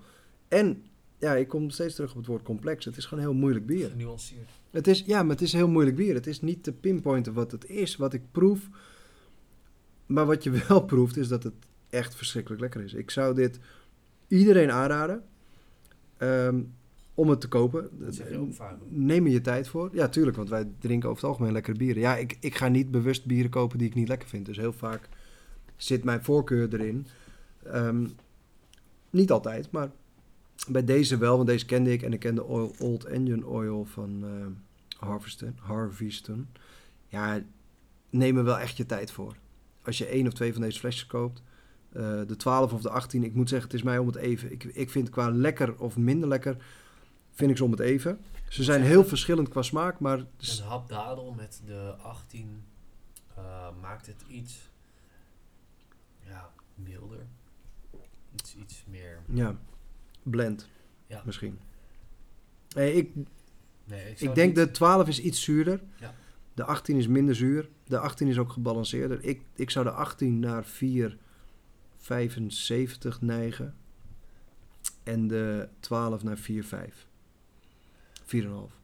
[0.48, 0.84] En
[1.20, 2.86] ja, ik kom steeds terug op het woord complex.
[2.86, 3.90] Het is gewoon heel moeilijk bier.
[3.90, 4.50] Genuanceerd.
[4.76, 6.13] Het is, ja, maar het is heel moeilijk bier.
[6.13, 8.69] Het is niet te pinpointen wat het is, wat ik proef.
[10.05, 11.53] Maar wat je wel proeft, is dat het
[11.89, 12.93] echt verschrikkelijk lekker is.
[12.93, 13.59] Ik zou dit
[14.28, 15.23] iedereen aanraden
[16.17, 16.61] ehm,
[17.13, 17.89] om het te kopen.
[17.91, 18.78] Dat zeg je ook vaak.
[18.89, 19.89] Neem er je tijd voor.
[19.93, 22.01] Ja, tuurlijk, want wij drinken over het algemeen lekkere bieren.
[22.01, 24.45] Ja, ik, ik ga niet bewust bieren kopen die ik niet lekker vind.
[24.45, 25.09] Dus heel vaak
[25.76, 27.07] zit mijn voorkeur erin.
[27.63, 28.07] Ehm,
[29.09, 29.91] niet altijd, maar
[30.68, 32.01] bij deze wel, want deze kende ik.
[32.01, 34.64] En ik kende oil, Old Engine Oil van eh
[34.97, 36.47] Harveston, Harveston.
[37.08, 37.43] Ja,
[38.10, 39.36] neem er wel echt je tijd voor.
[39.84, 41.41] Als je één of twee van deze flesjes koopt,
[41.91, 44.51] eh, de 12 of de 18, ik moet zeggen, het is mij om het even.
[44.51, 46.58] Ik, ik vind qua lekker of minder lekker,
[47.32, 48.20] vind ik ze om het even.
[48.49, 52.64] Ze zijn heel verschillend qua smaak, maar Een hap dadel met de 18
[53.36, 54.72] eh, maakt het iets
[56.19, 57.26] ja, milder.
[58.34, 59.22] Iets, iets meer.
[59.27, 59.56] ja,
[60.26, 60.69] blend
[61.07, 61.22] Ja.
[61.26, 61.60] misschien.
[62.69, 63.10] Hey, ik,
[63.88, 65.81] Nee, ik, ik denk niet- de 12 is iets zuurder.
[65.99, 66.14] Ja.
[66.53, 67.69] De 18 is minder zuur.
[67.88, 69.23] De 18 is ook gebalanceerder.
[69.23, 73.76] Ik, ik zou de 18 naar 4,75 neigen.
[75.03, 77.07] En de 12 naar 4,5.
[78.26, 78.74] 4,5.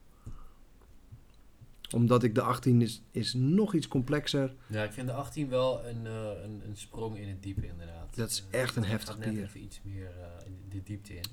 [1.94, 4.54] Omdat ik de 18 is, is nog iets complexer.
[4.66, 8.16] Ja, ik vind de 18 wel een, eh, een, een sprong in het diepe inderdaad.
[8.16, 9.42] Dat is Eh, echt een heftig gaat net bier.
[9.42, 10.10] even iets meer
[10.46, 11.24] in de diepte in.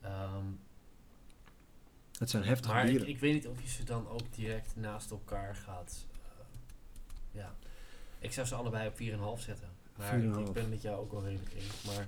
[0.00, 0.44] Ehm,
[2.18, 3.08] Het zijn heftige maar ik, bieren.
[3.08, 6.06] ik weet niet of je ze dan ook direct naast elkaar gaat.
[7.32, 7.54] ja,
[8.18, 9.68] ik zou ze allebei op 4,5 zetten.
[9.96, 10.46] Maar ik, 4,5.
[10.48, 11.82] ik ben met jou ook wel redelijk eens.
[11.96, 12.06] Maar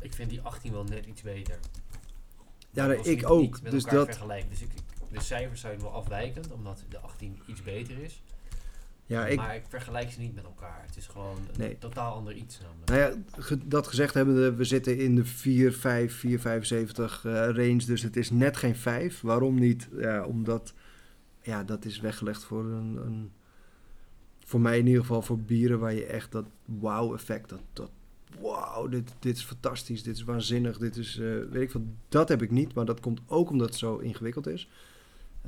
[0.00, 1.58] ik vind die 18 wel net iets beter.
[2.70, 3.70] Ja, Dat ik ook.
[3.70, 4.06] Dus dat-.
[4.48, 4.82] Dus ik, ik-
[5.12, 8.22] de cijfers zijn wel afwijkend, omdat de 18 iets beter is.
[9.06, 10.82] Ja, ik, Maar ik vergelijk ze niet met elkaar.
[10.86, 11.78] Het is gewoon een Nee.
[11.78, 12.90] totaal ander iets namelijk.
[12.90, 17.32] Nou ja, ge- dat gezegd hebbende, we zitten in de 4, 5, 4, 75 eh,
[17.32, 17.84] range.
[17.84, 19.20] Dus het is net geen 5.
[19.20, 19.88] Waarom niet?
[19.98, 20.74] Ja, omdat
[21.42, 23.32] ja, dat is weggelegd voor een, een.
[24.44, 27.48] Voor mij in ieder geval voor bieren waar je echt dat wow-effect.
[27.48, 27.90] Dat, dat
[28.40, 30.02] wow, dit, dit is fantastisch.
[30.02, 30.78] Dit is waanzinnig.
[30.78, 31.18] Dit is.
[31.18, 31.82] eh, weet ik wat.
[32.08, 32.74] Dat heb ik niet.
[32.74, 34.68] Maar dat komt ook omdat het zo ingewikkeld is.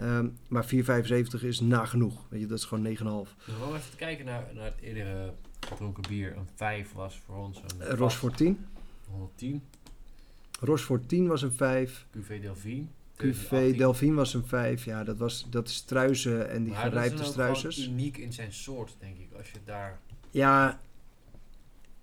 [0.01, 2.27] Ehm, maar 4,75 is nagenoeg.
[2.29, 3.35] Weet je, dat is gewoon 9,5.
[3.47, 6.37] Dus we even te kijken naar, naar het eerdere gedronken bier.
[6.37, 8.67] Een 5 was voor ons een Uh, Rochefort 10.
[9.11, 9.63] 110.
[10.61, 12.07] Rochefort 10 was een 5.
[12.11, 12.85] QV Delphine.
[13.17, 13.77] QV 2018.
[13.77, 14.85] Delphine was een 5.
[14.85, 17.57] Ja, dat, was, dat is struisen en die Maar dat is gerijpte dan ook gewoon
[17.57, 17.89] struisers.
[17.89, 19.29] uniek in zijn soort, denk ik.
[19.37, 20.01] Als je daar...
[20.31, 20.81] Ja,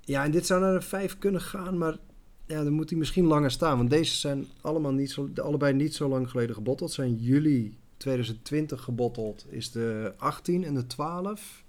[0.01, 1.97] ja, en dit zou naar een 5 kunnen gaan, maar
[2.45, 3.77] ja, dan moet hij misschien langer staan.
[3.77, 6.91] Want deze zijn allemaal niet zo, allebei niet zo lang geleden gebotteld.
[6.91, 11.63] Zijn juli 2020 gebotteld, is de 18 en de 12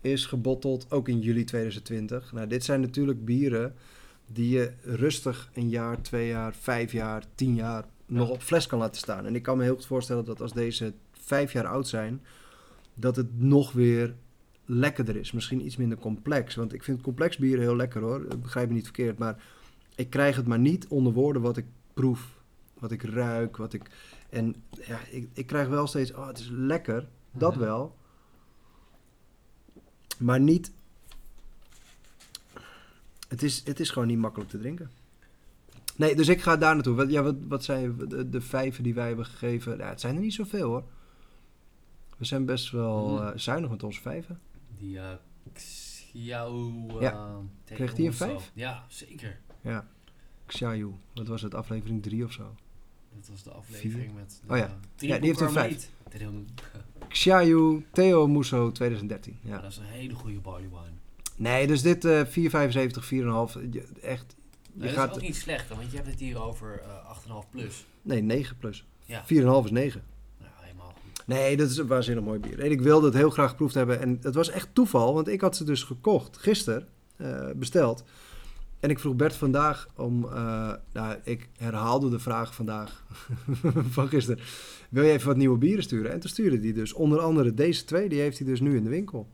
[0.00, 2.32] is gebotteld ook in juli 2020.
[2.32, 3.74] Nou, dit zijn natuurlijk bieren
[4.26, 8.78] die je rustig een jaar, twee jaar, vijf jaar, tien jaar nog op fles kan
[8.78, 9.26] laten staan.
[9.26, 12.22] En ik kan me heel goed voorstellen dat als deze vijf jaar oud zijn,
[12.94, 14.14] dat het nog weer
[14.64, 15.32] lekkerder is.
[15.32, 16.54] Misschien iets minder complex.
[16.54, 18.26] Want ik vind complex bieren heel lekker hoor.
[18.42, 19.18] Begrijp me niet verkeerd.
[19.18, 19.42] Maar
[19.94, 22.38] ik krijg het maar niet onder woorden wat ik proef.
[22.78, 23.56] Wat ik ruik.
[23.56, 23.90] Wat ik...
[24.30, 26.12] En ja, ik, ik krijg wel steeds...
[26.14, 27.08] Oh, het is lekker.
[27.32, 27.60] Dat Mhm.
[27.64, 27.96] wel.
[30.18, 30.72] Maar niet...
[33.28, 34.90] Het is, het is gewoon niet makkelijk te drinken.
[35.96, 36.94] Nee, dus ik ga daar naartoe.
[36.94, 39.76] Wat, ja, wat, wat zijn de, de vijven die wij hebben gegeven?
[39.76, 40.84] Ja, het zijn er niet zoveel hoor.
[42.16, 43.26] We zijn best wel Mhm.
[43.26, 44.40] eh, zuinig met onze vijven.
[44.78, 45.10] Die uh,
[45.52, 46.86] Xiao...
[46.88, 47.36] eh, Ja.
[47.64, 48.50] Theo Kreeg die een vijf?
[48.54, 49.40] Ja, zeker.
[49.60, 49.86] Ja.
[50.46, 50.92] Xiaoyu.
[51.14, 51.54] Wat was het?
[51.54, 52.54] Aflevering 3 of zo?
[53.16, 54.40] Dat was de aflevering met...
[54.48, 54.78] Oh ja.
[54.96, 55.88] De, Ja, die heeft een vijf.
[57.08, 59.38] Xiaoyu Theo Musso 2013.
[59.42, 59.50] Ja.
[59.54, 59.60] Ja.
[59.60, 60.98] dat is een hele goede barley wine.
[61.36, 63.58] Nee, dus dit eh 4,75, 4,5.
[63.70, 64.36] Je- Echt.
[64.72, 65.10] Je Nee, dat gaat.
[65.10, 67.10] is ook niet slecht, want je hebt het hier over eh
[67.44, 67.86] 8,5 plus.
[68.02, 68.80] Nee, 9 plus.
[68.80, 69.22] 4,5 Ja,
[69.64, 70.02] is 9.
[70.38, 71.26] nou, helemaal goed.
[71.26, 72.60] Nee, dat is een waanzinnig mooi bier.
[72.60, 74.00] En ik wilde het heel graag geproefd hebben.
[74.00, 78.04] En het was echt toeval, want ik had ze dus gekocht gisteren, eh, besteld.
[78.80, 80.24] En ik vroeg Bert vandaag om.
[80.24, 83.04] eh, nou, ik herhaalde de vraag vandaag
[83.96, 84.44] van gisteren.
[84.90, 86.12] Wil je even wat nieuwe bieren sturen?
[86.12, 88.08] En toen stuurde hij dus onder andere deze twee.
[88.08, 89.28] Die heeft hij dus nu in de winkel.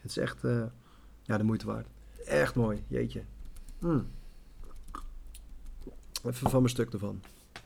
[0.00, 0.62] Het is echt eh,
[1.22, 1.86] ja, de moeite waard.
[2.26, 3.22] Echt mooi, jeetje.
[3.78, 4.06] Mm.
[6.26, 7.20] Even van mijn stuk ervan.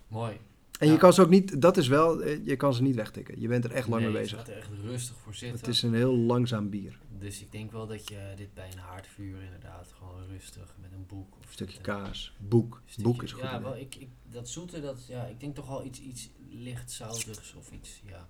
[0.08, 0.36] Mooi.
[0.78, 0.92] En Ja.
[0.92, 3.40] je kan ze ook niet, dat is wel, eh, je kan ze niet wegtikken.
[3.40, 4.38] Je bent er echt lang nee, mee je bezig.
[4.38, 5.58] gaat er echt rustig voor zitten.
[5.58, 6.98] Het is een heel langzaam bier.
[7.18, 11.06] Dus ik denk wel dat je dit bij een haardvuur inderdaad gewoon rustig met een
[11.06, 12.34] boek of Een stukje kaas.
[12.38, 12.82] Boek.
[12.86, 13.42] stukje- Boek is goed.
[13.42, 16.90] Ja, wel, ik, ik, dat zoete, dat, ja, ik denk toch wel iets, iets licht
[16.90, 18.26] zoutigs of iets, ja.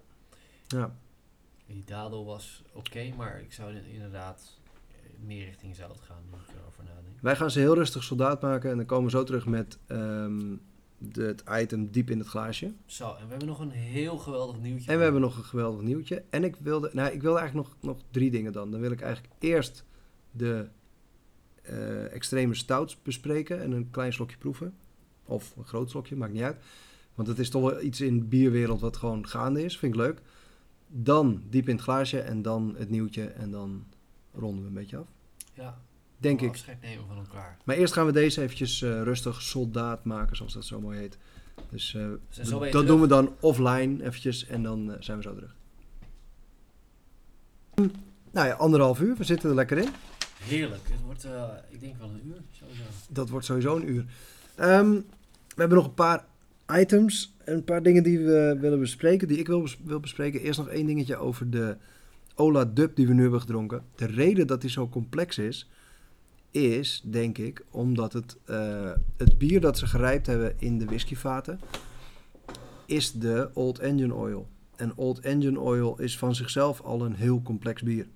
[0.66, 0.97] Ja.
[1.66, 4.59] Die dadel was oké, maar ik zou inderdaad
[4.90, 7.20] eh, meer richting zout gaan, nu ik erover nadenk.
[7.20, 10.56] Wij gaan ze heel rustig soldaat maken en dan komen we zo terug met ehm,
[10.99, 12.73] de, het item diep in het glaasje.
[12.87, 14.91] Zo, en we hebben nog een heel geweldig nieuwtje.
[14.91, 16.25] En we hebben nog een geweldig nieuwtje.
[16.31, 18.70] En ik wilde, nou, ik wilde eigenlijk nog, nog drie dingen dan.
[18.70, 19.85] Dan wil ik eigenlijk eerst
[20.31, 20.69] de
[21.62, 24.75] eh, extreme stouts bespreken en een klein slokje proeven.
[25.25, 26.57] Of een groot slokje, maakt niet uit.
[27.15, 29.79] Want het is toch wel iets in de bierwereld wat gewoon gaande is.
[29.79, 30.20] Vind ik leuk.
[30.87, 33.85] Dan diep in het glaasje en dan het nieuwtje en dan
[34.33, 35.07] ronden we een beetje af.
[35.55, 35.79] Ja,
[36.19, 36.51] Denk ik.
[36.51, 37.57] afscheid nemen van elkaar.
[37.65, 41.19] Maar eerst gaan we deze eventjes eh, rustig soldaat maken, zoals dat zo mooi heet.
[41.70, 42.86] Dus eh, zo dat terug.
[42.86, 45.55] doen we dan offline eventjes en dan eh, zijn we zo terug.
[48.31, 49.16] Nou ja, anderhalf uur.
[49.16, 49.89] We zitten er lekker in.
[50.43, 50.81] Heerlijk.
[50.89, 51.27] Dit wordt,
[51.69, 52.82] ik denk wel een uur, sowieso.
[53.11, 54.05] Dat wordt sowieso een uur.
[54.55, 56.24] Ehm, we hebben nog een paar
[56.78, 57.35] items.
[57.45, 59.28] en Een paar dingen die we willen bespreken.
[59.28, 60.40] Die ik wil, bes- wil bespreken.
[60.40, 61.77] Eerst nog één dingetje over de
[62.35, 63.85] Ola Dub die we nu hebben gedronken.
[63.97, 65.69] De reden dat die zo complex is,
[66.51, 71.61] is denk ik omdat het, eh, het bier dat ze gerijpt hebben in de whiskyvaten,
[72.87, 74.49] is de Old Engine Oil.
[74.77, 78.07] En Old Engine Oil is van zichzelf al een heel complex bier.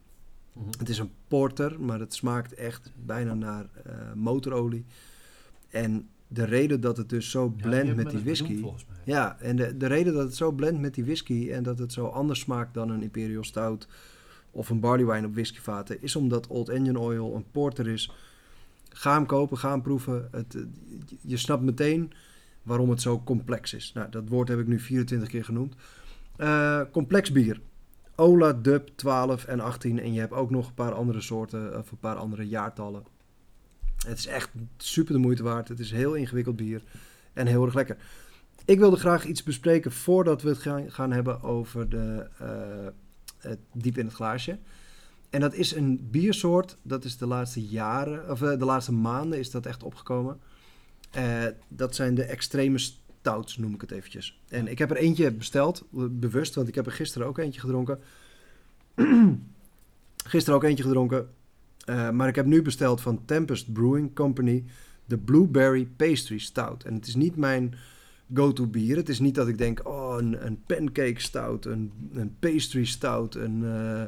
[0.53, 0.67] Mhm.
[0.79, 4.85] Het is een porter, maar het smaakt echt bijna naar eh, motorolie.
[5.69, 8.65] En de reden dat het dus zo Ja, hebben met die bedoeld, whisky.
[9.05, 11.93] Ja, en de, de reden dat het zo blendt met die whisky en dat het
[11.93, 13.89] zo anders smaakt dan een Imperial Stout
[14.53, 18.13] of een barley wine op whiskyvaten, is omdat Old Engine Oil een porter is.
[18.89, 20.29] Ga hem kopen, ga hem proeven.
[20.31, 20.63] Het, eh,
[21.21, 22.13] je- snapt meteen
[22.63, 23.93] waarom het zo complex is.
[23.95, 25.75] Nou, dat woord heb ik nu 24 keer genoemd.
[26.37, 27.61] Eh, complex bier.
[28.17, 30.01] Ola, Dub, 12 en 18.
[30.01, 33.05] En je hebt ook nog een paar andere soorten of een paar andere jaartallen.
[34.07, 35.69] Het is echt super de moeite waard.
[35.69, 36.83] Het is heel ingewikkeld bier.
[37.33, 37.97] En heel erg lekker.
[38.65, 42.49] Ik wilde graag iets bespreken voordat we het gaan, gaan hebben over de, eh,
[43.73, 44.59] diep in het glaasje.
[45.31, 49.39] En dat is een biersoort, dat is de laatste jaren, of eh, de laatste maanden
[49.39, 50.41] is dat echt opgekomen.
[51.11, 54.41] Eh, dat zijn de extreme stouts, noem ik het eventjes.
[54.49, 57.99] En ik heb er eentje besteld, bewust, want ik heb er gisteren ook eentje gedronken.
[60.25, 61.29] gisteren ook eentje gedronken.
[61.85, 64.65] Eh, maar ik heb nu besteld van Tempest Brewing Company
[65.05, 66.85] de Blueberry Pastry Stout.
[66.85, 67.75] En het is niet mijn
[68.35, 68.97] go-to bier.
[68.97, 73.35] Het is niet dat ik denk, oh, een, een pancake stout, een, een pastry stout,
[73.35, 74.03] een eh,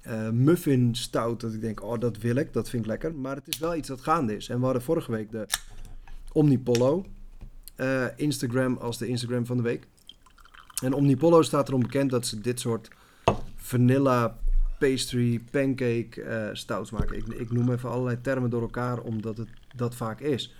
[0.00, 1.40] eh, muffin stout.
[1.40, 3.14] Dat ik denk, oh, dat wil ik, dat vind ik lekker.
[3.14, 4.48] Maar het is wel iets dat gaande is.
[4.48, 5.46] En we hadden vorige week de
[6.32, 7.06] Omnipollo
[7.74, 9.86] eh, Instagram als de Instagram van de week.
[10.82, 12.88] En Omnipollo staat erom bekend dat ze dit soort
[13.56, 14.38] vanilla
[14.78, 17.16] pastry, pancake stouts maken.
[17.16, 20.54] Ik, ik noem even allerlei termen door elkaar, omdat het dat vaak is.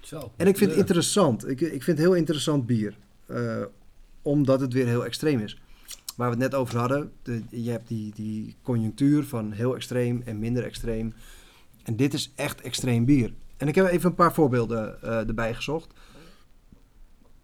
[0.00, 0.32] Zo.
[0.36, 1.48] En ik vind het interessant.
[1.48, 2.96] Ik, ik vind het heel interessant bier.
[3.26, 3.62] eh,
[4.22, 5.60] omdat het weer heel extreem is.
[6.16, 7.12] Waar we het net over hadden.
[7.22, 11.14] De, je hebt die, die conjunctuur van heel extreem en minder extreem.
[11.82, 13.32] En dit is echt extreem bier.
[13.56, 15.92] En ik heb even een paar voorbeelden eh, erbij gezocht.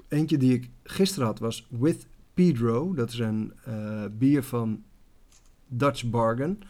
[0.09, 2.95] Eentje die ik gisteren had was With Pedro.
[2.95, 4.83] Dat is een eh, bier van
[5.69, 6.63] Dutch Bargain.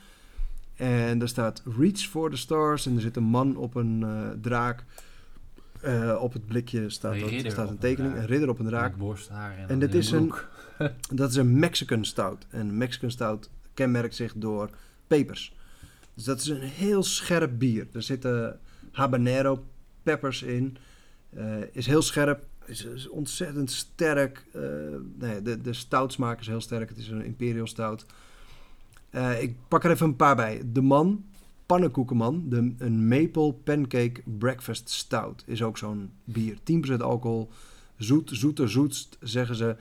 [0.75, 2.87] En daar staat Reach for the Stars.
[2.87, 4.05] En er zit een man op een
[4.41, 4.85] draak.
[5.81, 8.15] Eh, op het blikje staat, Een dat, staat een tekening.
[8.15, 8.97] Een ridder op een draak.
[8.97, 10.33] Borsthaar en, En in is een-.
[11.11, 12.47] Dat is een Mexican stout.
[12.51, 14.71] En Mexican stout kenmerkt zich door
[15.07, 15.55] pepers.
[16.15, 17.87] Dus dat is een heel scherp bier.
[17.93, 18.61] Er zitten
[18.93, 19.65] habanero
[20.03, 20.77] peppers in.
[21.31, 22.45] Eh, is heel scherp.
[22.65, 24.45] Is, is ontzettend sterk.
[24.53, 24.63] Eh,
[25.19, 26.89] nee, de, de stoutsmaak is heel sterk.
[26.89, 28.07] Het is een imperial stout.
[29.41, 30.63] Ik pak er even een paar bij.
[30.73, 31.25] De man,
[31.67, 32.45] pannenkoekenman.
[32.49, 36.59] De, een maple pancake breakfast stout is ook zo'n bier.
[36.93, 37.51] 10% alcohol.
[37.97, 39.77] Zoet, zoeter, zoetst, zeggen ze.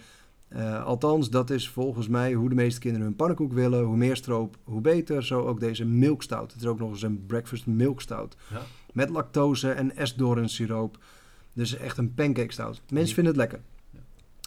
[0.48, 3.84] Eh, althans, dat is volgens mij hoe de meeste kinderen hun pannenkoek willen.
[3.84, 5.24] Hoe meer stroop, hoe beter.
[5.24, 6.52] Zo ook deze milkstout.
[6.52, 8.36] Het is ook nog eens een breakfast milkstout.
[8.52, 8.62] Ja.
[8.94, 10.98] Met lactose en esdoornsiroop.
[11.54, 12.82] Dus echt een pancake stout.
[12.90, 13.62] Mensen vinden het lekker.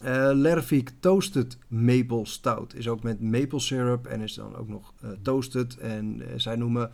[0.03, 4.93] Eh Lervik Toasted Maple Stout is ook met maple syrup en is dan ook nog
[5.01, 5.77] eh, toasted.
[5.77, 6.91] En zij noemen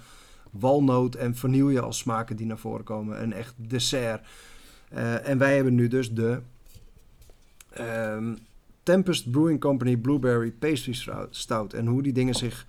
[0.59, 3.23] walnoot en vanille als smaken die naar voren komen.
[3.23, 4.27] Een echt dessert.
[4.89, 6.41] Eh, en wij hebben nu dus de
[7.71, 8.35] ehm,
[8.83, 10.95] Tempest Brewing Company Blueberry Pastry
[11.31, 11.73] Stout-.
[11.73, 12.67] En hoe die dingen zich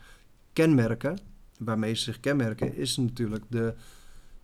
[0.54, 1.18] kenmerken,
[1.60, 3.74] waarmee ze zich kenmerken, is natuurlijk de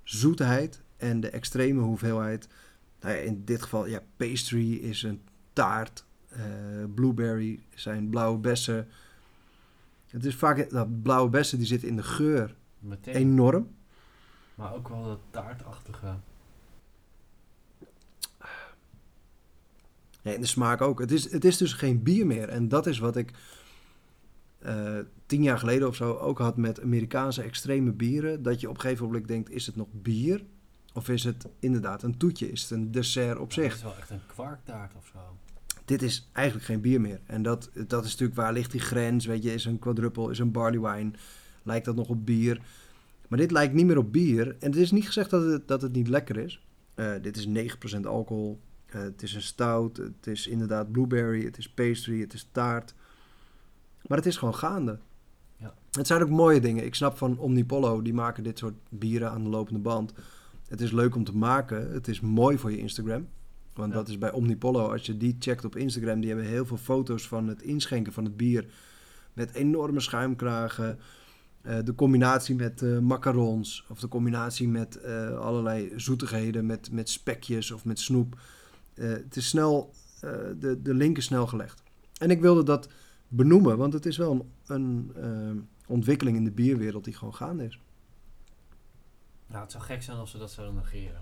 [0.03, 2.47] zoetheid en de extreme hoeveelheid.
[3.01, 5.21] Nou ja, in dit geval, ja, pastry is een
[5.53, 6.05] taart.
[6.29, 6.39] eh,
[6.95, 8.87] blueberry zijn blauwe bessen.
[10.07, 13.15] Het is vaak, nou, blauwe bessen die zitten in de geur Meteen.
[13.15, 13.67] enorm.
[14.55, 16.15] Maar ook wel dat taartachtige.
[20.23, 20.99] Nee, en de smaak ook.
[20.99, 22.49] Het is, het is dus geen bier meer.
[22.49, 23.31] En dat is wat ik
[24.59, 28.43] eh, tien jaar geleden of zo ook had met Amerikaanse extreme bieren.
[28.43, 30.43] Dat je op een gegeven moment denkt, is het nog bier?
[30.93, 32.51] Of is het inderdaad een toetje?
[32.51, 33.75] Is het een dessert op Het zich?
[33.75, 35.19] is wel echt een kwarktaart of zo.
[35.85, 37.19] Dit is eigenlijk geen bier meer.
[37.25, 39.25] En dat, dat is natuurlijk waar ligt die grens.
[39.25, 41.11] Weet je, is een quadruple, is een barley wine.
[41.63, 42.61] Lijkt dat nog op bier?
[43.27, 44.47] Maar dit lijkt niet meer op bier.
[44.59, 46.65] En het is niet gezegd dat het, dat het niet lekker is.
[46.93, 48.59] Eh, dit is 9% alcohol.
[48.85, 49.97] Eh, het is een stout.
[49.97, 51.45] Het is inderdaad blueberry.
[51.45, 52.19] Het is pastry.
[52.19, 52.93] Het is taart.
[54.07, 54.99] Maar het is gewoon gaande.
[55.57, 55.73] Ja.
[55.91, 56.85] Het zijn ook mooie dingen.
[56.85, 58.01] Ik snap van Omnipollo.
[58.01, 60.13] Die maken dit soort bieren aan de lopende band.
[60.67, 61.91] Het is leuk om te maken.
[61.91, 63.27] Het is mooi voor je Instagram.
[63.73, 63.97] Want Ja.
[63.97, 64.91] dat is bij Omnipollo.
[64.91, 66.19] Als je die checkt op Instagram.
[66.19, 68.65] Die hebben heel veel foto's van het inschenken van het bier.
[69.33, 70.99] Met enorme schuimkragen.
[71.61, 73.85] Eh, de combinatie met eh, macarons.
[73.89, 76.65] Of de combinatie met eh, allerlei zoetigheden.
[76.65, 78.39] Met, met spekjes of met snoep.
[78.93, 79.93] Het is snel,
[80.59, 81.83] de, de link is snel gelegd.
[82.17, 82.89] En ik wilde dat
[83.27, 83.77] benoemen.
[83.77, 87.79] Want het is wel een, een ontwikkeling in de bierwereld die gewoon gaande is.
[89.47, 91.21] Nou, het zou gek zijn als ze dat zouden negeren.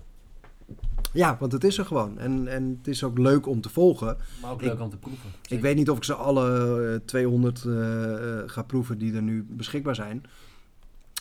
[1.13, 2.17] Ja, want het is er gewoon.
[2.19, 4.17] En, en het is ook leuk om te volgen.
[4.41, 5.29] Maar ook Ik- leuk om te proeven.
[5.47, 9.21] Ik weet niet of ik ze alle eh, 200 eh, eh, ga proeven die er
[9.21, 10.23] nu beschikbaar zijn.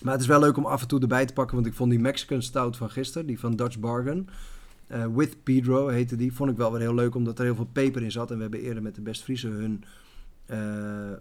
[0.02, 1.54] Maar het is wel leuk om af en toe erbij te pakken.
[1.54, 4.28] Want ik vond die Mexican Stout van gisteren, die van Dutch Bargain.
[4.86, 6.32] eh, with Pedro heette die.
[6.32, 8.30] Vond ik wel weer heel leuk omdat er heel veel peper in zat.
[8.30, 9.84] En we hebben eerder met de Best Friese hun...
[10.46, 11.16] eh, eh,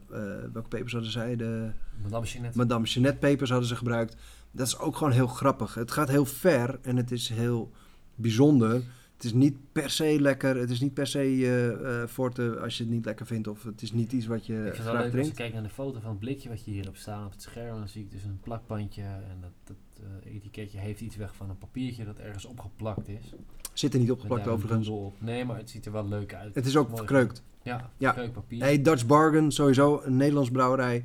[0.53, 1.35] welke pepers hadden zij?
[1.35, 1.69] De
[2.03, 2.57] Madame Jeanette.
[2.57, 4.15] Madame Jeanette pepers hadden ze gebruikt.
[4.52, 5.73] Dat is ook gewoon heel grappig.
[5.73, 7.72] Het gaat heel ver en het is heel
[8.18, 8.81] bijzonder.
[9.15, 10.56] Het is niet per se lekker.
[10.56, 11.48] Het is niet per se
[11.84, 13.48] eh, forte als je het niet lekker vindt.
[13.48, 15.35] Of het is niet iets wat je ik vind graag leuk als je drinkt.
[15.35, 17.77] kijkt naar de foto van het blikje wat je hier hebt staan op het scherm.
[17.77, 21.49] Dan zie ik dus een plakbandje en dat, dat eh, etiketje heeft iets weg van
[21.49, 23.34] een papiertje dat ergens opgeplakt is.
[23.73, 24.88] Zit er niet opgeplakt overigens.
[24.88, 25.22] op.
[25.22, 26.56] Nee, maar het ziet er wel leuk uit.
[26.56, 27.44] Het is ook verkreukt.
[27.64, 28.11] Ja, Ja.
[28.11, 28.61] kreukpapier.
[28.64, 31.03] Hey, Dutch Bargain, sowieso een Nederlands brouwerij.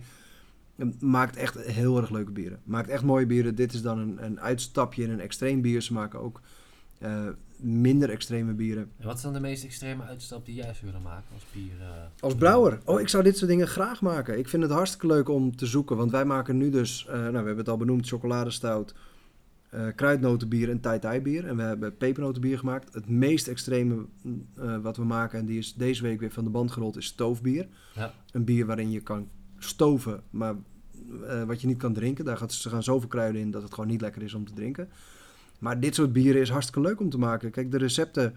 [0.77, 2.61] eh, Maakt echt heel erg leuke bieren.
[2.65, 3.55] Maakt echt mooie bieren.
[3.55, 5.81] Dit is dan een, een uitstapje in een extreem bier.
[5.83, 6.41] Ze maken ook
[7.03, 8.91] eh, minder extreme bieren.
[8.99, 11.81] En wat is dan de meest extreme uitstap die jij zou willen maken als bier?
[11.81, 11.87] eh,
[12.21, 12.79] Als brouwer.
[12.85, 14.39] Oh, ik zou dit soort dingen graag maken.
[14.39, 15.97] Ik vind het hartstikke leuk om te zoeken.
[15.97, 18.95] Want wij maken nu dus, eh, nou, we hebben het al benoemd, chocoladestout,
[19.95, 21.47] kruidnotenbier en tai bier.
[21.47, 22.95] En we hebben pepernotenbier gemaakt.
[22.95, 24.07] Het meest extreme
[24.57, 27.07] eh, wat we maken, en die is deze week weer van de band gerold, is
[27.07, 27.67] stoofbier.
[27.95, 28.13] Ja.
[28.33, 30.55] Een bier waarin je kan stoven, maar
[31.47, 32.25] wat je niet kan drinken.
[32.25, 34.53] Daar gaat, ze gaan zoveel kruiden in dat het gewoon niet lekker is om te
[34.53, 34.89] drinken.
[35.63, 37.51] Maar dit soort bieren is hartstikke leuk om te maken.
[37.51, 38.35] Kijk, de recepten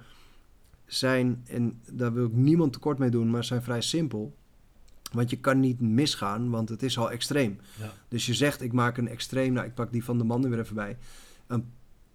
[0.86, 4.36] zijn, en daar wil ik niemand tekort mee doen, maar zijn vrij simpel.
[5.12, 7.60] Want je kan niet misgaan, want het is al extreem.
[7.80, 7.92] Ja.
[8.08, 10.50] Dus je zegt, ik maak een extreem, nou ik pak die van de man er
[10.50, 10.98] weer even bij.
[11.48, 11.72] Een,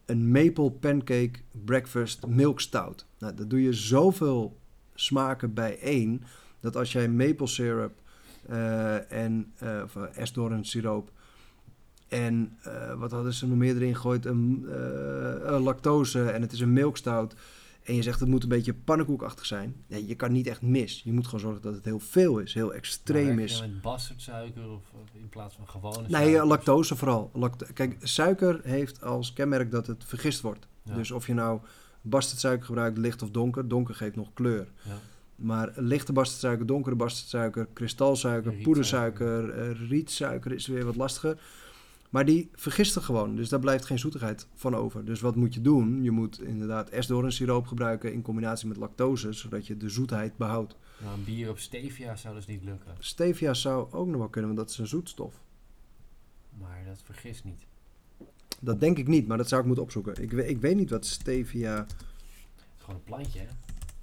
[0.06, 3.06] een maple pancake breakfast milk stout.
[3.18, 4.58] Nou, dat doe je zoveel
[4.94, 6.22] smaken bijeen,
[6.60, 8.02] dat als jij maple syrup
[8.46, 11.10] eh, en uh, of esdoorn siroop
[12.10, 14.24] en uh, wat hadden ze nog meer erin gegooid?
[14.24, 17.34] Een, uh, lactose en het is een milkstout.
[17.82, 19.76] En je zegt het moet een beetje pannenkoekachtig zijn.
[19.86, 21.00] Nee, je kan niet echt mis.
[21.04, 23.60] Je moet gewoon zorgen dat het heel veel is, heel extreem is.
[23.60, 24.82] met bastardsuiker of
[25.12, 26.46] in plaats van gewone Nee, suiker?
[26.46, 27.30] lactose vooral.
[27.32, 30.66] Lact Kijk, suiker heeft als kenmerk dat het vergist wordt.
[30.82, 30.94] Ja.
[30.94, 31.60] Dus of je nou
[32.02, 33.68] bastardsuiker gebruikt, licht of donker.
[33.68, 34.68] Donker geeft nog kleur.
[34.82, 34.98] Ja.
[35.36, 41.38] Maar lichte bastardsuiker, donkere bastardsuiker, kristalsuiker, poedersuiker, rietsuiker is weer wat lastiger.
[42.10, 45.04] Maar die vergisten gewoon, dus daar blijft geen zoetigheid van over.
[45.04, 46.02] Dus wat moet je doen?
[46.02, 50.76] Je moet inderdaad esdoornsiroop gebruiken in combinatie met lactose, zodat je de zoetheid behoudt.
[51.02, 52.94] Nou, een bier op stevia zou dus niet lukken.
[52.98, 55.40] Stevia zou ook nog wel kunnen, want dat is een zoetstof.
[56.58, 57.66] Maar dat vergist niet.
[58.60, 60.22] Dat denk ik niet, maar dat zou ik moeten opzoeken.
[60.22, 61.76] Ik, ik weet niet wat stevia...
[61.76, 61.86] Het
[62.76, 63.46] is gewoon een plantje, hè?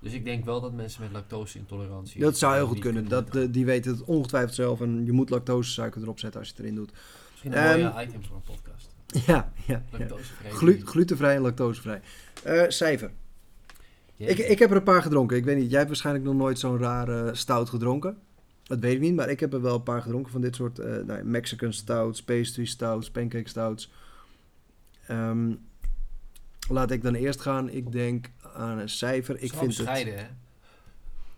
[0.00, 2.20] Dus ik denk wel dat mensen met lactose-intolerantie...
[2.20, 3.08] Dat zou heel eh, goed kunnen.
[3.08, 4.80] Dat, eh, die weten het ongetwijfeld zelf.
[4.80, 6.92] En je moet lactosesuiker erop zetten als je het erin doet.
[7.30, 8.88] Misschien een Ehm, mooie item voor een podcast.
[9.26, 9.82] Ja, ja.
[9.98, 10.06] ja.
[10.50, 12.00] Glu glutenvrij en lactosevrij.
[12.44, 13.10] Eh cijfer.
[14.28, 15.36] Ik, ik heb er een paar gedronken.
[15.36, 18.18] Ik weet niet, jij hebt waarschijnlijk nog nooit zo'n rare stout gedronken.
[18.62, 20.78] Dat weet ik niet, maar ik heb er wel een paar gedronken van dit soort
[20.78, 23.92] eh, nou, Mexican stouts, pastry stouts, pancake stouts.
[25.06, 25.54] Ehm,
[26.68, 27.70] laat ik dan eerst gaan.
[27.70, 29.42] Ik denk aan een cijfer.
[29.42, 30.26] Ik vind het, hè?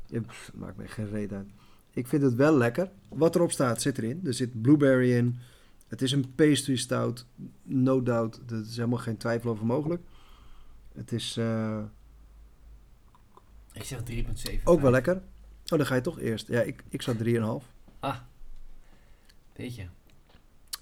[0.06, 1.48] Ja, pff, maakt me geen reet uit.
[1.92, 2.90] Ik vind het wel lekker.
[3.08, 4.20] Wat erop staat, zit erin.
[4.24, 5.38] Er zit blueberry in.
[5.88, 7.26] Het is een pastry stout.
[7.62, 8.40] No doubt.
[8.50, 10.02] Er is helemaal geen twijfel over mogelijk.
[10.94, 11.82] Het is eh,
[13.72, 14.62] Ik zeg 3,7.
[14.64, 15.14] ook wel lekker.
[15.16, 16.46] Oh, dan ga je toch eerst.
[16.48, 17.66] Ja, ik, ik zat 3,5.
[18.00, 18.16] Ah.
[19.52, 19.86] Weet je.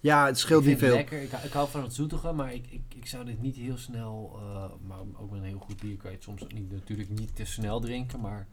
[0.00, 0.88] Ja, het scheelt ik niet veel.
[0.88, 1.22] het lekker.
[1.22, 4.36] Ik, ik hou van het zoetige, maar ik, ik, ik zou dit niet heel snel,
[4.40, 7.36] eh, maar ook met een heel goed bier kan je het soms niet, natuurlijk niet
[7.36, 8.46] te snel drinken, maar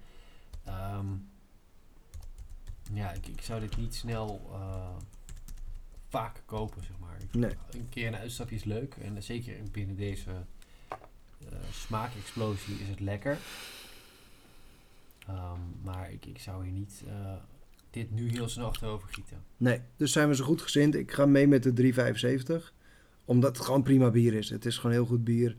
[0.63, 1.05] ehm,
[2.93, 4.95] ja, ik, ik zou dit niet snel eh,
[6.09, 7.17] vaak kopen, zeg maar.
[7.21, 7.51] Ik- Nee.
[7.71, 10.31] Een keer een uitstapje is leuk en zeker binnen deze
[11.39, 13.37] eh, smaakexplosie is het lekker.
[15.27, 17.33] Ehm, maar ik, ik zou hier niet eh,
[17.89, 19.43] dit nu heel snel achterover gieten.
[19.57, 20.95] Nee, dus zijn we zo goed gezind.
[20.95, 21.93] Ik ga mee met de
[22.59, 22.73] 3,75.
[23.25, 24.49] Omdat het gewoon prima bier is.
[24.49, 25.57] Het is gewoon heel goed bier.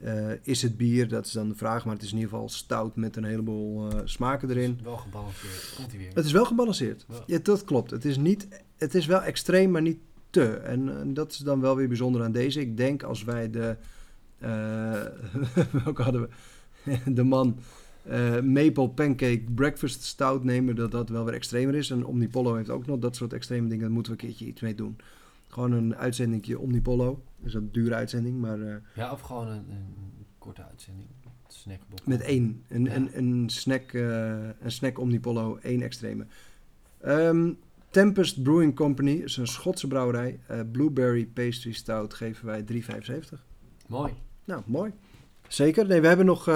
[0.00, 1.08] Eh, is het bier?
[1.08, 1.84] Dat is dan de vraag.
[1.84, 4.74] Maar het is in ieder geval stout met een heleboel eh, smaken erin.
[4.74, 5.74] Dus wel gebalanceerd.
[5.76, 6.10] Komt weer.
[6.14, 7.04] Het is wel gebalanceerd.
[7.08, 7.22] Ja.
[7.26, 7.90] Ja, dat klopt.
[7.90, 9.98] Het is, niet, het is wel extreem, maar niet
[10.30, 10.56] te.
[10.56, 12.60] En, eh, dat is dan wel weer bijzonder aan deze.
[12.60, 13.76] Ik denk als wij de...
[15.84, 16.28] welke hadden we?
[17.14, 17.58] de man
[18.08, 20.76] eh, Maple Pancake Breakfast Stout nemen...
[20.76, 21.90] dat dat wel weer extremer is.
[21.90, 23.82] En Omnipollo heeft ook nog dat soort extreme dingen.
[23.84, 24.96] Daar moeten we een keertje iets mee doen.
[25.48, 27.22] Gewoon een uitzendingje Omnipollo.
[27.42, 28.60] Dus dat een dure uitzending, maar...
[28.60, 31.06] eh, Ja, of gewoon een, een korte uitzending.
[31.48, 32.02] Snackbox.
[32.04, 32.62] Met één.
[32.68, 32.94] Een, Ja.
[32.94, 34.30] een, een, snack, eh,
[34.60, 36.26] een snack Omnipollo, één extreme.
[37.00, 37.52] Ehm,
[37.90, 40.38] Tempest Brewing Company is een Schotse brouwerij.
[40.72, 43.46] Blueberry Pastry Stout geven wij 3,75.
[43.86, 44.12] Mooi.
[44.44, 44.92] Nou, mooi.
[45.48, 45.86] Zeker.
[45.86, 46.48] Nee, we hebben nog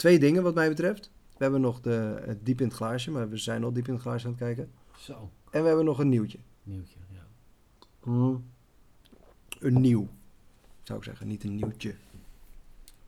[0.00, 1.10] twee dingen wat mij betreft.
[1.36, 3.92] We hebben nog de, het diep in het glaasje, maar we zijn al diep in
[3.92, 4.70] het glaasje aan het kijken.
[4.98, 6.38] Zo, En we hebben nog een nieuwtje.
[6.62, 6.98] nieuwtje.
[7.12, 7.26] Ja.
[9.60, 10.08] Een nieuw,
[10.82, 11.26] zou ik zeggen.
[11.28, 11.94] Niet een nieuwtje.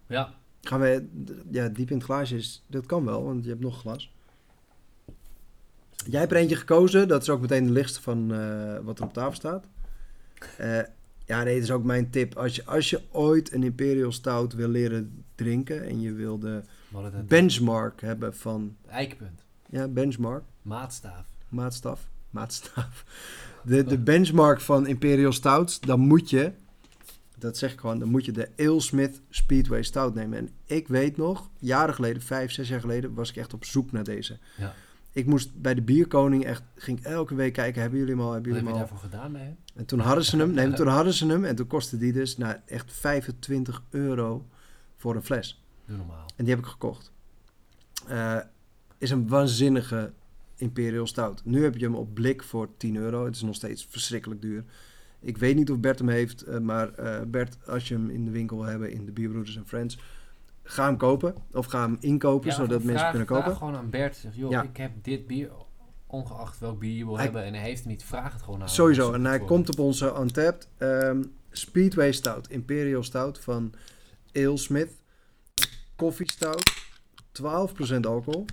[0.07, 1.09] ja, Gaan we,
[1.51, 4.13] ja, diep in het glaasje is, dat kan wel, want je hebt nog glas.
[6.07, 7.09] Jij hebt er eentje gekozen.
[7.09, 9.67] Dat is ook meteen de lichtste van eh, wat er op tafel staat.
[10.59, 10.79] Eh,
[11.25, 12.35] ja, nee, dat is ook mijn tip.
[12.37, 16.63] Als je, als je ooit een Imperial Stout wil leren drinken en je wil de
[17.27, 18.77] benchmark hebben van...
[18.89, 19.45] eikpunt.
[19.69, 20.45] Ja, benchmark.
[20.63, 21.27] Maatstaaf.
[21.49, 22.09] Maatstaf.
[22.31, 23.05] Maatstaf.
[23.65, 26.53] De, de benchmark van Imperial Stouts, dan moet je...
[27.39, 30.39] Dat zeg ik gewoon, dan moet je de Alesmith Speedway Stout nemen.
[30.39, 33.93] En ik weet nog, jaren geleden, vijf, zes jaar geleden, was ik echt op zoek
[33.93, 34.39] naar deze.
[34.57, 34.75] Ja.
[35.13, 38.33] Ik moest bij de Bierkoning echt, ging ik elke week kijken, hebben jullie hem al,
[38.33, 39.11] hebben Wat jullie heb je hem al?
[39.11, 39.57] daarvoor gedaan hem?
[39.75, 42.37] En toen hadden ze hem, nee, toen hadden ze hem en toen kostte die dus
[42.37, 44.47] nou, echt 25 euro
[44.97, 45.62] voor een fles.
[45.87, 46.27] Doe normaal.
[46.37, 47.13] En die heb ik gekocht.
[48.09, 48.39] Eh,
[48.99, 50.13] is een waanzinnige
[50.57, 51.45] Imperial Stout.
[51.45, 53.25] Nu heb je hem op blik voor 10 euro.
[53.25, 54.65] Het is nog steeds verschrikkelijk duur.
[55.21, 58.25] Ik weet niet of Bert hem heeft, eh, maar eh, Bert, als je hem in
[58.25, 59.99] de winkel wil hebben in de Bierbroeders en Friends,
[60.63, 63.45] ga hem kopen of ga hem inkopen Ja, zodat mensen vraag- kunnen kopen.
[63.45, 64.17] Vraag gewoon aan Bert.
[64.17, 64.63] Zeg, joh, Ja.
[64.63, 65.51] ik heb dit bier,
[66.07, 67.43] ongeacht welk bier je wil Hij- hebben.
[67.45, 68.75] En hij heeft het niet, vraag het gewoon aan hem.
[68.75, 69.13] Sowieso.
[69.13, 73.73] En hij komt op onze Untapped ehm, Speedway Stout, Imperial Stout van.
[74.33, 74.89] Koffie
[76.11, 76.87] Stout,
[77.43, 78.45] 12% alcohol.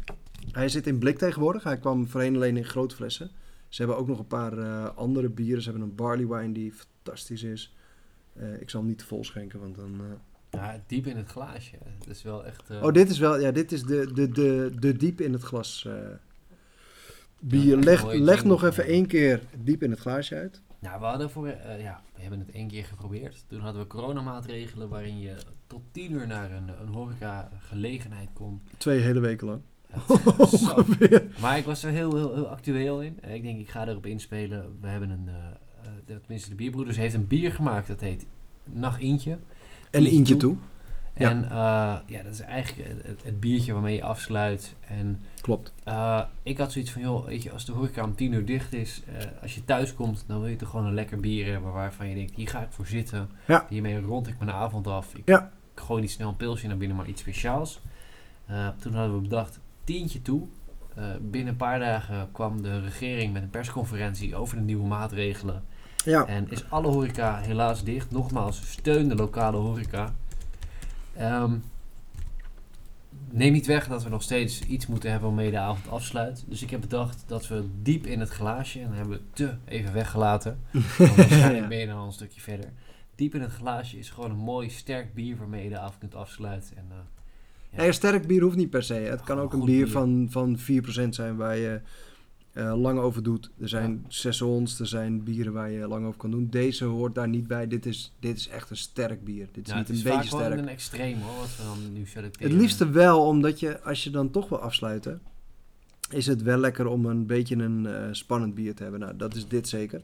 [0.51, 1.63] Hij zit in blik tegenwoordig.
[1.63, 3.31] Hij kwam voorheen alleen in grote flessen.
[3.67, 5.61] Ze hebben ook nog een paar eh, andere bieren.
[5.61, 7.75] Ze hebben een barley wine die fantastisch is.
[8.33, 9.99] Eh, ik zal hem niet te vol schenken, want dan...
[9.99, 10.05] eh.
[10.49, 11.75] Ja, diep in het glaasje.
[11.99, 12.69] Het is wel echt...
[12.69, 13.39] Oh, dit is wel...
[13.39, 15.87] Ja, dit is de, de, de, de diep in het glas
[17.39, 17.77] bier.
[17.77, 20.61] Ja, leg leg nog even één keer diep in het glaasje uit.
[20.79, 21.47] Nou, we hadden voor...
[21.47, 23.43] eh, ja, we hebben het één keer geprobeerd.
[23.47, 25.35] Toen hadden we coronamaatregelen waarin je
[25.67, 28.61] tot tien uur naar een, een horeca gelegenheid kon.
[28.77, 29.61] Twee hele weken lang.
[31.09, 31.23] Ja.
[31.41, 33.17] Maar ik was er heel, heel, heel actueel in.
[33.21, 34.77] Eh, Ik denk, ik ga erop inspelen.
[34.81, 35.35] We hebben een, eh,
[36.05, 37.87] de- tenminste de Bierbroeders heeft een bier gemaakt.
[37.87, 38.25] Dat heet
[38.63, 39.37] Nacht Eentje.
[39.91, 40.49] En eentje toe.
[40.53, 40.57] toe.
[41.19, 41.29] Ja.
[41.29, 42.89] En eh, ja, dat is eigenlijk
[43.23, 44.75] het, biertje waarmee je afsluit.
[44.87, 45.73] En Klopt.
[45.83, 48.73] eh, ik had zoiets van, joh, weet je, als de horeca om tien uur dicht
[48.73, 51.71] is, eh, als je thuis komt, dan wil je toch gewoon een lekker bier hebben
[51.71, 53.29] waarvan je denkt, hier ga ik voor zitten.
[53.47, 53.65] Ja.
[53.69, 55.13] Hiermee rond ik mijn avond af.
[55.15, 55.51] Ik, Ja.
[55.75, 57.81] ik gooi niet snel een pilsje naar binnen, maar iets speciaals.
[58.79, 60.47] Toen hadden we bedacht, tientje toe.
[61.21, 65.63] Binnen een paar dagen kwam de regering met een persconferentie over de nieuwe maatregelen.
[66.05, 66.25] Ja.
[66.25, 68.11] En is alle horeca helaas dicht.
[68.11, 70.13] Nogmaals, steun de lokale horeca.
[71.19, 71.57] Ehm,
[73.31, 76.43] neem niet weg dat we nog steeds iets moeten hebben waarmee de avond afsluit.
[76.47, 79.53] Dus ik heb bedacht dat we diep in het glaasje, en dan hebben we te
[79.65, 80.59] even weggelaten.
[80.97, 82.69] want waarschijnlijk ben je dan al een stukje verder.
[83.15, 86.15] Diep in het glaasje is gewoon een mooi sterk bier waarmee je de avond kunt
[86.15, 86.77] afsluiten.
[86.77, 86.97] En, eh,
[87.69, 87.77] ja.
[87.77, 88.93] Nee, sterk bier hoeft niet per se.
[88.93, 89.89] Het kan ook een bier.
[89.89, 91.81] van, van 4% zijn waar je
[92.59, 93.49] eh, lang over doet.
[93.59, 96.47] Er zijn saisons, er zijn bieren waar je lang over kan doen.
[96.49, 97.67] Deze hoort daar niet bij.
[97.67, 99.47] Dit is, dit is echt een sterk bier.
[99.51, 100.59] Dit is Ja, niet het is een beetje sterk.
[100.59, 102.51] een extreem hoor, wat we dan nu selecteren.
[102.51, 105.21] Het liefste wel, omdat je, als je dan toch wil afsluiten,
[106.09, 108.99] is het wel lekker om een beetje een eh, spannend bier te hebben.
[109.01, 110.01] Nou, dat is dit zeker.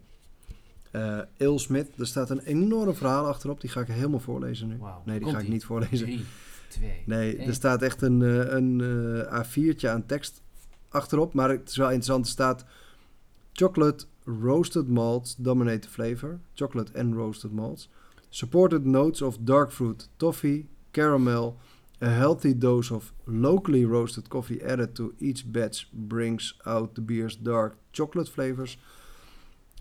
[0.92, 3.62] Eh Alesmith, er staat een enorm verhaal achterop.
[3.62, 4.78] Die ga ik helemaal voorlezen nu.
[5.06, 6.06] Nee, die ga ik niet voorlezen.
[6.06, 6.26] Drie,
[6.68, 7.48] twee, Nee, één.
[7.48, 8.22] er staat echt een,
[8.56, 8.82] een
[9.30, 10.44] eh, A4'tje aan tekst
[10.96, 11.34] achterop.
[11.34, 12.26] Maar het is wel interessant.
[12.26, 12.66] Er staat
[13.54, 16.40] chocolate roasted malts dominate flavor.
[16.54, 17.90] Chocolate and roasted malts.
[18.30, 21.58] Supported notes of dark fruit, toffee, caramel.
[22.02, 27.38] A healthy dose of locally roasted coffee added to each batch brings out the beer's
[27.38, 28.78] dark chocolate flavors.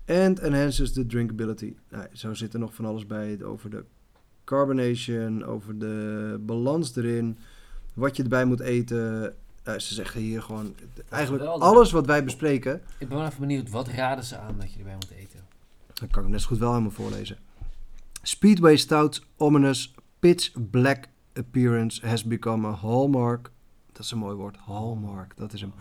[0.07, 1.75] And enhances the drinkability.
[1.89, 3.83] Nou, zo zit er nog van alles bij over de
[4.43, 7.37] carbonation, over de balans erin,
[7.93, 9.35] wat je erbij moet eten.
[9.65, 10.75] Nou, ze zeggen hier gewoon
[11.09, 12.81] eigenlijk alles wat wij bespreken.
[12.97, 15.39] Ik ben wel even benieuwd, wat raden ze aan dat je erbij moet eten?
[15.93, 17.37] Dan kan ik net zo goed wel helemaal voorlezen.
[18.21, 23.51] Speedway Stout's ominous pitch black appearance has become a hallmark.
[23.91, 24.57] Dat is een mooi woord.
[24.57, 25.73] Hallmark, dat is hem.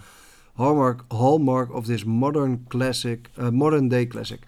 [0.52, 4.40] Hallmark, hallmark of this modern classic, uh, modern day classic.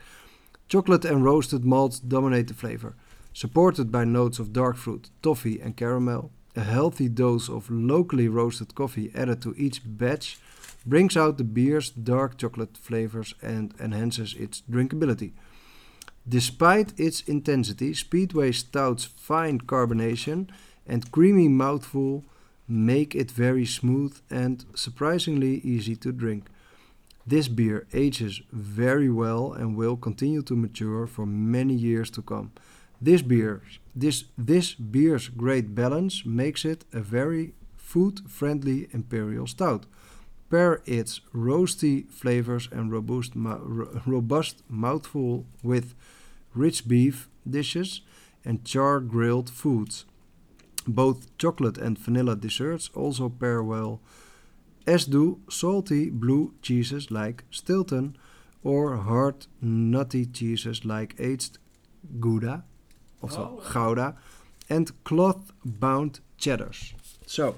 [0.67, 2.95] Chocolate and roasted malts dominate the flavor.
[3.33, 6.31] Supported by notes of dark fruit, toffee and caramel.
[6.57, 10.39] A healthy dose of locally roasted coffee added to each batch
[10.87, 15.33] brings out the beer's dark chocolate flavors and enhances its drinkability.
[16.27, 20.49] Despite its intensity, Speedway Stout's fine carbonation
[20.87, 22.25] and creamy mouthful
[22.67, 26.47] make it very smooth and surprisingly easy to drink.
[27.27, 32.53] This beer ages very well and will continue to mature for many years to come.
[33.01, 33.63] This beer,
[33.97, 39.87] this this beer's great balance makes it a very food-friendly imperial stout.
[40.51, 43.33] Pair its roasty flavors and robust,
[44.07, 45.95] robust mouthful with
[46.55, 48.03] rich beef dishes
[48.45, 50.05] and char grilled foods.
[50.87, 54.01] Both chocolate and vanilla desserts also pair well,
[54.87, 58.17] as do salty blue cheeses like Stilton
[58.63, 61.59] or hard nutty cheeses like aged
[62.21, 62.63] Gouda,
[63.19, 63.65] oftewel Oh.
[63.65, 64.17] Gouda,
[64.69, 66.95] and cloth-bound cheddars.
[67.25, 67.57] Zo,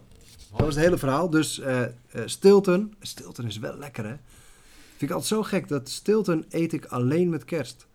[0.50, 1.30] dat was het hele verhaal.
[1.30, 1.82] Dus eh,
[2.24, 4.16] Stilton, Stilton is wel lekker hè.
[4.96, 7.86] Vind ik altijd zo gek dat Stilton eet ik alleen met kerst.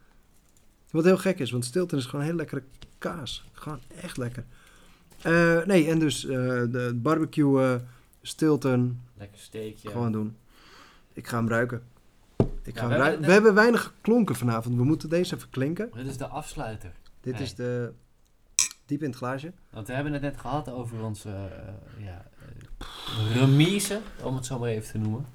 [0.91, 2.63] Wat heel gek is, want Stilton is gewoon een heel lekkere
[2.97, 3.45] kaas.
[3.51, 4.45] Gewoon echt lekker.
[5.21, 7.75] Eh, nee, en dus de barbecue eh,
[8.21, 9.89] Stilton, Lekker steekje.
[9.89, 10.35] gewoon doen.
[11.13, 11.83] Ik ga hem ruiken.
[12.37, 13.19] Ik Ja, ga we hem hebben ruiken.
[13.19, 14.75] net- We hebben weinig geklonken vanavond.
[14.75, 15.89] We moeten deze even klinken.
[15.93, 16.91] Dit is de afsluiter.
[17.23, 17.93] Dit is de
[18.85, 19.51] diep in het glaasje.
[19.69, 24.59] Want we hebben het net gehad over onze eh, ja, eh, remise, om het zo
[24.59, 25.25] maar even te noemen.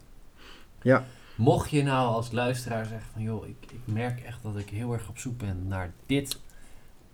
[0.82, 1.04] Ja.
[1.36, 4.92] Mocht je nou als luisteraar zeggen van joh, ik, ik merk echt dat ik heel
[4.92, 6.38] erg op zoek ben naar dit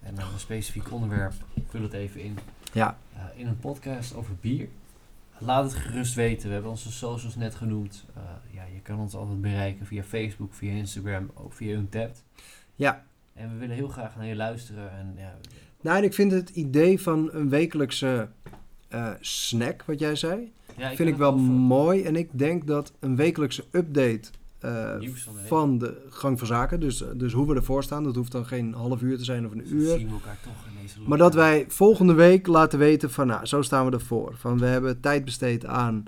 [0.02, 1.32] en naar een specifiek onderwerp,
[1.68, 2.38] vul het even in.
[2.72, 4.68] Ja, Eh, in een podcast over bier.
[5.38, 6.46] Laat het gerust weten.
[6.46, 8.05] We hebben onze socials net genoemd.
[8.51, 12.22] Ja, je kan ons altijd bereiken via Facebook, via Instagram, ook via Untapped.
[12.74, 13.05] ja.
[13.35, 14.90] En we willen heel graag naar je luisteren.
[14.90, 15.35] En ja,
[15.81, 18.28] Nou, en ik vind het idee van een wekelijkse
[18.89, 22.02] eh, snack, wat jij zei, ja, vind ik wel mooi.
[22.02, 25.47] En ik denk dat een wekelijkse update eh, van de week.
[25.47, 28.73] van de gang van zaken, dus, dus hoe we ervoor staan, dat hoeft dan geen
[28.73, 29.98] half uur te zijn of een uur.
[29.98, 33.47] zien we elkaar toch in deze Maar dat wij volgende week laten weten van, nou,
[33.47, 34.35] zo staan we ervoor.
[34.36, 36.05] Van, we hebben tijd besteed aan,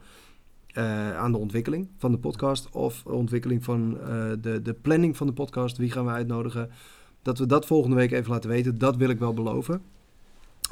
[0.67, 2.69] eh, aan de ontwikkeling van de podcast.
[2.71, 3.99] Of ontwikkeling van
[4.41, 5.77] de, de planning van de podcast.
[5.77, 6.71] Wie gaan we uitnodigen?
[7.27, 8.79] Dat we dat volgende week even laten weten.
[8.79, 9.83] Dat wil ik wel beloven.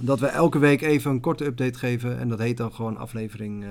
[0.01, 2.19] Dat we elke week even een korte update geven.
[2.19, 3.71] En dat heet dan gewoon aflevering, eh,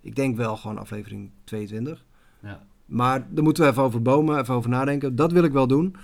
[0.00, 2.04] ik denk wel gewoon aflevering 22.
[2.42, 2.62] Ja.
[2.86, 5.16] Maar daar moeten we even over bomen, even over nadenken.
[5.16, 5.96] Dat wil ik wel doen.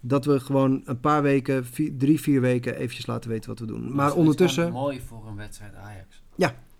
[0.00, 3.66] Dat we gewoon een paar weken, vier- drie, vier weken eventjes laten weten wat we
[3.66, 3.80] doen.
[3.82, 6.22] Maar is- dat is ondertussen, mooi voor een wedstrijd Ajax.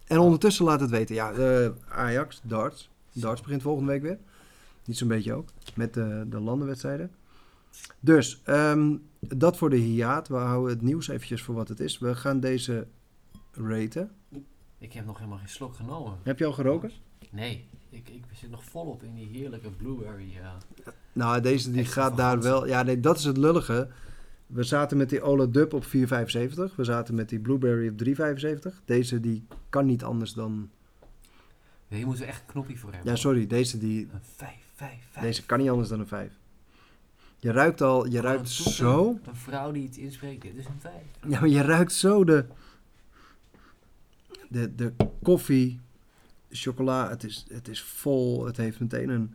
[0.06, 1.14] en ondertussen laat het weten.
[1.14, 2.90] Ja, eh, Ajax, darts.
[3.12, 4.18] Darts begint volgende week weer.
[4.84, 5.48] Niet zo'n beetje ook.
[5.74, 7.10] Met de, de landenwedstrijden.
[8.00, 10.28] Dus, ehm, dat voor de hiaat.
[10.28, 11.98] We houden het nieuws eventjes voor wat het is.
[11.98, 12.86] We gaan deze
[13.52, 14.10] raten.
[14.78, 16.18] Ik heb nog helemaal geen slok genomen.
[16.22, 16.90] Heb je al geroken?
[17.30, 20.32] Nee, ik, ik zit nog volop in die heerlijke blueberry.
[20.32, 20.56] ja.
[21.12, 22.66] Nou, deze die gaat daar wel...
[22.66, 23.88] Ja, nee, dat is het lullige.
[24.46, 25.90] We zaten met die Ola Dub op 4,75.
[26.76, 28.04] We zaten met die Blueberry op
[28.70, 28.84] 3,75.
[28.84, 30.70] Deze die kan niet anders dan...
[31.88, 33.10] Hier moeten we echt een knopje voor hebben.
[33.10, 33.46] Ja, sorry.
[33.46, 35.24] Deze, die, Een 5, 5, 5.
[35.24, 36.32] deze kan niet anders dan een 5.
[37.38, 38.06] Je ruikt al...
[38.06, 39.18] Je ruikt zo...
[39.24, 40.94] Een vrouw die iets inspreekt, dit is een 5.
[41.28, 42.44] Ja, maar je ruikt zo de...
[44.48, 44.92] De, de
[45.22, 45.80] koffie,
[46.50, 47.08] chocola.
[47.08, 48.46] Het is, het is vol.
[48.46, 49.34] Het heeft meteen een...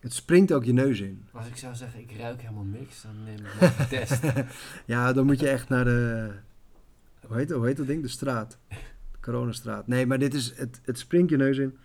[0.00, 1.24] Het springt ook je neus in.
[1.32, 4.22] Als ik zou zeggen, ik ruik helemaal niks, dan neem ik een test.
[4.86, 6.30] Ja, dan moet je echt naar de...
[7.26, 8.02] Hoe heet, hoe heet dat ding?
[8.02, 8.58] De straat.
[8.68, 8.76] De
[9.20, 9.86] coronastraat.
[9.86, 10.56] Nee, maar dit is...
[10.56, 11.76] Het, het springt je neus in.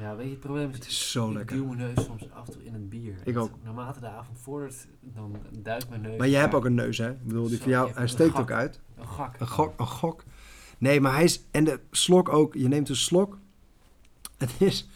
[0.00, 1.56] Ja, weet je, het probleem is, Het is zo ik lekker.
[1.56, 3.14] duw mijn neus soms af en toe in het bier.
[3.24, 3.50] Ik ook.
[3.64, 6.18] Naarmate de avond vordert, dan duikt mijn neus.
[6.18, 7.10] Maar je hebt ook een neus, hè?
[7.10, 7.92] Ik bedoel, die van jou...
[7.92, 8.80] Hij een steekt ook uit.
[8.96, 9.40] Een gak.
[9.40, 10.24] Een gok, een gok.
[10.78, 11.44] Nee, maar hij is...
[11.50, 12.54] En de slok ook.
[12.54, 13.38] Je neemt een slok.
[14.38, 14.88] Het is...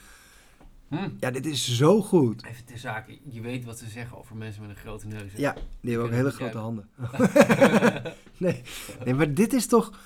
[0.88, 1.08] Hm.
[1.20, 2.44] Ja, dit is zo goed.
[2.46, 5.32] Even ter zake, je weet wat ze zeggen over mensen met een grote neus.
[5.32, 5.38] hè?
[5.38, 6.88] Ja, die hebben ook hele grote handen.
[8.36, 8.62] nee,
[9.04, 9.98] nee, maar dit is toch...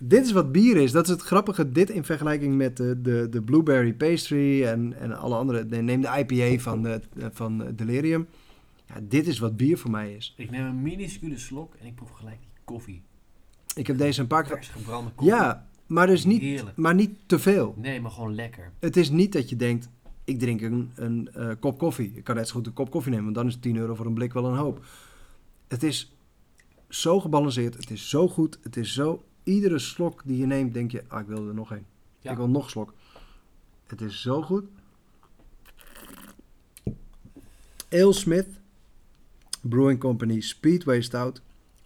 [0.00, 0.92] Dit is wat bier is.
[0.92, 1.72] Dat is het grappige.
[1.72, 5.64] Dit in vergelijking met de, de, de blueberry pastry en, en alle andere...
[5.64, 7.00] nee, Neem de IPA van, de,
[7.32, 8.26] van Delirium.
[8.86, 10.34] Ja, dit is wat bier voor mij is.
[10.36, 13.02] Ik neem een minuscule slok en ik proef gelijk die koffie.
[13.74, 14.62] Ik heb deze een paar keer...
[14.62, 15.34] Gebrande koffie.
[15.34, 16.76] Ja, maar dus niet, Heerlijk.
[16.76, 17.74] maar niet te veel.
[17.76, 18.72] Nee, maar gewoon lekker.
[18.78, 19.88] Het is niet dat je denkt,
[20.24, 22.12] ik drink een, een eh, kop koffie.
[22.14, 24.06] Ik kan net zo goed een kop koffie nemen, want dan is 10 euro voor
[24.06, 24.84] een blik wel een hoop.
[25.68, 26.12] Het is
[26.88, 29.22] zo gebalanceerd, het is zo goed, het is zo...
[29.48, 31.84] Iedere slok die je neemt, denk je, ah, ik wil er nog een.
[32.20, 32.30] Ja.
[32.30, 32.92] Ik wil nog slok.
[33.86, 34.64] Het is zo goed.
[37.90, 38.46] Ale Smith,
[39.60, 41.42] Brewing Company Speedway Stout.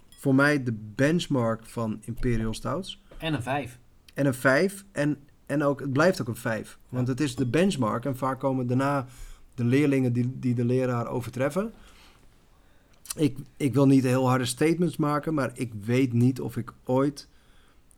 [0.09, 3.03] Voor mij de benchmark van Imperial Stouts.
[3.19, 3.79] En een vijf.
[4.15, 4.85] En een 5.
[4.93, 6.79] En, en ook, het blijft ook een 5.
[6.89, 8.05] Want het is de benchmark.
[8.05, 9.07] En vaak komen daarna
[9.55, 11.73] de leerlingen die, die de leraar overtreffen.
[13.17, 15.35] Ik, ik wil niet heel harde statements maken.
[15.35, 17.31] Maar ik weet niet of ik ooit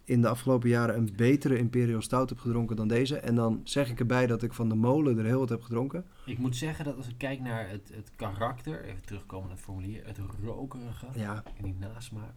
[0.05, 3.17] in de afgelopen jaren een betere Imperial Stout heb gedronken dan deze.
[3.17, 6.05] En dan zeg ik erbij dat ik van de molen er heel wat heb gedronken.
[6.27, 9.65] Ik moet zeggen dat als ik kijk naar het, het karakter, even terugkomen naar het
[9.65, 12.33] formulier, het rokerige Ja, en die nasmaak.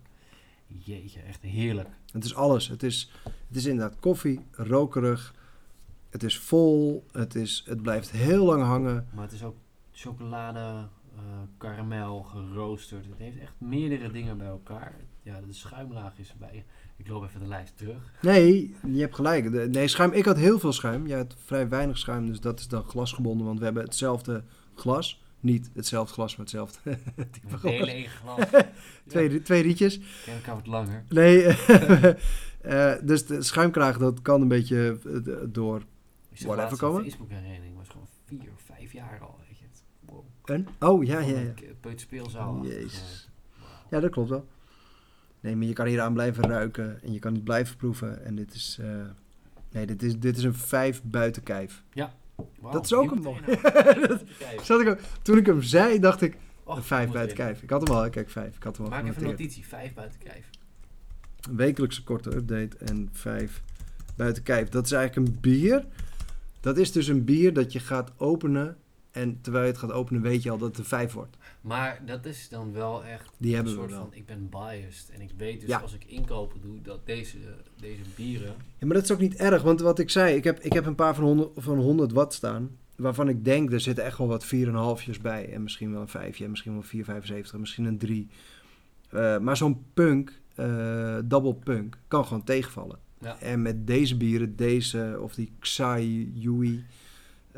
[0.68, 1.90] Jeetje, echt heerlijk.
[2.12, 2.68] het is alles.
[2.68, 3.12] Het is,
[3.48, 5.36] het is inderdaad koffie, rokerig.
[6.10, 7.06] Het is vol.
[7.12, 9.08] Het, is, het blijft heel lang hangen.
[9.14, 9.56] Maar het is ook
[9.92, 11.22] chocolade, eh,
[11.58, 13.06] karamel, geroosterd.
[13.06, 14.96] Het heeft echt meerdere dingen bij elkaar.
[15.28, 16.66] Ja, de schuimlaag is erbij.
[16.98, 18.12] Ik loop even de lijst terug.
[18.22, 19.52] Nee, je hebt gelijk.
[19.52, 20.12] De- nee, schuim.
[20.12, 21.08] Ik had heel veel schuim.
[21.08, 23.46] Jij had vrij weinig schuim, dus dat is dan glasgebonden.
[23.46, 24.44] Want we hebben hetzelfde
[24.76, 25.22] glas.
[25.40, 26.80] Niet hetzelfde glas, maar hetzelfde
[27.32, 27.72] type Een glas.
[27.72, 28.64] heel leeg glas.
[29.08, 30.00] Twee, twee rietjes.
[30.28, 31.04] Elkaar wat langer.
[31.10, 31.44] Nee,
[32.62, 35.82] eh, dus de schuimkraag, dat kan een beetje eh, door.
[36.30, 37.04] Ik Whatever komen.
[37.04, 39.40] Facebook herinnering, was gewoon vier of vijf jaar al.
[39.48, 39.66] Weet je.
[40.80, 40.94] Wow.
[40.94, 41.54] Oh, ja, ja, ja.
[41.80, 42.66] Peuterspeelzaal.
[42.66, 43.30] Jezus.
[43.90, 44.48] Ja, dat klopt wel.
[45.48, 48.26] Nee, maar je kan hier aan blijven ruiken en je kan het blijven proeven.
[48.26, 48.88] En dit is, eh,
[49.72, 51.84] nee, dit is, dit is een vijf buiten kijf.
[52.72, 53.40] Dat is ook een mooi.
[54.64, 57.62] Zat ik ook, toen ik hem zei, dacht ik, een vijf buiten kijf.
[57.62, 58.56] Ik had hem al, kijk, vijf.
[58.56, 59.40] Ik had hem al Maak even een genoteerd.
[59.40, 60.50] notitie, vijf buiten kijf.
[61.50, 63.62] Een wekelijkse korte update en vijf
[64.16, 64.70] buiten kijf.
[64.70, 65.86] Dat is eigenlijk een bier.
[66.60, 68.78] Dat is dus een bier dat je gaat openen.
[69.12, 71.37] En terwijl je het gaat openen, weet je al dat het een vijf wordt.
[71.68, 74.00] Maar dat is dan wel echt Die een soort wel.
[74.00, 75.10] van, ik ben biased.
[75.14, 75.78] En ik weet dus Ja.
[75.80, 77.38] als ik inkopen doe, dat deze,
[77.80, 78.54] deze bieren...
[78.78, 80.86] Ja, maar dat is ook niet erg, want wat ik zei, ik heb, ik heb
[80.86, 82.70] een paar van 100, van 100 watt staan.
[82.96, 85.54] Waarvan ik denk, er zitten echt wel wat 4,5'jes bij.
[85.54, 88.28] En misschien wel een 5, en misschien wel 4,75, misschien een 3.
[89.10, 93.00] Eh, maar zo'n punk, eh double punk, kan gewoon tegenvallen.
[93.22, 93.40] Ja.
[93.40, 96.86] En met deze bieren, deze of die Xai Yui,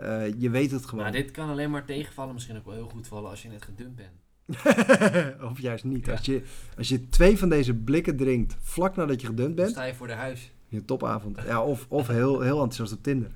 [0.02, 1.04] eh, je weet het gewoon.
[1.04, 3.64] Maar dit kan alleen maar tegenvallen, misschien ook wel heel goed vallen als je net
[3.64, 4.20] gedumpt bent.
[5.52, 6.06] of juist niet.
[6.06, 6.12] Ja.
[6.12, 6.42] Als, je,
[6.78, 10.08] als je twee van deze blikken drinkt vlak nadat je gedumpt bent, sta je voor
[10.08, 10.52] de huis.
[10.68, 11.40] je topavond.
[11.46, 13.32] Ja, of, of heel, heel enthousiast op Tinder.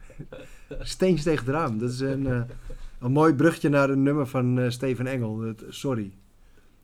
[0.80, 1.78] Steentjes tegen het raam.
[1.78, 2.42] Dat is een, eh,
[3.00, 5.42] een mooi brugje naar een nummer van eh, Steven Engel.
[5.42, 6.12] Het, sorry.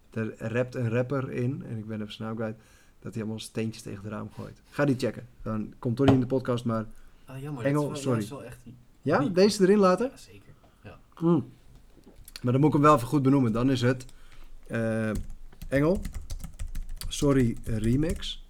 [0.10, 2.58] Er rapt een rapper in, en ik ben even snel kwijt,
[3.00, 4.62] dat hij allemaal steentjes tegen het raam gooit.
[4.70, 5.28] Ga die checken.
[5.42, 6.86] Dan komt toch niet in de podcast, maar...
[7.26, 7.66] Ah, jammer.
[7.66, 8.20] Engel, dat is wel, sorry.
[8.20, 8.60] dat is wel echt...
[9.02, 10.10] Ja, deze erin laten?
[10.10, 10.54] Ja, zeker.
[11.20, 11.52] Mm.
[12.42, 13.52] Maar dan moet ik hem wel even goed benoemen.
[13.52, 14.06] Dan is het
[14.68, 15.12] eh,
[15.68, 16.02] Engel.
[17.08, 18.48] Sorry, remix.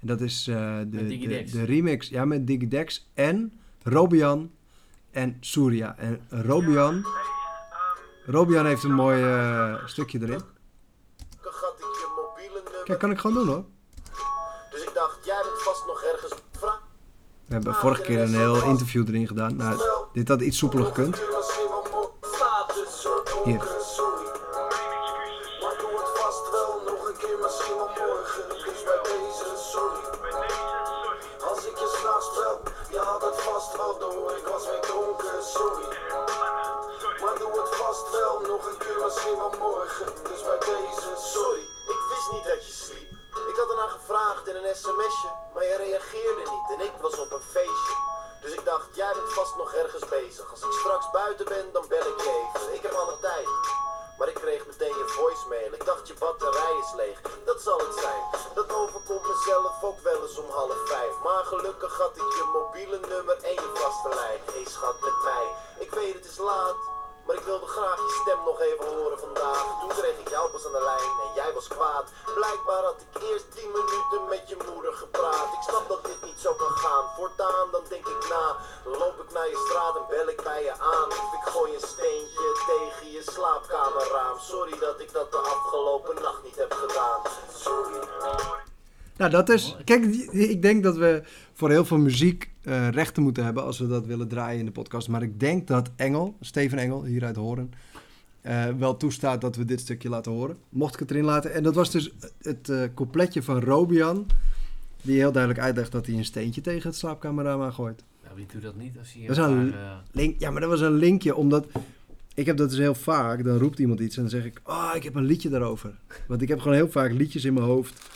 [0.00, 3.52] En dat is eh, de, de, de remix ja, met Digidex en
[3.82, 4.50] Robian
[5.10, 5.96] en Surya.
[5.98, 7.06] En Robian,
[8.26, 10.40] Robian heeft een mooi eh, stukje erin.
[12.84, 13.64] Kijk, kan ik gewoon doen hoor.
[17.46, 19.78] We hebben vorige keer een heel interview erin gedaan.
[20.12, 21.16] Dit had iets soepeler gekund.
[23.44, 23.62] Hier.
[23.96, 24.26] Sorry.
[25.62, 28.42] Maar doe het vast wel nog een keer, misschien wel morgen.
[28.66, 30.02] Dus bij deze, sorry.
[31.48, 32.56] Als ik je s'nachts bel,
[32.94, 34.30] je had het vast wel door.
[34.40, 35.88] Ik was weer dronken, sorry.
[37.22, 40.06] Maar doe het vast wel nog een keer, misschien wel morgen.
[40.30, 41.64] Dus bij deze, sorry.
[41.94, 42.65] Ik wist niet dat je
[44.06, 47.96] gevraagd in een sms'je, maar je reageerde niet en ik was op een feestje.
[48.40, 50.50] Dus ik dacht, jij bent vast nog ergens bezig.
[50.50, 52.74] Als ik straks buiten ben, dan bel ik je even.
[52.74, 53.48] Ik heb alle tijd.
[54.18, 55.72] Maar ik kreeg meteen je voicemail.
[55.72, 57.20] Ik dacht, je batterij is leeg.
[57.44, 58.22] Dat zal het zijn.
[58.54, 61.14] Dat overkomt mezelf ook wel eens om half vijf.
[61.22, 64.40] Maar gelukkig had ik je mobiele nummer en je vaste lijn.
[64.52, 65.46] Hey, schat, met mij.
[67.26, 69.64] Maar ik wilde graag je stem nog even horen vandaag.
[69.80, 72.06] Toen kreeg ik jou pas aan de lijn en jij was kwaad.
[72.40, 75.48] Blijkbaar had ik eerst drie minuten met je moeder gepraat.
[75.58, 77.04] Ik snap dat dit niet zo kan gaan.
[77.16, 78.46] Voortaan dan denk ik na.
[79.00, 81.08] Loop ik naar je straat en bel ik bij je aan.
[81.38, 84.36] Ik gooi een steentje tegen je slaapkamerraam.
[84.38, 87.20] Sorry dat ik dat de afgelopen nacht niet heb gedaan.
[87.64, 87.98] Sorry.
[89.16, 89.76] Nou, dat is.
[89.84, 90.04] Kijk,
[90.54, 91.22] ik denk dat we
[91.54, 94.72] voor heel veel muziek eh, rechten moeten hebben als we dat willen draaien in de
[94.72, 95.08] podcast.
[95.08, 97.70] Maar ik denk dat Engel, Steven Engel, hier uit Horen,
[98.46, 100.56] eh, wel toestaat dat we dit stukje laten horen.
[100.68, 101.54] Mocht ik het erin laten.
[101.54, 104.26] En dat was dus het eh, coupletje van Robian,
[105.02, 108.04] die heel duidelijk uitlegt dat hij een steentje tegen het slaapkamerraam aangooit.
[108.22, 110.70] Nou, wie doet dat niet als hij Dat een paar, eh, Link, ja, maar dat
[110.70, 111.66] was een linkje, omdat
[112.34, 113.44] ik heb dat dus heel vaak.
[113.44, 115.94] Dan roept iemand iets en dan zeg ik, oh, ik heb een liedje daarover.
[116.28, 118.10] Want ik heb gewoon heel vaak liedjes in mijn hoofd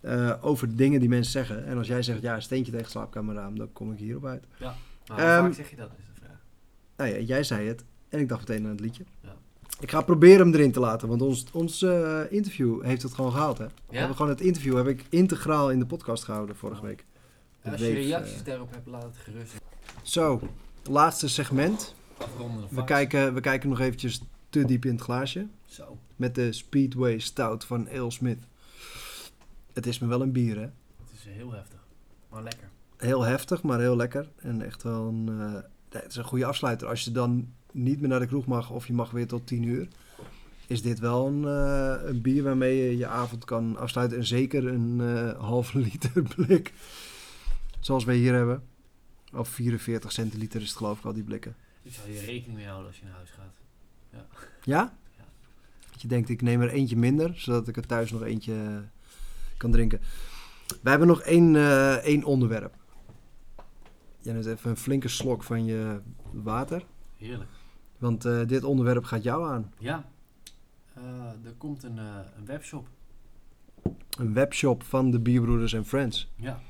[0.00, 1.66] eh, over dingen die mensen zeggen.
[1.66, 4.44] En als jij zegt, ja, een steentje tegen slaapkamerraam, dan kom ik hierop uit.
[4.58, 4.72] nou,
[5.06, 6.38] hoe Ehm, vaak zeg je dat, is de vraag.
[6.96, 9.04] Nou ja, jij zei het en ik dacht meteen aan het liedje.
[9.22, 9.34] Ja.
[9.80, 13.32] Ik ga proberen hem erin te laten, want ons, ons eh, interview heeft het gewoon
[13.32, 13.66] gehaald, hè?
[13.88, 17.04] We hebben gewoon het interview heb ik integraal in de podcast gehouden vorige week.
[17.62, 19.54] De Als je Wave, reacties eh, daarop hebt, laat het gerust.
[20.02, 20.40] Zo,
[20.82, 21.94] laatste segment.
[22.70, 25.46] We kijken, we kijken nog eventjes te diep in het glaasje.
[25.64, 25.98] Zo.
[26.16, 28.38] Met de Speedway Stout van Ale Smith.
[29.72, 30.62] Het is me wel een bier, hè?
[30.62, 31.78] Het is heel heftig.
[32.28, 32.68] Maar lekker.
[32.96, 34.28] Heel heftig, maar heel lekker.
[34.36, 35.28] En echt wel een...
[35.28, 36.88] eh, het is een goede afsluiter.
[36.88, 39.62] Als je dan niet meer naar de kroeg mag of je mag weer tot 10
[39.62, 39.88] uur...
[40.66, 44.18] is dit wel een, eh, een bier waarmee je je avond kan afsluiten.
[44.18, 46.72] En zeker een eh, halve liter blik.
[47.80, 48.62] Zoals wij hier hebben.
[49.32, 51.56] Of 44 centiliter is het geloof ik al, die blikken.
[51.82, 53.54] Ik zou hier rekening mee houden als je naar huis gaat.
[54.10, 54.26] Ja?
[54.62, 54.94] Ja.
[55.90, 58.82] Dat je denkt, ik neem er eentje minder, zodat ik er thuis nog eentje
[59.60, 60.00] kan drinken.
[60.82, 62.74] We hebben nog één, eh, één onderwerp.
[64.20, 66.00] Jij neemt even een flinke slok van je
[66.32, 66.84] water.
[67.16, 67.50] Heerlijk.
[67.98, 69.72] Want eh, dit onderwerp gaat jou aan.
[69.78, 70.04] Ja.
[70.94, 71.02] Eh,
[71.44, 72.88] er komt een, een webshop.
[74.18, 76.32] Een webshop van de Bierbroeders en Friends.
[76.36, 76.60] Ja.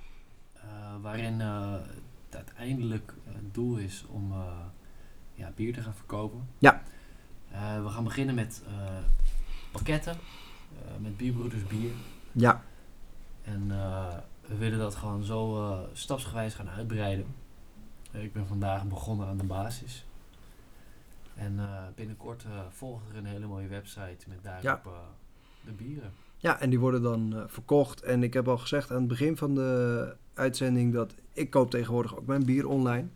[1.01, 4.33] Waarin het uiteindelijk het doel is om
[5.35, 6.49] ja, bier te gaan verkopen.
[6.59, 6.83] Ja.
[7.83, 8.63] We gaan beginnen met
[9.73, 10.17] pakketten.
[11.01, 11.91] met bierbroeders bier.
[12.33, 12.65] Ja,
[13.43, 14.07] En eh,
[14.47, 17.27] we willen dat gewoon zo eh, stapsgewijs gaan uitbreiden.
[18.11, 20.05] Ik ben vandaag begonnen aan de basis.
[21.35, 24.81] En eh, binnenkort volgt er een hele mooie website met daarop Ja.
[25.65, 26.13] de bieren.
[26.37, 28.03] ja, en die worden dan verkocht.
[28.03, 32.17] En ik heb al gezegd aan het begin van de uitzending dat ik koop tegenwoordig
[32.17, 33.09] ook mijn bier online.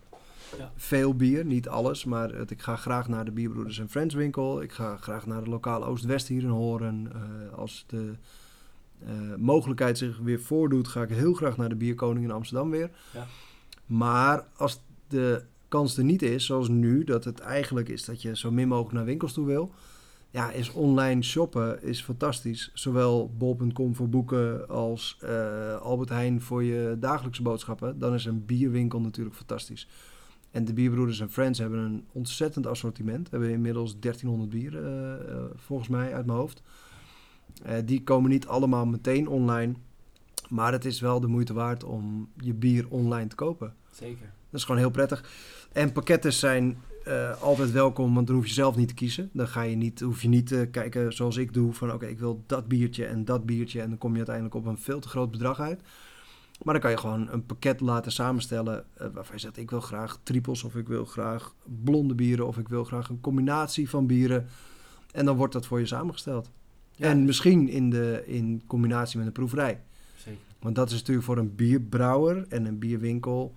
[0.58, 0.72] Ja.
[0.76, 4.62] Veel bier, niet alles, maar het, ik ga graag naar de Bierbroeders en Friends winkel.
[4.62, 7.12] Ik ga graag naar de lokale Oost-West hier in Horen.
[7.56, 8.14] Als de
[8.98, 12.90] eh, mogelijkheid zich weer voordoet, ga ik heel graag naar de Bierkoning in Amsterdam weer.
[13.12, 13.26] Ja.
[13.86, 18.36] Maar als de kans er niet is, zoals nu, dat het eigenlijk is dat je
[18.36, 19.72] zo min mogelijk naar winkels toe wil.
[20.30, 22.70] Ja, is online shoppen is fantastisch.
[22.74, 27.98] Zowel bol.com voor boeken als eh, Albert Heijn voor je dagelijkse boodschappen.
[27.98, 29.88] Dan is een bierwinkel natuurlijk fantastisch.
[30.50, 33.28] En de Bierbroeders en Friends hebben een ontzettend assortiment.
[33.28, 36.62] We hebben inmiddels 1300 bieren, eh, volgens mij, uit mijn hoofd.
[37.62, 39.74] Eh, die komen niet allemaal meteen online.
[40.48, 43.74] Maar het is wel de moeite waard om je bier online te kopen.
[43.90, 44.32] Zeker.
[44.50, 45.24] Dat is gewoon heel prettig.
[45.72, 49.30] En pakketten zijn eh, altijd welkom, want dan hoef je zelf niet te kiezen.
[49.32, 52.18] Dan ga je niet, hoef je niet te kijken zoals ik doe van oké, ik
[52.18, 53.80] wil dat biertje en dat biertje.
[53.80, 55.80] En dan kom je uiteindelijk op een veel te groot bedrag uit.
[56.62, 59.80] Maar dan kan je gewoon een pakket laten samenstellen eh, waarvan je zegt ik wil
[59.80, 61.54] graag triples of ik wil graag
[61.84, 64.46] blonde bieren of ik wil graag een combinatie van bieren.
[65.12, 66.50] En dan wordt dat voor je samengesteld.
[66.96, 69.80] Ja, en misschien in, de, in combinatie met een proeverij.
[70.16, 70.40] Zeker.
[70.58, 73.54] Want dat is natuurlijk voor een bierbrouwer en een bierwinkel.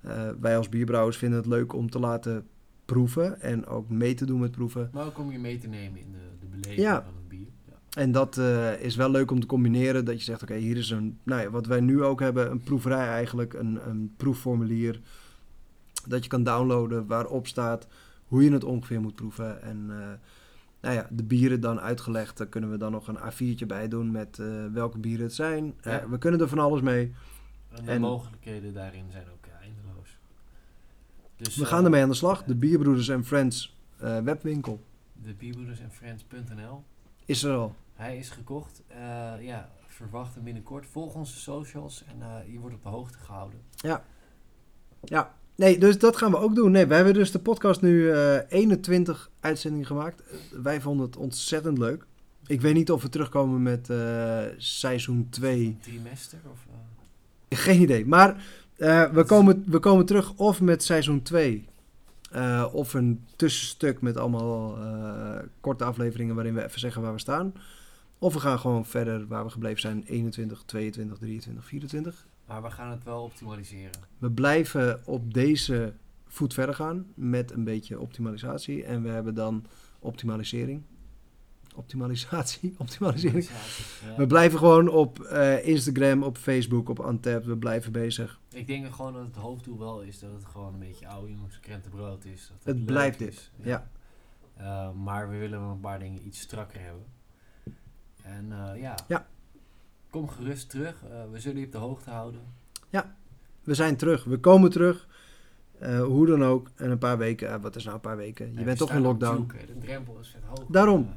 [0.00, 2.46] eh, wij als bierbrouwers vinden het leuk om te laten
[2.84, 4.90] proeven en ook mee te doen met proeven.
[4.92, 7.02] Maar ook om je mee te nemen in de, de beleving Ja.
[7.02, 7.46] van het bier.
[7.68, 8.02] Ja.
[8.02, 10.04] En dat eh, is wel leuk om te combineren.
[10.04, 12.60] Dat je zegt, oké, hier is een, nou ja, wat wij nu ook hebben, een
[12.60, 15.00] proeverij eigenlijk, een, een proefformulier.
[16.08, 17.86] Dat je kan downloaden waarop staat
[18.26, 19.62] hoe je het ongeveer moet proeven.
[19.62, 19.96] En eh,
[20.86, 22.36] nou ja, de bieren dan uitgelegd.
[22.36, 25.74] Daar kunnen we dan nog een A4'tje bij doen met eh, welke bieren het zijn.
[25.82, 26.00] Ja.
[26.00, 27.12] Eh, we kunnen er van alles mee.
[27.70, 30.18] En de En- mogelijkheden daarin zijn ook ja, eindeloos.
[31.36, 32.44] Dus, We eh, gaan ermee aan de slag.
[32.44, 34.82] De Bierbroeders en Friends eh, webwinkel
[35.12, 36.84] De bierbroeders en friends.nl.
[37.24, 37.74] is er al.
[37.94, 38.82] Hij is gekocht.
[38.88, 38.98] Eh,
[39.40, 40.86] ja, verwacht hem binnenkort.
[40.86, 43.60] Volg onze socials en eh, je wordt op de hoogte gehouden.
[43.76, 44.04] Ja,
[45.56, 46.70] nee, dus dat gaan we ook doen.
[46.70, 50.22] Nee, wij hebben dus de podcast nu eh 21 uitzendingen gemaakt.
[50.22, 52.04] Eh, wij vonden het ontzettend leuk.
[52.46, 55.76] Ik weet niet of we terugkomen met eh, seizoen 2.
[55.80, 56.58] Trimester of...
[57.48, 58.06] eh, Geen idee.
[58.06, 58.44] Maar
[58.76, 61.64] eh, we, komen, we komen terug of met seizoen 2.
[62.30, 67.18] eh, of een tussenstuk met allemaal eh, korte afleveringen waarin we even zeggen waar we
[67.18, 67.52] staan.
[68.18, 70.02] Of we gaan gewoon verder waar we gebleven zijn.
[70.06, 72.26] 21, 22, 23, 24.
[72.46, 74.00] Maar we gaan het wel optimaliseren.
[74.18, 75.94] We blijven op deze
[76.26, 78.84] voet verder gaan met een beetje optimalisatie.
[78.84, 79.64] En we hebben dan
[79.98, 80.82] optimalisering.
[81.74, 83.44] optimalisatie, optimalisering.
[83.44, 84.16] Ja.
[84.16, 87.44] We blijven gewoon op eh, Instagram, op Facebook, op Antep.
[87.44, 88.40] We blijven bezig.
[88.52, 91.60] Ik denk gewoon dat het hoofddoel wel is dat het gewoon een beetje oude jongens
[91.60, 92.48] krentenbrood is.
[92.64, 93.50] Dat Het blijft is.
[93.62, 93.90] ja.
[94.56, 97.04] Eh, maar we willen wel een paar dingen iets strakker hebben.
[98.22, 98.94] En eh, ja.
[99.08, 99.26] Ja.
[100.16, 101.02] Kom gerust terug.
[101.10, 102.40] Eh, we zullen je op de hoogte houden.
[103.62, 104.24] We zijn terug.
[104.24, 105.08] We komen terug.
[105.78, 106.70] Eh, hoe dan ook.
[106.74, 107.48] En een paar weken.
[107.52, 108.54] eh, wat is nou een paar weken?
[108.54, 109.40] Je bent toch in lockdown.
[109.40, 109.66] Duke.
[109.66, 110.68] De drempel is vet hoog.
[110.68, 111.14] Daarom.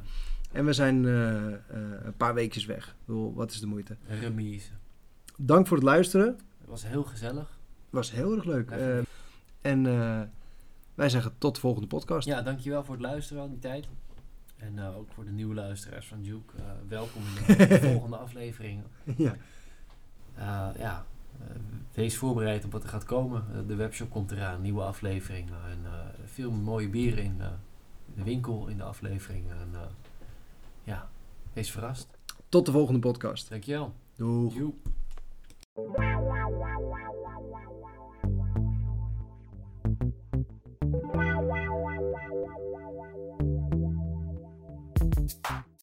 [0.52, 2.96] En we zijn een paar weekjes weg.
[3.04, 3.96] Bedoel, wat is de moeite?
[4.06, 4.70] remise.
[5.36, 6.26] Dank voor het luisteren.
[6.58, 7.58] Het was heel gezellig.
[7.90, 8.70] Was heel erg leuk.
[8.70, 9.00] Ja,
[9.60, 9.82] en
[10.94, 12.26] wij zeggen tot de volgende podcast.
[12.26, 13.88] Ja, dankjewel voor het luisteren al die tijd.
[14.60, 16.56] En eh, ook voor de nieuwe luisteraars van Duke.
[16.56, 18.84] eh, welkom in de volgende afleveringen.
[19.16, 19.34] ja.
[20.34, 21.06] Eh, ja,
[21.92, 23.66] wees voorbereid op wat er gaat komen.
[23.66, 25.58] De webshop komt eraan, nieuwe afleveringen.
[25.70, 25.78] En
[26.24, 27.38] veel mooie bieren in,
[28.14, 29.56] de winkel in de afleveringen.
[29.56, 29.70] En
[30.84, 31.08] ja,
[31.52, 32.18] wees verrast.
[32.48, 33.50] Tot de volgende podcast.
[33.50, 33.94] Dankjewel.
[34.16, 34.54] Doeg.
[34.54, 34.88] Joep.